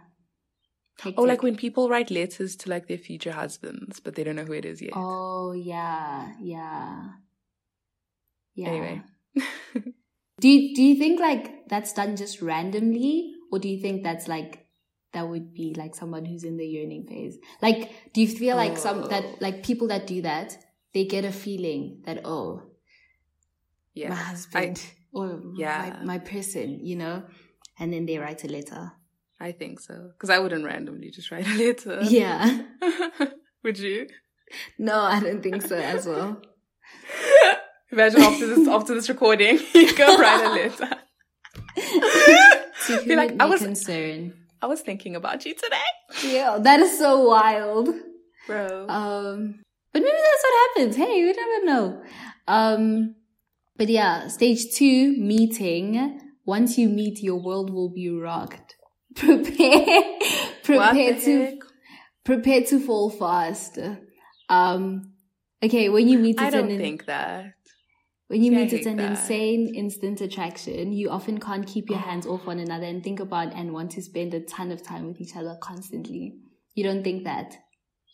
Hectic. 0.98 1.18
Oh, 1.18 1.22
like 1.22 1.42
when 1.42 1.56
people 1.56 1.88
write 1.88 2.10
letters 2.10 2.54
to 2.56 2.70
like 2.70 2.86
their 2.86 2.98
future 2.98 3.32
husbands, 3.32 4.00
but 4.00 4.14
they 4.14 4.24
don't 4.24 4.36
know 4.36 4.44
who 4.44 4.52
it 4.52 4.64
is 4.64 4.80
yet. 4.80 4.92
Oh 4.94 5.52
yeah, 5.52 6.32
yeah, 6.40 7.08
yeah. 8.54 8.68
Anyway. 8.68 9.02
Do 10.42 10.48
you, 10.48 10.74
do 10.74 10.82
you 10.82 10.96
think 10.96 11.20
like 11.20 11.68
that's 11.68 11.92
done 11.92 12.16
just 12.16 12.42
randomly 12.42 13.32
or 13.52 13.60
do 13.60 13.68
you 13.68 13.80
think 13.80 14.02
that's 14.02 14.26
like 14.26 14.61
that 15.12 15.28
would 15.28 15.52
be 15.54 15.74
like 15.76 15.94
someone 15.94 16.24
who's 16.24 16.44
in 16.44 16.56
the 16.56 16.66
yearning 16.66 17.06
phase? 17.06 17.38
Like 17.60 17.90
do 18.12 18.20
you 18.20 18.28
feel 18.28 18.56
like 18.56 18.76
some 18.78 19.04
Oh. 19.04 19.08
that 19.08 19.40
like 19.40 19.62
people 19.62 19.88
that 19.88 20.06
do 20.06 20.22
that 20.22 20.56
they 20.94 21.04
get 21.06 21.24
a 21.24 21.32
feeling 21.32 22.02
that 22.04 22.20
oh 22.24 22.62
yeah. 23.94 24.08
my 24.10 24.14
husband 24.16 24.82
or 25.12 25.40
Yeah. 25.56 25.96
my, 26.00 26.04
my 26.04 26.18
person, 26.18 26.80
you 26.84 26.96
know? 26.96 27.22
And 27.78 27.92
then 27.92 28.06
they 28.06 28.18
write 28.18 28.44
a 28.44 28.48
letter. 28.48 28.92
I 29.40 29.52
think 29.52 29.80
so. 29.80 30.10
Because 30.12 30.30
I 30.30 30.38
wouldn't 30.38 30.64
randomly 30.64 31.10
just 31.10 31.30
write 31.30 31.46
a 31.46 31.54
letter. 31.56 31.98
Yeah. 32.02 32.62
Would 33.64 33.78
you? 33.78 34.06
No, 34.78 35.00
I 35.00 35.20
don't 35.20 35.42
think 35.42 35.62
so 35.62 35.76
as 35.76 36.06
well. 36.06 36.40
Imagine 37.92 38.22
after 38.22 38.46
this 38.46 38.68
after 38.68 38.94
this 38.94 39.08
recording, 39.08 39.58
you 39.74 39.94
go 39.96 40.16
write 40.18 40.44
a 40.44 40.50
letter. 40.50 40.96
To 42.86 42.96
whom 43.04 43.16
like, 43.16 43.34
I 43.40 43.44
was- 43.46 43.60
concern. 43.62 44.34
I 44.62 44.66
was 44.66 44.80
thinking 44.80 45.16
about 45.16 45.44
you 45.44 45.54
today, 45.54 45.90
Yeah, 46.36 46.58
that 46.60 46.78
is 46.80 46.96
so 46.98 47.26
wild. 47.28 47.88
bro. 48.46 48.86
Um, 48.88 49.60
but 49.92 50.02
maybe 50.02 50.16
that's 50.16 50.44
what 50.44 50.54
happens. 50.68 50.96
Hey, 50.96 51.18
you 51.18 51.34
never 51.34 51.64
know. 51.66 52.02
Um, 52.46 53.16
but 53.76 53.88
yeah, 53.88 54.28
stage 54.28 54.72
two, 54.74 55.16
meeting. 55.18 56.20
Once 56.44 56.78
you 56.78 56.88
meet, 56.88 57.22
your 57.22 57.40
world 57.42 57.70
will 57.70 57.90
be 57.90 58.08
rocked. 58.08 58.76
Prepare, 59.16 60.02
prepare 60.62 61.20
to, 61.20 61.44
heck? 61.44 61.54
prepare 62.24 62.62
to 62.62 62.80
fall 62.80 63.10
fast. 63.10 63.78
Um, 64.48 65.12
okay, 65.62 65.88
when 65.88 66.08
you 66.08 66.18
meet, 66.18 66.40
I 66.40 66.46
an 66.46 66.52
don't 66.52 66.70
in- 66.70 66.78
think 66.80 67.06
that. 67.06 67.52
When 68.32 68.42
you 68.42 68.50
See, 68.50 68.56
I 68.56 68.60
meet, 68.64 68.72
it's 68.72 68.86
an 68.86 68.96
that. 68.96 69.10
insane 69.10 69.74
instant 69.74 70.20
attraction. 70.22 70.92
You 70.92 71.10
often 71.10 71.38
can't 71.38 71.66
keep 71.66 71.90
your 71.90 71.98
hands 71.98 72.26
off 72.26 72.46
one 72.46 72.58
another 72.58 72.86
and 72.86 73.04
think 73.04 73.20
about 73.20 73.52
and 73.52 73.72
want 73.74 73.90
to 73.92 74.02
spend 74.02 74.32
a 74.32 74.40
ton 74.40 74.72
of 74.72 74.82
time 74.82 75.06
with 75.06 75.20
each 75.20 75.36
other 75.36 75.56
constantly. 75.60 76.36
You 76.74 76.82
don't 76.84 77.04
think 77.04 77.24
that? 77.24 77.54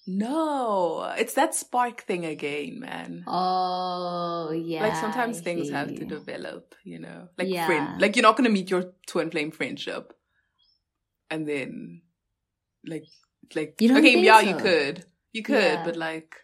No, 0.08 1.04
it's 1.16 1.34
that 1.34 1.54
spark 1.54 2.00
thing 2.00 2.24
again, 2.26 2.80
man. 2.80 3.24
Oh, 3.28 4.50
yeah. 4.52 4.82
like 4.82 4.96
sometimes 4.96 5.38
I 5.38 5.42
things 5.42 5.68
hear 5.68 5.76
have 5.76 5.94
to 5.94 6.04
develop, 6.04 6.74
you 6.82 6.98
know, 6.98 7.28
like 7.38 7.48
Yeah. 7.48 7.66
friend. 7.66 8.00
Like 8.00 8.16
you're 8.16 8.22
not 8.24 8.36
gonna 8.36 8.48
meet 8.48 8.70
your 8.70 8.92
twin 9.06 9.30
flame 9.30 9.50
friendship, 9.52 10.14
and 11.30 11.46
then, 11.46 12.02
like, 12.84 13.04
like 13.54 13.76
You 13.80 13.88
don't 13.88 13.98
okay, 13.98 14.18
yeah, 14.24 14.40
you 14.40 14.56
could, 14.56 15.04
you 15.32 15.42
could, 15.42 15.78
Yeah. 15.78 15.84
but 15.84 15.96
like, 15.96 16.34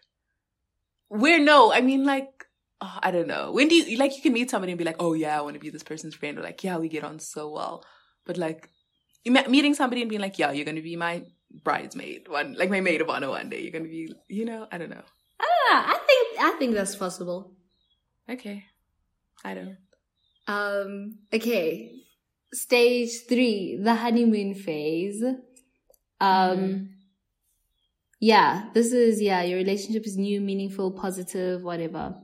where? 1.09 1.41
No, 1.41 1.73
I 1.73 1.81
mean, 1.81 2.05
like, 2.05 2.34
oh, 2.85 2.99
I 3.03 3.11
don't 3.11 3.27
know. 3.27 3.51
When 3.53 3.69
do 3.69 3.75
you 3.75 3.97
like 3.99 4.17
you 4.17 4.23
can 4.23 4.33
meet 4.33 4.51
somebody 4.51 4.73
and 4.73 4.79
be 4.79 4.85
like, 4.85 5.01
oh 5.01 5.15
yeah, 5.15 5.39
I 5.39 5.43
want 5.43 5.55
to 5.55 5.61
be 5.61 5.71
this 5.71 5.83
person's 5.83 6.15
friend, 6.15 6.39
or 6.39 6.43
like, 6.43 6.63
yeah, 6.63 6.77
we 6.79 6.89
get 6.89 7.05
on 7.05 7.19
so 7.19 7.51
well, 7.51 7.85
but 8.27 8.37
like, 8.37 8.69
you 9.25 9.33
met, 9.33 9.51
meeting 9.51 9.75
somebody 9.75 10.03
and 10.03 10.11
being 10.11 10.21
like, 10.21 10.39
yeah, 10.39 10.53
you're 10.53 10.65
gonna 10.71 10.83
be 10.83 10.97
my 10.97 11.23
bridesmaid 11.63 12.29
one, 12.29 12.55
like 12.55 12.71
my 12.71 12.81
maid 12.81 13.01
of 13.01 13.09
honor 13.09 13.31
one 13.31 13.49
day. 13.49 13.61
You're 13.63 13.73
gonna 13.73 13.85
be, 13.99 14.13
you 14.29 14.45
know, 14.45 14.67
I 14.71 14.79
don't 14.79 14.91
know. 14.91 15.07
Ah, 15.41 15.95
I 15.95 15.99
think 16.07 16.25
I 16.41 16.59
think 16.59 16.75
that's 16.75 16.97
possible. 16.97 17.53
Okay, 18.29 18.65
I 19.45 19.55
don't. 19.55 19.77
Um. 20.47 21.19
Okay. 21.33 21.93
Stage 22.53 23.27
three, 23.29 23.81
the 23.83 23.95
honeymoon 23.95 24.55
phase. 24.55 25.23
Um. 26.21 26.59
Mhm. 26.59 26.89
Yeah, 28.21 28.71
this 28.75 28.93
is 28.93 29.21
yeah. 29.21 29.43
Your 29.43 29.59
relationship 29.59 30.07
is 30.07 30.17
new, 30.17 30.41
meaningful, 30.41 30.93
positive, 30.93 31.63
whatever. 31.63 32.15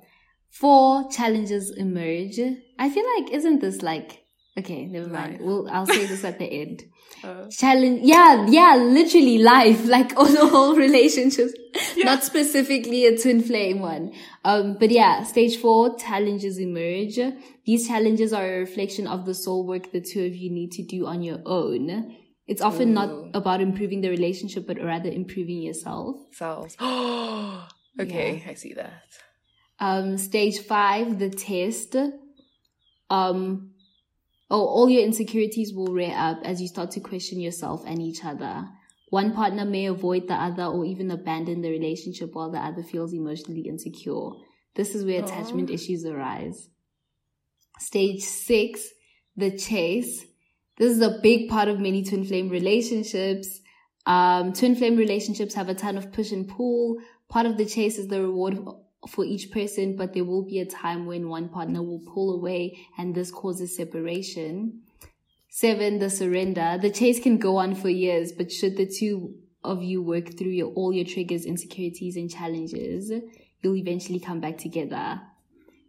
Four 0.51 1.11
challenges 1.11 1.71
emerge. 1.77 2.39
I 2.79 2.91
feel 2.91 3.05
like 3.17 3.33
isn't 3.33 3.61
this 3.61 3.83
like 3.83 4.25
okay? 4.59 4.87
Never 4.87 5.09
mind. 5.09 5.33
Life. 5.33 5.41
Well, 5.43 5.69
I'll 5.71 5.87
say 5.87 6.07
this 6.07 6.25
at 6.25 6.39
the 6.39 6.47
end. 6.47 6.85
Uh, 7.23 7.47
challenge 7.51 8.01
yeah 8.03 8.47
yeah 8.49 8.77
literally 8.77 9.37
life 9.37 9.85
like 9.95 10.17
all 10.17 10.25
the 10.25 10.47
whole 10.47 10.75
relationships 10.75 11.53
Yeah. 11.95 12.05
not 12.05 12.25
specifically 12.25 13.05
a 13.05 13.19
twin 13.19 13.43
flame 13.43 13.81
one 13.81 14.13
um 14.43 14.79
but 14.81 14.91
yeah 14.91 15.25
stage 15.25 15.59
four 15.59 15.99
challenges 15.99 16.59
emerge 16.59 17.19
these 17.67 17.87
challenges 17.89 18.33
are 18.33 18.47
a 18.47 18.59
reflection 18.61 19.07
of 19.07 19.27
the 19.27 19.35
soul 19.35 19.67
work 19.67 19.91
the 19.93 20.01
two 20.01 20.25
of 20.25 20.35
you 20.35 20.51
need 20.51 20.71
to 20.73 20.83
do 20.83 21.05
on 21.05 21.21
your 21.23 21.41
own 21.45 22.17
it's 22.47 22.63
often 22.63 22.95
not 22.95 23.11
about 23.35 23.61
improving 23.61 24.01
the 24.01 24.09
relationship 24.09 24.67
but 24.67 24.79
rather 24.83 25.09
improving 25.11 25.61
yourself 25.63 26.17
selves. 26.33 26.75
okay, 28.01 28.45
I 28.49 28.55
see 28.55 28.73
that. 28.75 29.03
Um 29.81 30.19
stage 30.19 30.59
five 30.61 31.19
the 31.19 31.31
test. 31.31 31.97
Um 33.09 33.73
oh 34.51 34.67
all 34.67 34.89
your 34.89 35.03
insecurities 35.03 35.73
will 35.75 35.93
rear 35.93 36.15
up 36.15 36.41
as 36.45 36.61
you 36.61 36.69
start 36.69 36.91
to 36.93 37.01
question 37.01 37.41
yourself 37.41 37.83
and 37.87 38.01
each 38.01 38.25
other. 38.25 38.69
One 39.09 39.33
partner 39.33 39.65
may 39.65 39.87
avoid 39.87 40.29
the 40.29 40.35
other 40.35 40.65
or 40.65 40.85
even 40.85 41.11
abandon 41.11 41.63
the 41.63 41.71
relationship 41.71 42.35
while 42.35 42.51
the 42.51 42.59
other 42.59 42.85
feels 42.85 43.13
emotionally 43.13 43.63
insecure. 43.63 44.31
This 44.77 44.95
is 44.95 45.05
where 45.05 45.21
Aw. 45.21 45.25
attachment 45.25 45.69
issues 45.71 46.05
arise. 46.05 46.69
Stage 47.81 48.23
six 48.23 48.89
the 49.37 49.51
chase. 49.57 50.25
This 50.79 50.93
is 50.93 51.01
a 51.01 51.19
big 51.23 51.49
part 51.49 51.69
of 51.69 51.81
many 51.81 52.05
twin 52.05 52.25
flame 52.25 52.49
relationships. 52.49 53.61
Um, 54.07 54.53
twin 54.53 54.77
flame 54.77 54.97
relationships 54.97 55.55
have 55.55 55.69
a 55.69 55.75
ton 55.75 55.97
of 55.97 56.13
push 56.13 56.33
and 56.33 56.49
pull. 56.49 56.99
Part 57.29 57.47
of 57.47 57.57
the 57.57 57.67
chase 57.67 57.99
is 57.99 58.09
the 58.09 58.21
reward 58.21 58.59
for 59.09 59.25
each 59.25 59.51
person, 59.51 59.97
but 59.97 60.13
there 60.13 60.25
will 60.25 60.45
be 60.45 60.59
a 60.59 60.67
time 60.67 61.07
when 61.07 61.29
one 61.29 61.49
partner 61.49 61.83
will 61.83 62.01
pull 62.01 62.35
away 62.35 62.79
and 62.99 63.15
this 63.15 63.31
causes 63.31 63.77
separation. 63.77 64.83
Seven, 65.49 65.99
the 65.99 66.11
surrender. 66.11 66.79
The 66.81 66.91
chase 66.91 67.21
can 67.21 67.39
go 67.39 67.57
on 67.57 67.75
for 67.75 67.89
years, 67.89 68.33
but 68.33 68.53
should 68.53 68.77
the 68.77 68.87
two 68.87 69.35
of 69.65 69.83
you 69.83 70.03
work 70.03 70.39
through 70.39 70.51
your, 70.51 70.69
all 70.69 70.93
your 70.93 71.05
triggers, 71.05 71.45
insecurities, 71.45 72.17
and 72.17 72.31
challenges, 72.31 73.13
you'll 73.63 73.77
eventually 73.77 74.21
come 74.21 74.41
back 74.41 74.59
together. 74.59 75.21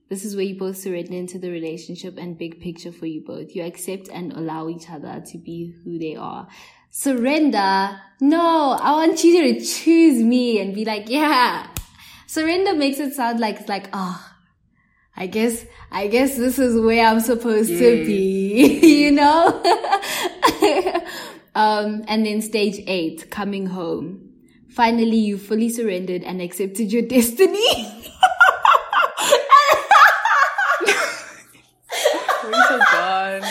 This 0.09 0.25
is 0.25 0.35
where 0.35 0.43
you 0.43 0.57
both 0.57 0.77
surrender 0.77 1.13
into 1.13 1.39
the 1.39 1.49
relationship 1.49 2.17
and 2.17 2.37
big 2.37 2.59
picture 2.59 2.91
for 2.91 3.05
you 3.05 3.23
both. 3.25 3.55
You 3.55 3.63
accept 3.63 4.09
and 4.09 4.33
allow 4.33 4.67
each 4.67 4.89
other 4.89 5.23
to 5.27 5.37
be 5.37 5.73
who 5.83 5.97
they 5.97 6.15
are. 6.15 6.49
Surrender. 6.89 7.97
No, 8.19 8.77
I 8.81 8.91
want 8.91 9.23
you 9.23 9.53
to 9.53 9.61
choose 9.63 10.21
me 10.21 10.59
and 10.59 10.75
be 10.75 10.83
like, 10.83 11.09
yeah. 11.09 11.67
Surrender 12.31 12.73
makes 12.73 12.97
it 12.97 13.13
sound 13.13 13.41
like 13.41 13.59
it's 13.59 13.67
like, 13.67 13.89
oh, 13.91 14.25
I 15.17 15.27
guess, 15.27 15.65
I 15.91 16.07
guess 16.07 16.37
this 16.37 16.59
is 16.59 16.79
where 16.79 17.05
I'm 17.05 17.19
supposed 17.19 17.67
to 17.67 18.05
be, 18.05 18.79
you 19.03 19.11
know? 19.11 19.61
um, 21.55 22.05
and 22.07 22.25
then 22.25 22.41
stage 22.41 22.81
eight, 22.87 23.29
coming 23.31 23.65
home. 23.65 24.31
Finally, 24.69 25.17
you 25.17 25.37
fully 25.37 25.67
surrendered 25.67 26.23
and 26.23 26.41
accepted 26.41 26.93
your 26.93 27.01
destiny. 27.01 27.51
We're 32.45 32.63
so 32.69 32.79
gone. 32.93 33.41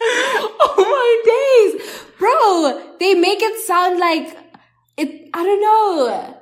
oh 0.00 0.84
my 0.88 1.76
days, 1.76 2.02
bro! 2.18 2.96
They 2.98 3.12
make 3.12 3.42
it 3.42 3.66
sound 3.66 4.00
like. 4.00 4.47
I 5.38 5.44
don't 5.44 5.60
know. 5.60 6.40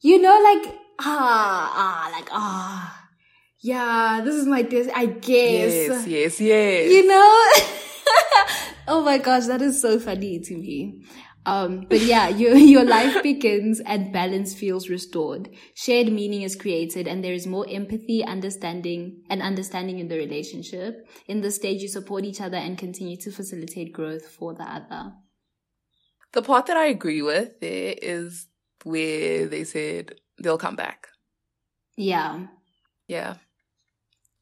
You 0.00 0.20
know, 0.20 0.36
like 0.42 0.74
ah, 0.98 1.72
ah, 1.76 2.10
like 2.10 2.28
ah, 2.32 3.08
yeah. 3.60 4.20
This 4.24 4.34
is 4.34 4.46
my 4.46 4.62
dis. 4.62 4.88
I 4.92 5.06
guess. 5.06 5.72
Yes, 5.72 6.06
yes, 6.08 6.40
yes. 6.40 6.90
You 6.90 7.06
know. 7.06 7.42
oh 8.88 9.02
my 9.04 9.18
gosh, 9.18 9.46
that 9.46 9.62
is 9.62 9.80
so 9.80 10.00
funny 10.00 10.40
to 10.40 10.54
me. 10.56 11.04
Um, 11.46 11.86
but 11.88 12.00
yeah, 12.00 12.28
your, 12.40 12.56
your 12.56 12.84
life 12.84 13.22
begins 13.22 13.78
and 13.78 14.12
balance 14.12 14.54
feels 14.54 14.90
restored. 14.90 15.48
Shared 15.76 16.12
meaning 16.12 16.42
is 16.42 16.56
created 16.56 17.06
and 17.06 17.22
there 17.22 17.34
is 17.34 17.46
more 17.46 17.66
empathy, 17.68 18.24
understanding, 18.24 19.22
and 19.30 19.40
understanding 19.40 20.00
in 20.00 20.08
the 20.08 20.16
relationship. 20.16 21.08
In 21.28 21.42
this 21.42 21.54
stage, 21.54 21.80
you 21.80 21.86
support 21.86 22.24
each 22.24 22.40
other 22.40 22.56
and 22.56 22.76
continue 22.76 23.16
to 23.18 23.30
facilitate 23.30 23.92
growth 23.92 24.26
for 24.26 24.52
the 24.52 24.64
other. 24.64 25.12
The 26.32 26.42
part 26.42 26.66
that 26.66 26.76
I 26.76 26.86
agree 26.86 27.22
with 27.22 27.60
there 27.60 27.94
is 28.00 28.46
where 28.84 29.46
they 29.46 29.64
said 29.64 30.16
they'll 30.38 30.58
come 30.58 30.76
back. 30.76 31.08
Yeah. 31.96 32.46
Yeah. 33.06 33.34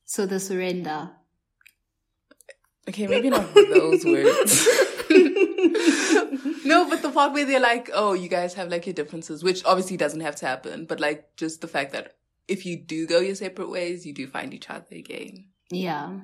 So 0.05 0.27
the 0.27 0.41
surrender. 0.41 1.11
Okay, 2.89 3.07
maybe 3.07 3.31
not 3.31 3.55
those 3.55 4.05
words. 4.05 4.67
no, 6.65 6.89
but 6.89 7.03
the 7.03 7.11
part 7.13 7.33
where 7.33 7.45
they're 7.45 7.61
like, 7.61 7.91
oh, 7.93 8.15
you 8.15 8.29
guys 8.29 8.55
have 8.55 8.69
like 8.71 8.87
your 8.87 8.95
differences, 8.95 9.45
which 9.45 9.65
obviously 9.65 9.97
doesn't 9.97 10.21
have 10.21 10.37
to 10.37 10.47
happen, 10.47 10.87
but 10.87 10.99
like 11.01 11.37
just 11.37 11.61
the 11.61 11.69
fact 11.69 11.93
that 11.93 12.17
if 12.49 12.67
you 12.67 12.77
do 12.77 13.07
go 13.07 13.21
your 13.21 13.35
separate 13.35 13.71
ways, 13.71 14.05
you 14.07 14.13
do 14.13 14.27
find 14.27 14.53
each 14.53 14.71
other 14.71 14.97
again. 14.97 15.47
Yeah. 15.71 16.21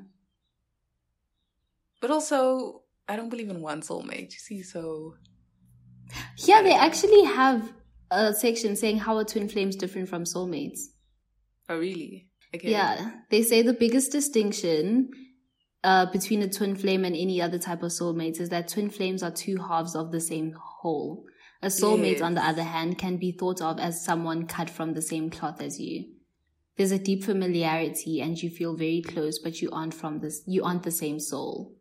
But 2.01 2.11
also, 2.11 2.83
I 3.09 3.17
don't 3.17 3.29
believe 3.29 3.51
in 3.51 3.61
one 3.61 3.83
soulmate, 3.83 4.33
you 4.33 4.39
see, 4.39 4.63
so 4.63 5.15
Yeah, 6.39 6.63
they 6.63 6.75
actually 6.75 7.25
have 7.25 7.73
a 8.11 8.33
section 8.33 8.77
saying 8.77 8.99
how 8.99 9.17
are 9.17 9.25
twin 9.25 9.49
flames 9.49 9.77
different 9.77 10.09
from 10.09 10.25
soulmates. 10.25 10.81
oh 11.69 11.79
really? 11.79 12.29
Okay. 12.55 12.71
Yeah, 12.71 13.11
they 13.31 13.43
say 13.43 13.63
the 13.63 13.73
biggest 13.73 14.13
distinction 14.13 15.11
uh, 15.85 16.07
between 16.07 16.43
a 16.43 16.49
twin 16.49 16.75
flame 16.75 17.05
and 17.05 17.15
any 17.15 17.41
other 17.41 17.59
type 17.59 17.83
of 17.83 17.91
soulmates 17.91 18.41
is 18.41 18.49
that 18.49 18.69
twin 18.69 18.91
flames 18.91 19.23
are 19.23 19.31
two 19.31 19.57
halves 19.57 19.95
of 19.95 20.11
the 20.13 20.21
same 20.21 20.55
whole. 20.59 21.25
A 21.63 21.69
soulmate, 21.69 22.23
on 22.23 22.35
the 22.35 22.45
other 22.45 22.63
hand, 22.63 22.99
can 22.99 23.17
be 23.17 23.33
thought 23.33 23.61
of 23.63 23.81
as 23.81 24.05
someone 24.05 24.47
cut 24.47 24.69
from 24.69 24.93
the 24.93 25.03
same 25.03 25.31
cloth 25.31 25.61
as 25.61 25.81
you. 25.81 26.05
There's 26.77 26.93
a 26.93 26.99
deep 26.99 27.25
familiarity, 27.25 28.21
and 28.21 28.37
you 28.37 28.51
feel 28.51 28.77
very 28.77 29.01
close, 29.01 29.39
but 29.39 29.63
you 29.63 29.71
aren't 29.71 29.95
from 29.95 30.21
this. 30.21 30.43
You 30.47 30.65
aren't 30.65 30.83
the 30.83 30.91
same 30.91 31.19
soul. 31.19 31.76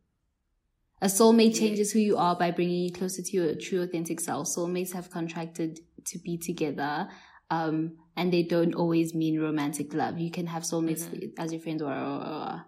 A 1.06 1.08
soulmate 1.08 1.56
changes 1.56 1.92
who 1.92 2.00
you 2.00 2.18
are 2.18 2.36
by 2.36 2.50
bringing 2.50 2.84
you 2.86 2.92
closer 2.92 3.22
to 3.22 3.32
your 3.32 3.54
true, 3.54 3.84
authentic 3.84 4.20
self. 4.20 4.48
Soulmates 4.48 4.94
have 4.94 5.12
contracted 5.12 5.80
to 6.06 6.18
be 6.18 6.36
together, 6.36 7.08
um, 7.52 7.98
and 8.18 8.34
they 8.34 8.42
don't 8.42 8.74
always 8.74 9.14
mean 9.14 9.40
romantic 9.40 9.94
love. 9.94 10.18
You 10.18 10.32
can 10.32 10.48
have 10.48 10.64
soulmates 10.64 11.08
as 11.38 11.54
your 11.54 11.62
friends, 11.62 11.84
or, 11.84 11.92
or, 11.94 12.26
or- 12.26 12.66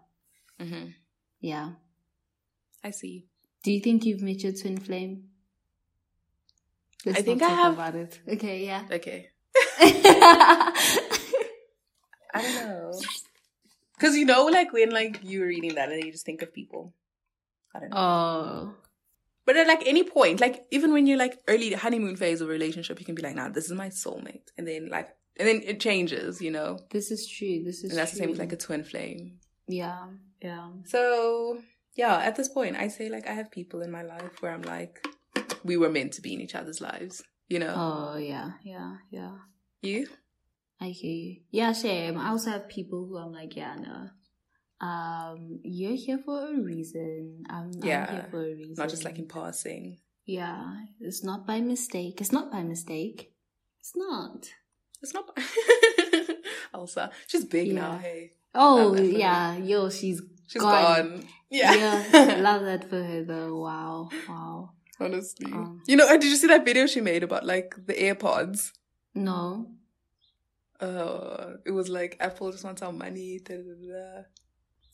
hmm 0.59 0.89
yeah. 1.39 1.71
I 2.83 2.91
see. 2.91 3.25
Do 3.63 3.71
you 3.71 3.79
think 3.79 4.05
you've 4.05 4.21
met 4.21 4.43
your 4.43 4.53
twin 4.53 4.77
flame? 4.77 5.29
Let's 7.07 7.17
I 7.17 7.21
think 7.23 7.41
I 7.41 7.49
have- 7.49 7.73
about 7.73 7.95
it. 7.95 8.19
Okay, 8.27 8.65
yeah. 8.65 8.83
Okay. 8.91 9.29
I 9.79 10.73
don't 12.35 12.55
know. 12.55 12.91
Cause 13.99 14.15
you 14.15 14.25
know, 14.25 14.45
like 14.45 14.71
when 14.73 14.91
like 14.91 15.21
you 15.23 15.39
were 15.39 15.47
reading 15.47 15.73
that 15.73 15.91
and 15.91 16.03
you 16.03 16.11
just 16.11 16.25
think 16.25 16.43
of 16.43 16.53
people. 16.53 16.93
I 17.77 17.79
don't 17.79 17.89
know. 17.91 17.97
oh, 17.97 18.73
But 19.45 19.55
at 19.57 19.67
like 19.67 19.83
any 19.85 20.03
point, 20.03 20.41
like 20.41 20.65
even 20.71 20.91
when 20.93 21.07
you're 21.07 21.17
like 21.17 21.39
early 21.47 21.71
honeymoon 21.73 22.15
phase 22.17 22.41
of 22.41 22.49
a 22.49 22.51
relationship, 22.51 22.99
you 22.99 23.05
can 23.05 23.15
be 23.15 23.21
like, 23.21 23.35
nah, 23.35 23.49
this 23.49 23.65
is 23.65 23.71
my 23.71 23.89
soulmate. 23.89 24.47
And 24.57 24.67
then 24.67 24.89
like 24.89 25.09
and 25.39 25.47
then 25.47 25.61
it 25.63 25.79
changes, 25.79 26.41
you 26.41 26.49
know? 26.51 26.79
this 26.91 27.11
is 27.11 27.27
true. 27.27 27.63
This 27.63 27.83
is 27.83 27.91
And 27.91 27.97
that's 27.99 28.11
true. 28.11 28.17
the 28.17 28.23
same 28.23 28.29
with 28.31 28.39
like 28.39 28.53
a 28.53 28.57
twin 28.57 28.83
flame. 28.83 29.39
yeah, 29.67 30.07
yeah. 30.41 30.69
So 30.85 31.59
yeah, 31.95 32.17
at 32.17 32.35
this 32.35 32.49
point 32.49 32.75
I 32.75 32.87
say 32.89 33.09
like 33.09 33.27
I 33.27 33.33
have 33.33 33.51
people 33.51 33.81
in 33.81 33.91
my 33.91 34.01
life 34.03 34.41
where 34.41 34.51
I'm 34.51 34.63
like, 34.63 35.05
we 35.63 35.77
were 35.77 35.89
meant 35.89 36.13
to 36.13 36.21
be 36.21 36.33
in 36.33 36.41
each 36.41 36.55
other's 36.55 36.81
lives. 36.81 37.23
You 37.49 37.59
know? 37.59 37.73
Oh, 37.77 38.17
yeah, 38.17 38.51
yeah, 38.63 38.97
yeah. 39.09 39.35
You? 39.81 40.07
I 40.81 40.87
hear 40.89 41.11
you. 41.15 41.35
Yeah, 41.49 41.71
same. 41.71 42.17
I 42.17 42.29
also 42.29 42.49
have 42.51 42.67
people 42.67 43.05
who 43.07 43.17
I'm 43.17 43.31
like, 43.31 43.55
yeah, 43.55 43.75
no. 43.75 44.09
Um, 44.79 45.59
you're 45.63 45.95
here 45.95 46.19
for 46.23 46.53
a 46.53 46.55
reason. 46.61 47.43
I'm, 47.49 47.71
I'm 47.81 47.87
Yeah, 47.87 48.11
here 48.11 48.27
for 48.29 48.41
a 48.41 48.53
reason. 48.55 48.75
Not 48.77 48.89
just 48.89 49.03
like 49.05 49.17
in 49.17 49.27
passing. 49.27 49.97
Yeah, 50.25 50.75
it's 50.99 51.23
not 51.23 51.47
by 51.47 51.61
mistake. 51.61 52.19
It's 52.21 52.31
not 52.31 52.51
by 52.51 52.61
mistake. 52.63 53.31
It's 53.79 53.93
not. 53.95 54.49
It's 55.01 55.13
not 55.13 55.37
Elsa. 56.73 57.11
She's 57.27 57.45
big 57.45 57.73
now, 57.73 57.97
hey. 57.97 58.33
Oh, 58.53 58.93
for 58.93 58.99
her. 59.01 59.05
yeah. 59.05 59.57
Yo, 59.57 59.89
she's 59.89 60.21
She's 60.47 60.61
gone. 60.61 60.71
gone. 61.11 61.27
Yeah. 61.49 61.73
Yeah, 61.75 62.37
love 62.41 62.63
that 62.63 62.89
for 62.89 63.01
her 63.03 63.23
though. 63.23 63.57
Wow, 63.57 64.09
wow. 64.27 64.71
Honestly. 64.99 65.51
Um. 65.51 65.81
you 65.87 65.95
know, 65.95 66.07
did 66.09 66.23
you 66.25 66.35
see 66.35 66.47
that 66.47 66.65
video 66.65 66.87
she 66.87 67.01
made 67.01 67.23
about 67.23 67.45
like 67.45 67.75
the 67.85 67.93
AirPods? 67.93 68.71
No. 69.15 69.67
Uh 70.79 71.53
it 71.65 71.71
was 71.71 71.89
like 71.89 72.17
Apple 72.19 72.51
just 72.51 72.63
wants 72.63 72.81
our 72.81 72.91
money. 72.91 73.39
Da, 73.43 73.55
da, 73.55 73.61
da. 73.63 74.21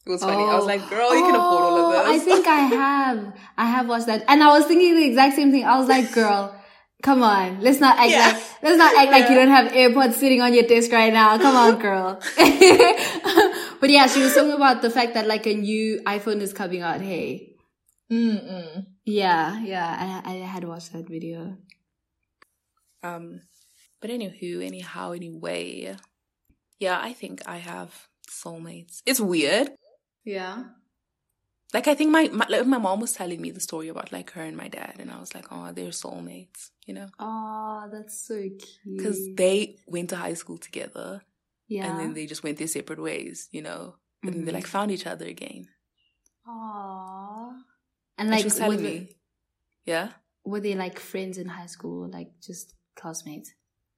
It 0.05 0.09
was 0.09 0.21
funny. 0.21 0.43
I 0.43 0.55
was 0.55 0.65
like, 0.65 0.87
girl, 0.89 1.15
you 1.15 1.23
can 1.23 1.35
afford 1.35 1.63
all 1.63 1.77
Oh, 1.77 2.01
of 2.01 2.05
I 2.07 2.19
think 2.19 2.45
I 2.45 2.59
have. 2.59 3.33
I 3.57 3.65
have 3.65 3.87
watched 3.87 4.07
that, 4.07 4.25
and 4.27 4.43
I 4.43 4.47
was 4.57 4.65
thinking 4.65 4.95
the 4.95 5.05
exact 5.05 5.35
same 5.35 5.51
thing. 5.51 5.63
I 5.65 5.77
was 5.79 5.87
like, 5.87 6.11
girl. 6.13 6.59
Come 7.01 7.21
on, 7.21 7.59
let's 7.59 7.81
not 7.81 7.99
act 7.99 8.11
Yeah. 8.11 8.27
like 8.31 8.43
let's 8.63 8.77
not 8.77 8.95
act 8.95 9.11
like 9.11 9.27
you 9.29 9.35
don't 9.35 9.49
have 9.49 9.73
AirPods 9.73 10.13
sitting 10.13 10.39
on 10.39 10.53
your 10.53 10.63
desk 10.63 10.89
right 10.89 11.11
now. 11.11 11.37
Come 11.37 11.53
on, 11.53 11.77
girl. 11.77 12.17
but 13.81 13.89
yeah, 13.89 14.07
she 14.07 14.21
was 14.21 14.33
talking 14.33 14.53
about 14.53 14.81
the 14.81 14.89
fact 14.89 15.13
that 15.15 15.27
like 15.27 15.45
a 15.45 15.53
new 15.53 16.01
iPhone 16.05 16.39
is 16.39 16.53
coming 16.53 16.81
out. 16.81 17.01
Hey, 17.01 17.57
Mm-mm. 18.09 18.85
yeah, 19.03 19.59
yeah, 19.59 20.21
I 20.23 20.31
I 20.31 20.35
had 20.47 20.63
watched 20.63 20.93
that 20.93 21.09
video. 21.09 21.57
Um, 23.03 23.41
but 23.99 24.09
anywho, 24.09 24.63
anyhow, 24.65 25.11
anyway, 25.11 25.95
yeah, 26.79 26.99
I 27.01 27.11
think 27.11 27.41
I 27.45 27.57
have 27.57 28.07
soulmates. 28.29 29.01
It's 29.05 29.19
weird. 29.19 29.71
Yeah. 30.23 30.63
Like 31.73 31.87
I 31.87 31.95
think 31.95 32.11
my, 32.11 32.29
my 32.31 32.45
like 32.49 32.67
my 32.67 32.77
mom 32.77 32.99
was 32.99 33.13
telling 33.13 33.41
me 33.41 33.49
the 33.49 33.59
story 33.59 33.87
about 33.87 34.11
like 34.11 34.31
her 34.31 34.43
and 34.43 34.55
my 34.55 34.67
dad, 34.67 34.95
and 34.99 35.09
I 35.09 35.19
was 35.19 35.33
like, 35.33 35.45
oh, 35.51 35.71
they're 35.71 35.89
soulmates, 35.89 36.69
you 36.85 36.93
know, 36.93 37.07
Oh, 37.19 37.89
that's 37.91 38.27
so 38.27 38.35
cute. 38.35 38.97
because 38.97 39.19
they 39.35 39.77
went 39.87 40.09
to 40.11 40.15
high 40.17 40.35
school 40.35 40.59
together, 40.59 41.23
yeah. 41.67 41.89
and 41.89 41.99
then 41.99 42.13
they 42.13 42.27
just 42.27 42.43
went 42.43 42.59
their 42.59 42.67
separate 42.67 43.01
ways, 43.01 43.49
you 43.51 43.63
know, 43.63 43.95
and 44.21 44.35
then 44.35 44.45
they 44.45 44.51
like 44.51 44.65
mm-hmm. 44.65 44.71
found 44.71 44.91
each 44.91 45.07
other 45.07 45.25
again. 45.25 45.67
Aww. 46.47 47.53
And 48.19 48.27
And 48.27 48.29
like, 48.29 48.43
was 48.43 48.59
were 48.59 48.77
they, 48.77 48.83
me, 48.83 49.15
yeah, 49.85 50.09
were 50.45 50.59
they 50.59 50.75
like 50.75 50.99
friends 50.99 51.39
in 51.39 51.47
high 51.47 51.65
school, 51.65 52.07
like 52.07 52.39
just 52.39 52.75
classmates? 52.95 53.51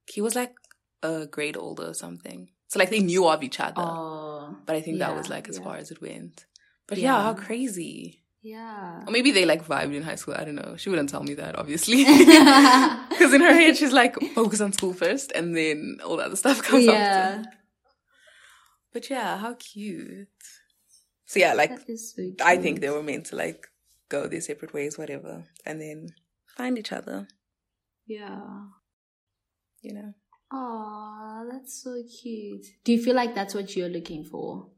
he 0.08 0.20
was 0.22 0.34
like 0.34 0.54
a 1.02 1.26
grade 1.26 1.56
older 1.58 1.88
or 1.88 1.94
something, 1.94 2.48
so 2.76 2.78
like 2.78 2.90
they 2.90 3.00
knew 3.00 3.26
of 3.28 3.42
each 3.42 3.58
other, 3.60 3.74
Oh, 3.82 4.56
but 4.66 4.76
I 4.76 4.80
think 4.82 4.98
that 4.98 5.16
was 5.16 5.28
like 5.28 5.48
as 5.48 5.58
yeah. 5.58 5.64
far 5.64 5.76
as 5.76 5.90
it 5.90 6.00
went. 6.00 6.44
But 6.88 6.98
yeah, 6.98 7.22
how 7.22 7.34
crazy. 7.34 8.22
yeah. 8.42 9.02
Or 9.06 9.10
maybe 9.12 9.30
they 9.32 9.44
like 9.44 9.66
vibed 9.66 9.94
in 9.94 10.02
high 10.02 10.14
school. 10.14 10.34
I 10.38 10.44
don't 10.44 10.54
know. 10.54 10.76
She 10.76 10.88
wouldn't 10.90 11.08
tell 11.10 11.22
me 11.22 11.34
that, 11.34 11.56
obviously. 11.58 12.04
Because 13.10 13.32
in 13.34 13.40
her 13.40 13.52
head, 13.60 13.76
she's 13.76 13.92
like, 13.92 14.14
focus 14.34 14.60
on 14.60 14.72
school 14.72 14.92
first 14.92 15.32
and 15.34 15.56
then 15.56 15.98
all 16.04 16.16
the 16.18 16.24
other 16.24 16.36
stuff 16.36 16.62
comes 16.62 16.84
yeah, 16.84 16.92
after. 16.92 17.50
But 18.92 19.10
yeah, 19.10 19.36
how 19.38 19.54
cute. 19.54 20.28
So 21.26 21.40
yeah, 21.40 21.54
like, 21.54 21.72
so. 21.96 22.22
I 22.44 22.56
think 22.58 22.80
they 22.80 22.90
were 22.90 23.02
meant 23.02 23.26
to 23.26 23.36
like 23.36 23.66
go 24.08 24.28
their 24.28 24.40
separate 24.40 24.72
ways, 24.72 24.96
whatever, 24.96 25.44
and 25.64 25.80
then 25.80 26.10
find 26.56 26.78
each 26.78 26.92
other, 26.92 27.26
Yeah. 28.06 28.40
you 29.82 29.92
know? 29.94 30.14
Oh, 30.50 31.48
that's 31.50 31.82
so 31.82 32.02
cute. 32.22 32.66
Do 32.84 32.92
you 32.92 33.02
feel 33.02 33.14
like 33.16 33.34
that's 33.34 33.54
what 33.54 33.74
you're 33.76 33.88
looking 33.88 34.24
for? 34.24 34.68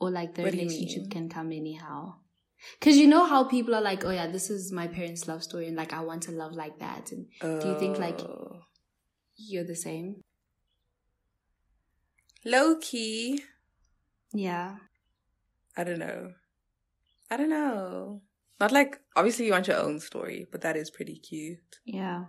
Or 0.00 0.10
like 0.10 0.34
the 0.34 0.42
What 0.42 0.52
relationship 0.52 1.10
can 1.10 1.28
come 1.28 1.52
anyhow? 1.52 2.14
Because 2.78 2.96
you 2.96 3.06
know 3.08 3.24
how 3.26 3.44
people 3.44 3.74
are 3.74 3.80
like, 3.80 4.04
oh 4.04 4.10
yeah, 4.10 4.26
this 4.28 4.50
is 4.50 4.70
my 4.72 4.86
parents' 4.86 5.26
love 5.26 5.42
story, 5.42 5.66
and 5.66 5.76
like 5.76 5.92
I 5.92 6.00
want 6.00 6.22
to 6.24 6.32
love 6.32 6.52
like 6.52 6.78
that. 6.80 7.10
And 7.12 7.26
do 7.40 7.68
you 7.68 7.78
think 7.78 7.98
like 7.98 8.20
Oh. 8.20 8.60
you're 9.36 9.64
the 9.64 9.76
same? 9.76 10.22
low 12.44 12.76
key? 12.80 13.40
Yeah. 14.32 14.76
I 15.76 15.84
don't 15.84 16.00
know. 16.00 16.32
I 17.30 17.36
don't 17.36 17.50
know. 17.50 18.20
Not 18.60 18.72
like 18.72 19.00
obviously 19.16 19.46
you 19.46 19.52
want 19.52 19.68
your 19.68 19.78
own 19.78 20.00
story, 20.00 20.46
but 20.50 20.60
that 20.62 20.76
is 20.76 20.90
pretty 20.90 21.16
cute. 21.16 21.78
Yeah. 21.84 22.24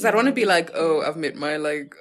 Because 0.00 0.08
I 0.08 0.12
don't 0.12 0.24
want 0.24 0.34
to 0.34 0.40
be 0.40 0.46
like, 0.46 0.70
oh, 0.74 1.02
I've 1.02 1.18
met 1.18 1.36
my 1.36 1.58
like 1.58 1.94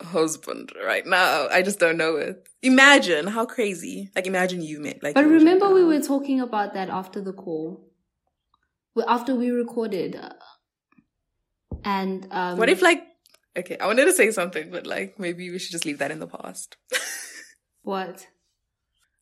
husband 0.00 0.70
right 0.86 1.04
now. 1.04 1.48
I 1.50 1.62
just 1.62 1.80
don't 1.80 1.96
know 1.96 2.14
it. 2.14 2.48
Imagine 2.62 3.26
how 3.26 3.44
crazy. 3.44 4.08
Like 4.14 4.28
imagine 4.28 4.62
you 4.62 4.78
met 4.78 5.02
like. 5.02 5.14
But 5.14 5.26
remember, 5.26 5.68
we 5.74 5.82
were 5.82 6.00
talking 6.00 6.40
about 6.40 6.74
that 6.74 6.90
after 6.90 7.20
the 7.20 7.32
call. 7.32 7.90
After 9.08 9.34
we 9.34 9.50
recorded. 9.50 10.14
uh, 10.14 10.30
And 11.84 12.28
um, 12.30 12.58
What 12.58 12.68
if 12.68 12.82
like? 12.82 13.02
Okay, 13.58 13.76
I 13.78 13.86
wanted 13.86 14.04
to 14.04 14.12
say 14.12 14.30
something, 14.30 14.70
but 14.70 14.86
like 14.86 15.18
maybe 15.18 15.50
we 15.50 15.58
should 15.58 15.72
just 15.72 15.84
leave 15.84 15.98
that 15.98 16.12
in 16.12 16.20
the 16.20 16.28
past. 16.28 16.76
what? 17.82 18.28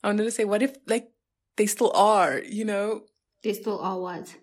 I 0.04 0.08
wanted 0.08 0.24
to 0.24 0.30
say, 0.30 0.44
what 0.44 0.62
if 0.62 0.76
like 0.86 1.08
they 1.56 1.64
still 1.64 1.92
are? 1.94 2.42
You 2.44 2.66
know? 2.66 3.04
They 3.42 3.54
still 3.54 3.80
are 3.80 3.98
what? 3.98 4.36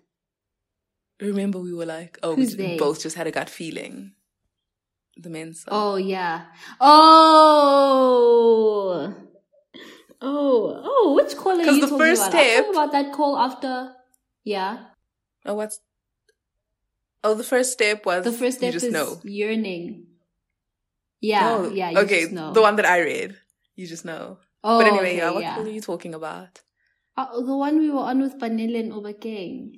Remember 1.20 1.58
we 1.58 1.72
were 1.72 1.86
like, 1.86 2.18
oh, 2.22 2.34
we 2.34 2.42
Who's 2.42 2.54
j- 2.54 2.56
they? 2.58 2.76
both 2.76 3.00
just 3.02 3.16
had 3.16 3.26
a 3.26 3.30
gut 3.30 3.48
feeling. 3.48 4.12
The 5.16 5.30
men's. 5.30 5.60
side. 5.60 5.72
Oh 5.72 5.96
yeah. 5.96 6.46
Oh. 7.98 9.14
Oh, 10.20 10.80
oh, 10.84 11.14
which 11.16 11.36
call 11.36 11.60
are 11.60 11.64
you 11.64 11.80
the 11.80 11.88
talking 11.88 11.98
first 11.98 12.22
about? 12.22 12.34
I'm 12.34 12.40
step- 12.44 12.56
talking 12.64 12.74
about 12.74 12.92
that 12.92 13.12
call 13.12 13.38
after. 13.38 13.92
Yeah, 14.44 14.78
Oh, 15.44 15.54
what's? 15.54 15.80
Oh, 17.24 17.34
the 17.34 17.44
first 17.44 17.72
step 17.72 18.06
was 18.06 18.24
the 18.24 18.32
first 18.32 18.58
step 18.58 18.66
you 18.68 18.72
just 18.72 18.86
is 18.86 18.92
know. 18.92 19.20
yearning. 19.24 20.06
Yeah, 21.20 21.56
Oh, 21.56 21.70
yeah. 21.72 21.90
You 21.90 21.98
okay, 22.06 22.26
the 22.26 22.60
one 22.62 22.76
that 22.76 22.86
I 22.86 23.00
read. 23.00 23.36
You 23.74 23.86
just 23.86 24.04
know. 24.04 24.38
Oh, 24.62 24.78
but 24.78 24.86
anyway, 24.86 25.10
okay, 25.10 25.16
yeah. 25.18 25.30
What 25.30 25.42
yeah. 25.42 25.54
call 25.56 25.64
are 25.66 25.70
you 25.70 25.80
talking 25.80 26.14
about? 26.14 26.60
Uh, 27.16 27.40
the 27.40 27.56
one 27.56 27.78
we 27.78 27.90
were 27.90 28.00
on 28.06 28.20
with 28.20 28.38
Panele 28.38 28.78
and 28.80 28.92
Obakeng. 28.92 29.74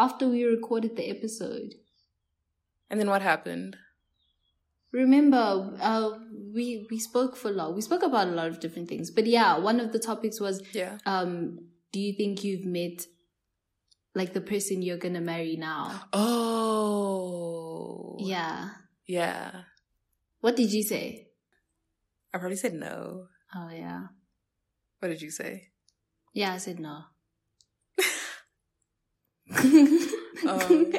After 0.00 0.28
we 0.28 0.44
recorded 0.44 0.96
the 0.96 1.08
episode. 1.10 1.74
And 2.88 2.98
then 2.98 3.08
what 3.10 3.20
happened? 3.22 3.76
Remember, 4.92 5.42
uh, 5.90 6.10
we 6.54 6.86
we 6.90 6.98
spoke 6.98 7.36
for 7.36 7.48
a 7.50 7.52
lot. 7.52 7.74
We 7.76 7.82
spoke 7.82 8.02
about 8.02 8.26
a 8.28 8.32
lot 8.38 8.48
of 8.48 8.58
different 8.64 8.88
things, 8.88 9.10
but 9.18 9.26
yeah, 9.26 9.58
one 9.58 9.78
of 9.78 9.92
the 9.92 9.98
topics 10.00 10.40
was, 10.40 10.62
Yeah. 10.74 10.98
um, 11.06 11.34
do 11.92 12.00
you 12.00 12.12
think 12.20 12.42
you've 12.42 12.64
met 12.64 13.06
like 14.20 14.32
the 14.32 14.40
person 14.52 14.82
you're 14.82 14.96
gonna 15.04 15.20
marry 15.20 15.54
now? 15.56 16.02
Oh. 16.12 18.16
Yeah. 18.18 18.70
Yeah. 19.06 19.50
What 20.40 20.56
did 20.56 20.72
you 20.72 20.82
say? 20.82 21.28
I 22.34 22.38
probably 22.38 22.56
said 22.56 22.74
no. 22.74 23.26
Oh 23.54 23.68
yeah, 23.70 24.06
What 25.00 25.08
did 25.08 25.20
you 25.22 25.30
say? 25.30 25.68
yeah. 26.32 26.54
I 26.54 26.58
said 26.58 26.80
no. 26.80 27.02
Um. 30.48 30.92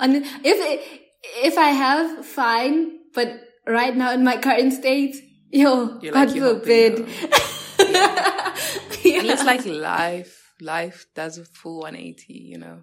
And 0.00 0.26
if 0.44 1.04
if 1.44 1.56
I 1.56 1.68
have, 1.68 2.26
fine. 2.26 2.98
But 3.14 3.28
right 3.66 3.96
now 3.96 4.12
in 4.12 4.24
my 4.24 4.38
current 4.38 4.72
state, 4.72 5.16
yo, 5.50 5.98
You're 6.00 6.12
God 6.12 6.30
like, 6.30 6.38
forbid. 6.38 6.98
yeah. 7.78 8.56
And 9.20 9.26
it's 9.28 9.44
like 9.44 9.64
life. 9.66 10.52
Life 10.60 11.06
does 11.14 11.38
a 11.38 11.44
full 11.44 11.80
180, 11.80 12.32
you 12.32 12.58
know. 12.58 12.82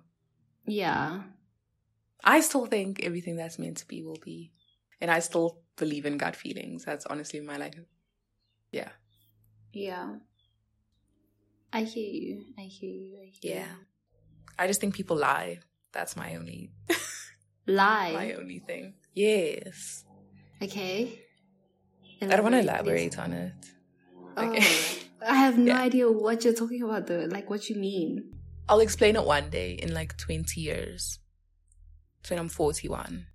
yeah, 0.66 1.24
I 2.24 2.42
still 2.42 2.66
think 2.66 3.04
everything 3.04 3.36
that's 3.36 3.58
meant 3.58 3.78
to 3.78 3.88
be 3.88 4.04
will 4.04 4.20
be. 4.24 4.52
And 5.00 5.10
I 5.10 5.20
still 5.20 5.60
believe 5.78 6.06
in 6.06 6.18
gut 6.18 6.36
feelings. 6.36 6.86
That's 6.86 7.06
honestly 7.06 7.40
my 7.40 7.58
like 7.58 7.76
yeah. 8.72 8.90
yeah. 9.74 10.16
I 11.74 11.84
hear 11.84 12.10
you. 12.10 12.46
I 12.58 12.62
hear 12.64 12.90
you. 12.90 13.18
I 13.22 13.32
hear 13.32 13.56
Yeah. 13.56 13.76
I 14.60 14.68
just 14.68 14.80
think 14.82 14.96
people 14.96 15.18
lie. 15.18 15.60
That's 15.94 16.16
my 16.16 16.36
only. 16.36 16.72
Lie. 17.68 18.14
my 18.14 18.34
only 18.34 18.60
thing. 18.60 18.96
Yes. 19.14 20.04
Okay. 20.62 21.20
I 22.22 22.26
don't 22.28 22.44
want 22.44 22.54
to 22.56 22.60
Elaborate, 22.60 23.14
elaborate 23.14 23.20
on 23.20 23.34
it. 23.34 23.54
Okay. 24.38 24.64
Oh, 25.22 25.28
I 25.28 25.36
have 25.36 25.58
no 25.58 25.74
Yeah. 25.74 25.82
idea 25.82 26.12
what 26.12 26.44
you're 26.44 26.54
talking 26.54 26.82
about 26.84 27.08
though. 27.08 27.26
Like 27.30 27.50
what 27.50 27.70
you 27.70 27.76
mean. 27.76 28.32
I'll 28.70 28.80
explain 28.80 29.16
it 29.16 29.26
one 29.26 29.50
day 29.50 29.74
in 29.74 29.94
like 29.94 30.18
20 30.18 30.60
years. 30.62 31.20
So 32.24 32.36
when 32.36 32.40
I'm 32.40 32.50
41. 32.50 33.26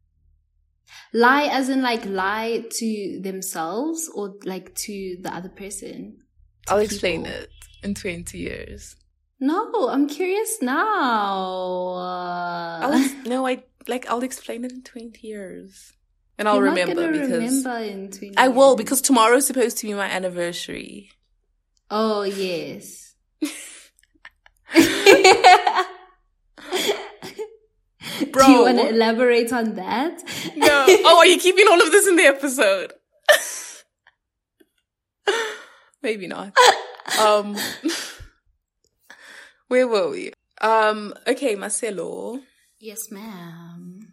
Lie 1.13 1.49
as 1.51 1.69
in 1.69 1.83
like 1.83 2.05
lie 2.07 2.65
to 2.71 3.21
themselves 3.23 4.09
or 4.15 4.35
like 4.45 4.75
to 4.87 5.17
the 5.21 5.35
other 5.35 5.49
person? 5.49 6.19
To 6.67 6.73
I'll 6.75 6.79
explain 6.81 7.27
it 7.27 7.51
in 7.83 7.95
20 7.95 8.39
years. 8.39 8.97
No, 9.39 9.89
I'm 9.91 10.09
curious 10.09 10.59
now. 10.63 11.95
I'll 11.95 13.11
no, 13.27 13.47
I 13.47 13.65
like 13.87 14.09
I'll 14.09 14.23
explain 14.23 14.65
it 14.65 14.73
in 14.73 14.83
20 14.83 15.27
years. 15.27 15.93
And 16.39 16.49
I'll 16.49 16.57
You're 16.57 16.65
remember 16.65 17.13
because 17.13 17.31
remember 17.31 17.79
in 17.79 18.11
20 18.11 18.37
I 18.37 18.49
will 18.49 18.77
because 18.77 19.01
tomorrow's 19.01 19.47
supposed 19.47 19.79
to 19.79 19.87
be 19.87 19.95
my 19.95 20.07
anniversary. 20.07 21.11
Oh 21.91 22.23
yes. 22.23 23.15
Bro. 23.41 24.73
Do 28.47 28.53
you 28.53 28.63
want 28.63 28.79
to 28.79 28.89
elaborate 28.89 29.53
on 29.53 29.75
that? 29.75 30.23
No. 30.57 30.87
Oh, 31.09 31.19
are 31.19 31.27
you 31.27 31.39
keeping 31.39 31.67
all 31.71 31.81
of 31.81 31.91
this 31.91 32.07
in 32.07 32.17
the 32.17 32.25
episode? 32.25 32.93
Maybe 36.03 36.27
not. 36.27 36.53
Um 37.21 37.57
Where 39.69 39.87
were 39.89 40.11
we? 40.11 40.33
Um 40.61 41.15
okay, 41.27 41.55
Marcelo. 41.57 42.41
Yes, 42.79 43.11
ma'am. 43.11 44.13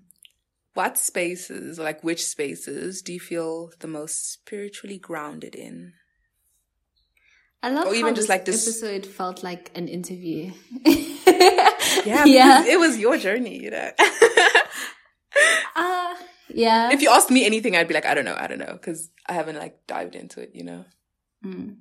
What 0.73 0.97
spaces, 0.97 1.77
like 1.77 2.03
which 2.03 2.25
spaces, 2.25 3.01
do 3.01 3.13
you 3.13 3.19
feel 3.19 3.71
the 3.79 3.87
most 3.87 4.31
spiritually 4.33 4.97
grounded 4.97 5.53
in? 5.55 5.93
I 7.61 7.69
love 7.69 7.85
Or 7.85 7.89
how 7.93 7.95
even 7.95 8.15
just 8.15 8.27
this 8.27 8.29
like 8.29 8.45
this- 8.45 8.67
episode 8.67 9.05
felt 9.05 9.43
like 9.43 9.71
an 9.75 9.87
interview. 9.87 10.51
Yeah, 12.05 12.25
yeah. 12.25 12.65
it 12.65 12.79
was 12.79 12.97
your 12.97 13.17
journey, 13.17 13.61
you 13.63 13.69
know. 13.71 13.91
Uh, 15.75 16.15
yeah. 16.49 16.91
if 16.91 17.01
you 17.01 17.09
asked 17.09 17.31
me 17.31 17.45
anything, 17.45 17.75
I'd 17.75 17.87
be 17.87 17.93
like, 17.93 18.05
I 18.05 18.13
don't 18.13 18.25
know, 18.25 18.35
I 18.37 18.47
don't 18.47 18.59
know, 18.59 18.73
because 18.73 19.09
I 19.27 19.33
haven't 19.33 19.57
like 19.57 19.87
dived 19.87 20.15
into 20.15 20.41
it, 20.41 20.51
you 20.53 20.63
know. 20.63 20.85
Mm. 21.45 21.77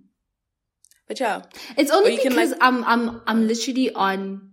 It's 1.77 1.91
only 1.91 2.11
Or 2.11 2.13
you 2.15 2.21
can, 2.21 2.31
because 2.33 2.51
like- 2.53 2.63
I'm 2.63 2.85
I'm 2.85 3.21
I'm 3.27 3.47
literally 3.47 3.93
on 3.95 4.51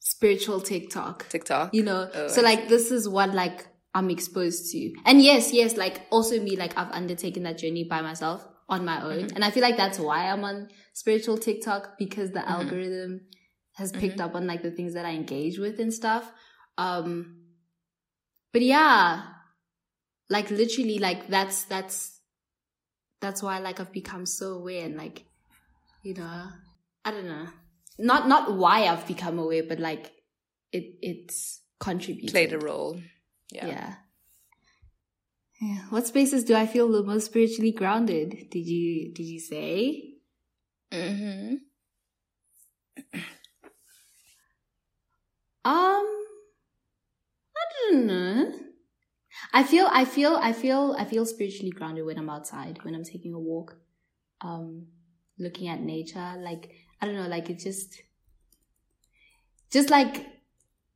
spiritual 0.00 0.60
TikTok. 0.60 1.28
TikTok. 1.28 1.74
You 1.74 1.82
know, 1.82 2.10
Oh, 2.14 2.28
so 2.28 2.42
like 2.42 2.68
this 2.68 2.90
is 2.90 3.08
what 3.08 3.34
like 3.34 3.66
I'm 3.94 4.10
exposed 4.10 4.70
to. 4.72 4.92
And 5.04 5.22
yes, 5.22 5.52
yes, 5.52 5.76
like 5.76 6.02
also 6.10 6.40
me, 6.40 6.56
like 6.56 6.76
I've 6.76 6.90
undertaken 6.90 7.44
that 7.44 7.58
journey 7.58 7.84
by 7.84 8.02
myself 8.02 8.46
on 8.68 8.84
my 8.84 9.02
own. 9.02 9.18
Mm-hmm. 9.24 9.36
And 9.36 9.44
I 9.44 9.50
feel 9.50 9.62
like 9.62 9.76
that's 9.76 9.98
why 9.98 10.28
I'm 10.30 10.42
on 10.44 10.68
spiritual 10.94 11.38
TikTok 11.38 11.96
because 11.98 12.30
the 12.32 12.40
Mm-hmm. 12.40 12.52
algorithm 12.52 13.20
has 13.76 13.90
picked 13.92 14.20
up 14.20 14.34
on 14.34 14.46
like 14.46 14.62
the 14.62 14.70
things 14.70 14.94
that 14.94 15.04
I 15.04 15.10
engage 15.12 15.58
with 15.58 15.78
and 15.80 15.92
stuff. 15.92 16.30
Um 16.78 17.40
but 18.52 18.62
yeah, 18.62 19.22
like 20.30 20.50
literally 20.50 20.98
like 20.98 21.28
that's 21.28 21.64
that's 21.64 22.20
that's 23.20 23.42
why 23.42 23.58
like 23.58 23.80
I've 23.80 23.92
become 23.92 24.26
so 24.26 24.52
aware 24.58 24.84
and 24.84 24.96
like 24.96 25.24
you 26.04 26.14
know, 26.14 26.48
I 27.04 27.10
don't 27.10 27.26
know. 27.26 27.46
Not 27.98 28.28
not 28.28 28.56
why 28.56 28.86
I've 28.86 29.06
become 29.06 29.38
aware, 29.38 29.64
but 29.66 29.80
like 29.80 30.12
it 30.70 30.96
it's 31.00 31.62
contributed. 31.80 32.30
Played 32.30 32.52
a 32.52 32.58
role. 32.58 33.00
Yeah. 33.50 33.66
Yeah. 33.66 33.94
yeah. 35.60 35.78
What 35.90 36.06
spaces 36.06 36.44
do 36.44 36.54
I 36.54 36.66
feel 36.66 36.90
the 36.90 37.02
most 37.02 37.26
spiritually 37.26 37.72
grounded? 37.72 38.50
Did 38.50 38.66
you 38.66 39.12
did 39.12 39.24
you 39.24 39.40
say? 39.40 40.14
Mm-hmm. 40.92 41.54
Um 45.64 46.06
I 47.56 47.64
don't 47.90 48.06
know. 48.06 48.52
I 49.52 49.62
feel 49.62 49.88
I 49.90 50.04
feel 50.04 50.36
I 50.40 50.52
feel 50.52 50.94
I 50.98 51.04
feel 51.04 51.24
spiritually 51.24 51.70
grounded 51.70 52.04
when 52.04 52.18
I'm 52.18 52.28
outside, 52.28 52.84
when 52.84 52.94
I'm 52.94 53.04
taking 53.04 53.32
a 53.32 53.38
walk, 53.38 53.76
um, 54.40 54.88
looking 55.38 55.68
at 55.68 55.80
nature. 55.80 56.34
Like 56.38 56.72
I 57.00 57.06
don't 57.06 57.14
know, 57.16 57.28
like 57.28 57.50
it 57.50 57.58
just 57.58 58.02
just 59.70 59.90
like 59.90 60.34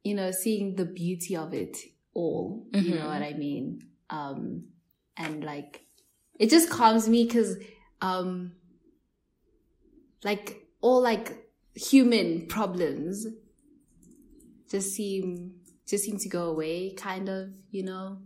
you 0.05 0.15
know, 0.15 0.31
seeing 0.31 0.75
the 0.77 0.87
beauty 0.87 1.37
of 1.37 1.53
it 1.53 1.77
all. 2.15 2.67
You 2.73 2.95
know 2.95 3.09
what 3.09 3.23
I 3.23 3.35
mean? 3.35 3.83
Um, 4.09 4.69
and 5.17 5.45
like, 5.45 5.85
it 6.39 6.49
just 6.49 6.71
calms 6.71 7.09
me 7.09 7.25
because, 7.25 7.57
um, 8.01 8.53
like 10.25 10.67
all 10.81 11.03
like 11.03 11.51
human 11.75 12.47
problems 12.47 13.27
just 14.71 14.93
seem 14.93 15.55
just 15.87 16.05
seem 16.05 16.17
to 16.19 16.29
go 16.29 16.45
away, 16.45 16.95
kind 16.95 17.29
of. 17.29 17.51
You 17.71 17.83
know? 17.85 18.19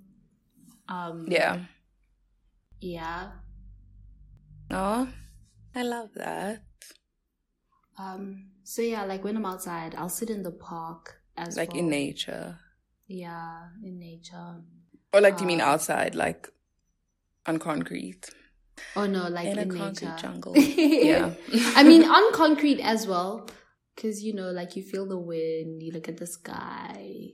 Um, 0.88 1.26
Yeah. 1.28 1.64
yeah. 2.80 3.30
Oh, 4.70 5.08
I 5.74 5.82
love 5.82 6.10
that. 6.14 6.62
Um, 7.98 8.46
so 8.64 8.82
yeah, 8.82 9.04
like 9.04 9.24
when 9.24 9.36
I'm 9.36 9.46
outside, 9.46 9.94
I'll 9.94 10.08
sit 10.08 10.30
in 10.30 10.42
the 10.42 10.50
park 10.50 11.20
as 11.36 11.56
Like 11.56 11.68
well. 11.68 11.78
in 11.78 11.90
nature. 11.90 12.58
Yeah, 13.06 13.68
in 13.82 13.98
nature. 13.98 14.62
Or 15.12 15.20
like, 15.20 15.36
do 15.36 15.42
you 15.42 15.48
mean 15.48 15.60
Uh, 15.60 15.64
outside, 15.66 16.14
like 16.14 16.48
on 17.46 17.58
concrete? 17.58 18.30
Oh 18.96 19.06
no, 19.06 19.28
like 19.28 19.46
in 19.46 19.58
in, 19.58 19.70
a 19.70 19.74
concrete 19.78 20.06
nature. 20.08 20.16
jungle. 20.18 20.54
yeah. 20.76 21.30
I 21.76 21.82
mean, 21.82 22.04
on 22.04 22.32
concrete 22.32 22.80
as 22.80 23.06
well, 23.06 23.48
because 23.94 24.22
you 24.22 24.34
know, 24.34 24.50
like 24.50 24.76
you 24.76 24.82
feel 24.82 25.06
the 25.06 25.18
wind, 25.18 25.82
you 25.82 25.92
look 25.92 26.08
at 26.08 26.16
the 26.16 26.26
sky, 26.26 27.32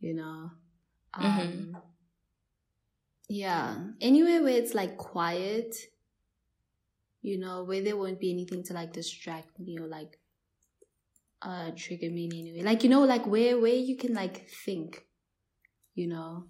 you 0.00 0.14
know. 0.14 0.50
Um, 1.14 1.24
Mhm. 1.24 1.82
Yeah, 3.28 3.76
anywhere 4.00 4.42
where 4.42 4.56
it's 4.56 4.74
like 4.74 4.96
quiet, 4.96 5.74
you 7.24 7.38
know, 7.38 7.64
where 7.64 7.80
there 7.80 7.96
won't 7.96 8.20
be 8.20 8.30
anything 8.30 8.62
to 8.64 8.74
like 8.74 8.92
distract 8.92 9.58
me 9.58 9.78
or 9.80 9.86
like 9.86 10.18
uh 11.40 11.70
trigger 11.74 12.10
me 12.10 12.26
in 12.26 12.34
any 12.38 12.52
way. 12.52 12.62
Like 12.62 12.84
you 12.84 12.90
know, 12.90 13.00
like 13.00 13.26
where 13.26 13.58
where 13.58 13.72
you 13.72 13.96
can 13.96 14.12
like 14.12 14.46
think, 14.64 15.02
you 15.94 16.06
know. 16.06 16.44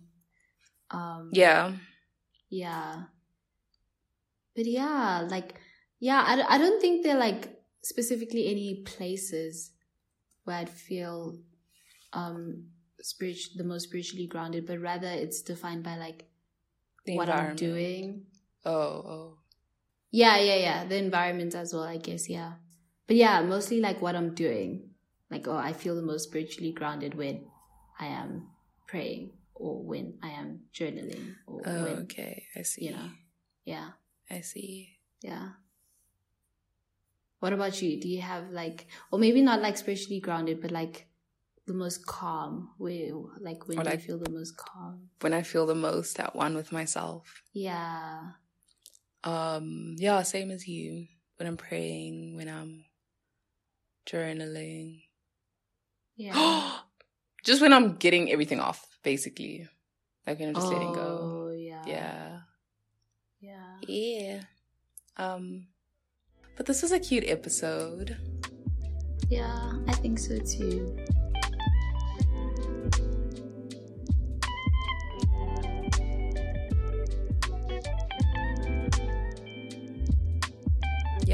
Um, 0.90 1.30
yeah. 1.32 1.72
yeah. 2.50 3.04
But 4.56 4.66
yeah, 4.66 5.26
like, 5.28 5.54
yeah, 6.00 6.22
I, 6.26 6.56
I 6.56 6.58
don't 6.58 6.80
think 6.80 7.02
there 7.02 7.16
are 7.16 7.20
like 7.20 7.56
specifically 7.82 8.50
any 8.50 8.82
places 8.84 9.70
where 10.44 10.56
I'd 10.56 10.70
feel 10.70 11.38
um 12.12 12.66
spiritual 13.00 13.54
the 13.56 13.64
most 13.64 13.84
spiritually 13.84 14.26
grounded, 14.26 14.66
but 14.66 14.80
rather 14.80 15.08
it's 15.08 15.40
defined 15.42 15.84
by 15.84 15.96
like 15.96 16.26
The 17.06 17.16
what 17.16 17.28
I'm 17.28 17.54
doing. 17.54 18.26
Oh, 18.64 18.72
oh. 18.72 19.38
Yeah, 20.14 20.38
yeah, 20.38 20.54
yeah. 20.54 20.84
The 20.84 20.94
environment 20.96 21.56
as 21.56 21.74
well, 21.74 21.82
I 21.82 21.96
guess, 21.96 22.28
yeah. 22.30 22.52
But 23.08 23.16
yeah, 23.16 23.42
mostly 23.42 23.80
like 23.80 24.00
what 24.00 24.14
I'm 24.14 24.32
doing. 24.32 24.90
Like, 25.28 25.48
oh, 25.48 25.56
I 25.56 25.72
feel 25.72 25.96
the 25.96 26.02
most 26.06 26.28
spiritually 26.30 26.70
grounded 26.70 27.14
when 27.14 27.46
I 27.98 28.06
am 28.06 28.46
praying 28.86 29.32
or 29.56 29.82
when 29.82 30.14
I 30.22 30.28
am 30.38 30.60
journaling 30.72 31.34
or 31.48 31.62
Oh, 31.66 31.82
when, 31.82 31.96
okay. 32.06 32.46
I 32.54 32.62
see. 32.62 32.84
you 32.84 32.92
know. 32.92 33.10
Yeah. 33.64 33.88
I 34.30 34.40
see. 34.42 35.00
Yeah. 35.20 35.48
What 37.40 37.52
about 37.52 37.82
you? 37.82 38.00
Do 38.00 38.08
you 38.08 38.20
have 38.22 38.50
like, 38.52 38.86
or 39.10 39.18
maybe 39.18 39.42
not 39.42 39.60
like 39.62 39.76
spiritually 39.76 40.20
grounded, 40.20 40.60
but 40.62 40.70
like 40.70 41.08
the 41.66 41.74
most 41.74 42.06
calm? 42.06 42.70
Where, 42.78 43.10
like, 43.40 43.66
when 43.66 43.78
do 43.78 43.82
like- 43.84 43.98
you 43.98 44.06
feel 44.06 44.18
the 44.20 44.30
most 44.30 44.56
calm? 44.56 45.10
When 45.22 45.34
I 45.34 45.42
feel 45.42 45.66
the 45.66 45.74
most 45.74 46.20
at 46.20 46.36
one 46.36 46.54
with 46.54 46.70
myself. 46.70 47.42
Yeah. 47.52 48.30
Um, 49.24 49.96
yeah, 49.98 50.22
same 50.22 50.50
as 50.50 50.68
you. 50.68 51.06
When 51.36 51.48
I'm 51.48 51.56
praying, 51.56 52.36
when 52.36 52.48
I'm 52.48 52.84
journaling. 54.06 55.02
Yeah. 56.16 56.78
just 57.44 57.60
when 57.60 57.72
I'm 57.72 57.96
getting 57.96 58.30
everything 58.30 58.60
off, 58.60 58.86
basically. 59.02 59.68
Like 60.26 60.38
when 60.38 60.48
I'm 60.48 60.54
just 60.54 60.68
letting 60.68 60.92
go. 60.92 61.48
Oh, 61.48 61.54
yeah. 61.56 61.82
Yeah. 61.86 62.38
Yeah. 63.40 63.76
Yeah. 63.86 64.40
Um 65.16 65.66
but 66.56 66.66
this 66.66 66.82
was 66.82 66.92
a 66.92 67.00
cute 67.00 67.24
episode. 67.26 68.16
Yeah, 69.28 69.72
I 69.88 69.92
think 69.92 70.18
so 70.18 70.38
too. 70.38 70.96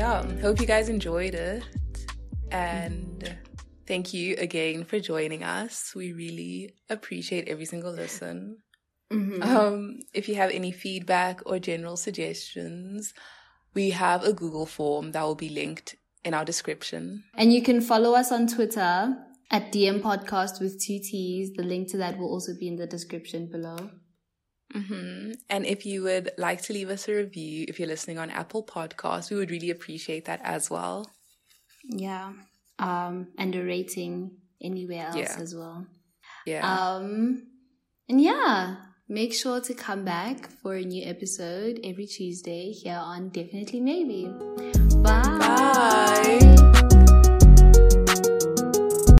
Yeah. 0.01 0.25
Hope 0.41 0.59
you 0.59 0.67
guys 0.67 0.89
enjoyed 0.89 1.35
it. 1.35 1.63
And 2.51 3.37
thank 3.87 4.15
you 4.15 4.35
again 4.39 4.83
for 4.87 4.99
joining 4.99 5.45
us. 5.45 5.93
We 5.95 6.15
really 6.15 6.73
appreciate 6.89 7.49
every 7.49 7.67
single 7.67 7.93
listen. 7.93 8.63
Mhm. 9.13 9.45
Um, 9.45 9.99
if 10.15 10.27
you 10.27 10.37
have 10.37 10.53
any 10.53 10.73
feedback 10.73 11.43
or 11.45 11.59
general 11.59 11.99
suggestions, 11.99 13.13
we 13.75 13.91
have 13.91 14.25
a 14.25 14.33
Google 14.33 14.65
form 14.65 15.13
that 15.13 15.23
will 15.23 15.35
be 15.35 15.51
linked 15.51 15.97
in 16.25 16.33
our 16.33 16.47
description. 16.47 17.25
And 17.35 17.53
you 17.53 17.61
can 17.61 17.83
follow 17.83 18.15
us 18.15 18.33
on 18.33 18.47
Twitter 18.47 19.15
at 19.51 19.71
DM 19.71 20.01
Podcast 20.01 20.63
with 20.63 20.83
two 20.83 20.99
T's. 20.99 21.53
The 21.53 21.63
link 21.63 21.91
to 21.91 21.99
that 21.99 22.17
will 22.17 22.31
also 22.31 22.55
be 22.59 22.69
in 22.69 22.77
the 22.77 22.87
description 22.87 23.51
below. 23.51 23.91
Hmm 24.73 25.33
And 25.49 25.67
if 25.67 25.85
you 25.85 26.03
would 26.05 26.31
like 26.39 26.63
to 26.63 26.73
leave 26.73 26.91
us 26.91 27.09
a 27.09 27.15
review, 27.15 27.65
if 27.69 27.79
you're 27.79 27.89
listening 27.89 28.19
on 28.19 28.31
Apple 28.31 28.65
Podcasts, 28.65 29.31
we 29.31 29.37
would 29.37 29.51
really 29.51 29.71
appreciate 29.71 30.25
that 30.27 30.41
as 30.45 30.71
well. 30.71 31.11
Yeah. 31.85 32.33
Um, 32.79 33.29
and 33.37 33.55
a 33.55 33.65
rating 33.65 34.33
anywhere 34.63 35.07
else 35.09 35.17
Yeah. 35.17 35.37
as 35.41 35.55
well. 35.55 35.87
Yeah. 36.47 36.63
Um, 36.65 37.47
and 38.09 38.21
yeah, 38.21 38.77
make 39.09 39.35
sure 39.35 39.61
to 39.61 39.75
come 39.75 40.05
back 40.05 40.49
for 40.63 40.75
a 40.75 40.83
new 40.85 41.05
episode 41.05 41.81
every 41.85 42.07
Tuesday 42.07 42.71
here 42.73 43.01
on 43.01 43.31
Definitely 43.31 43.81
Maybe. 43.81 44.29
Bye. 45.03 45.23
Bye. 45.39 46.57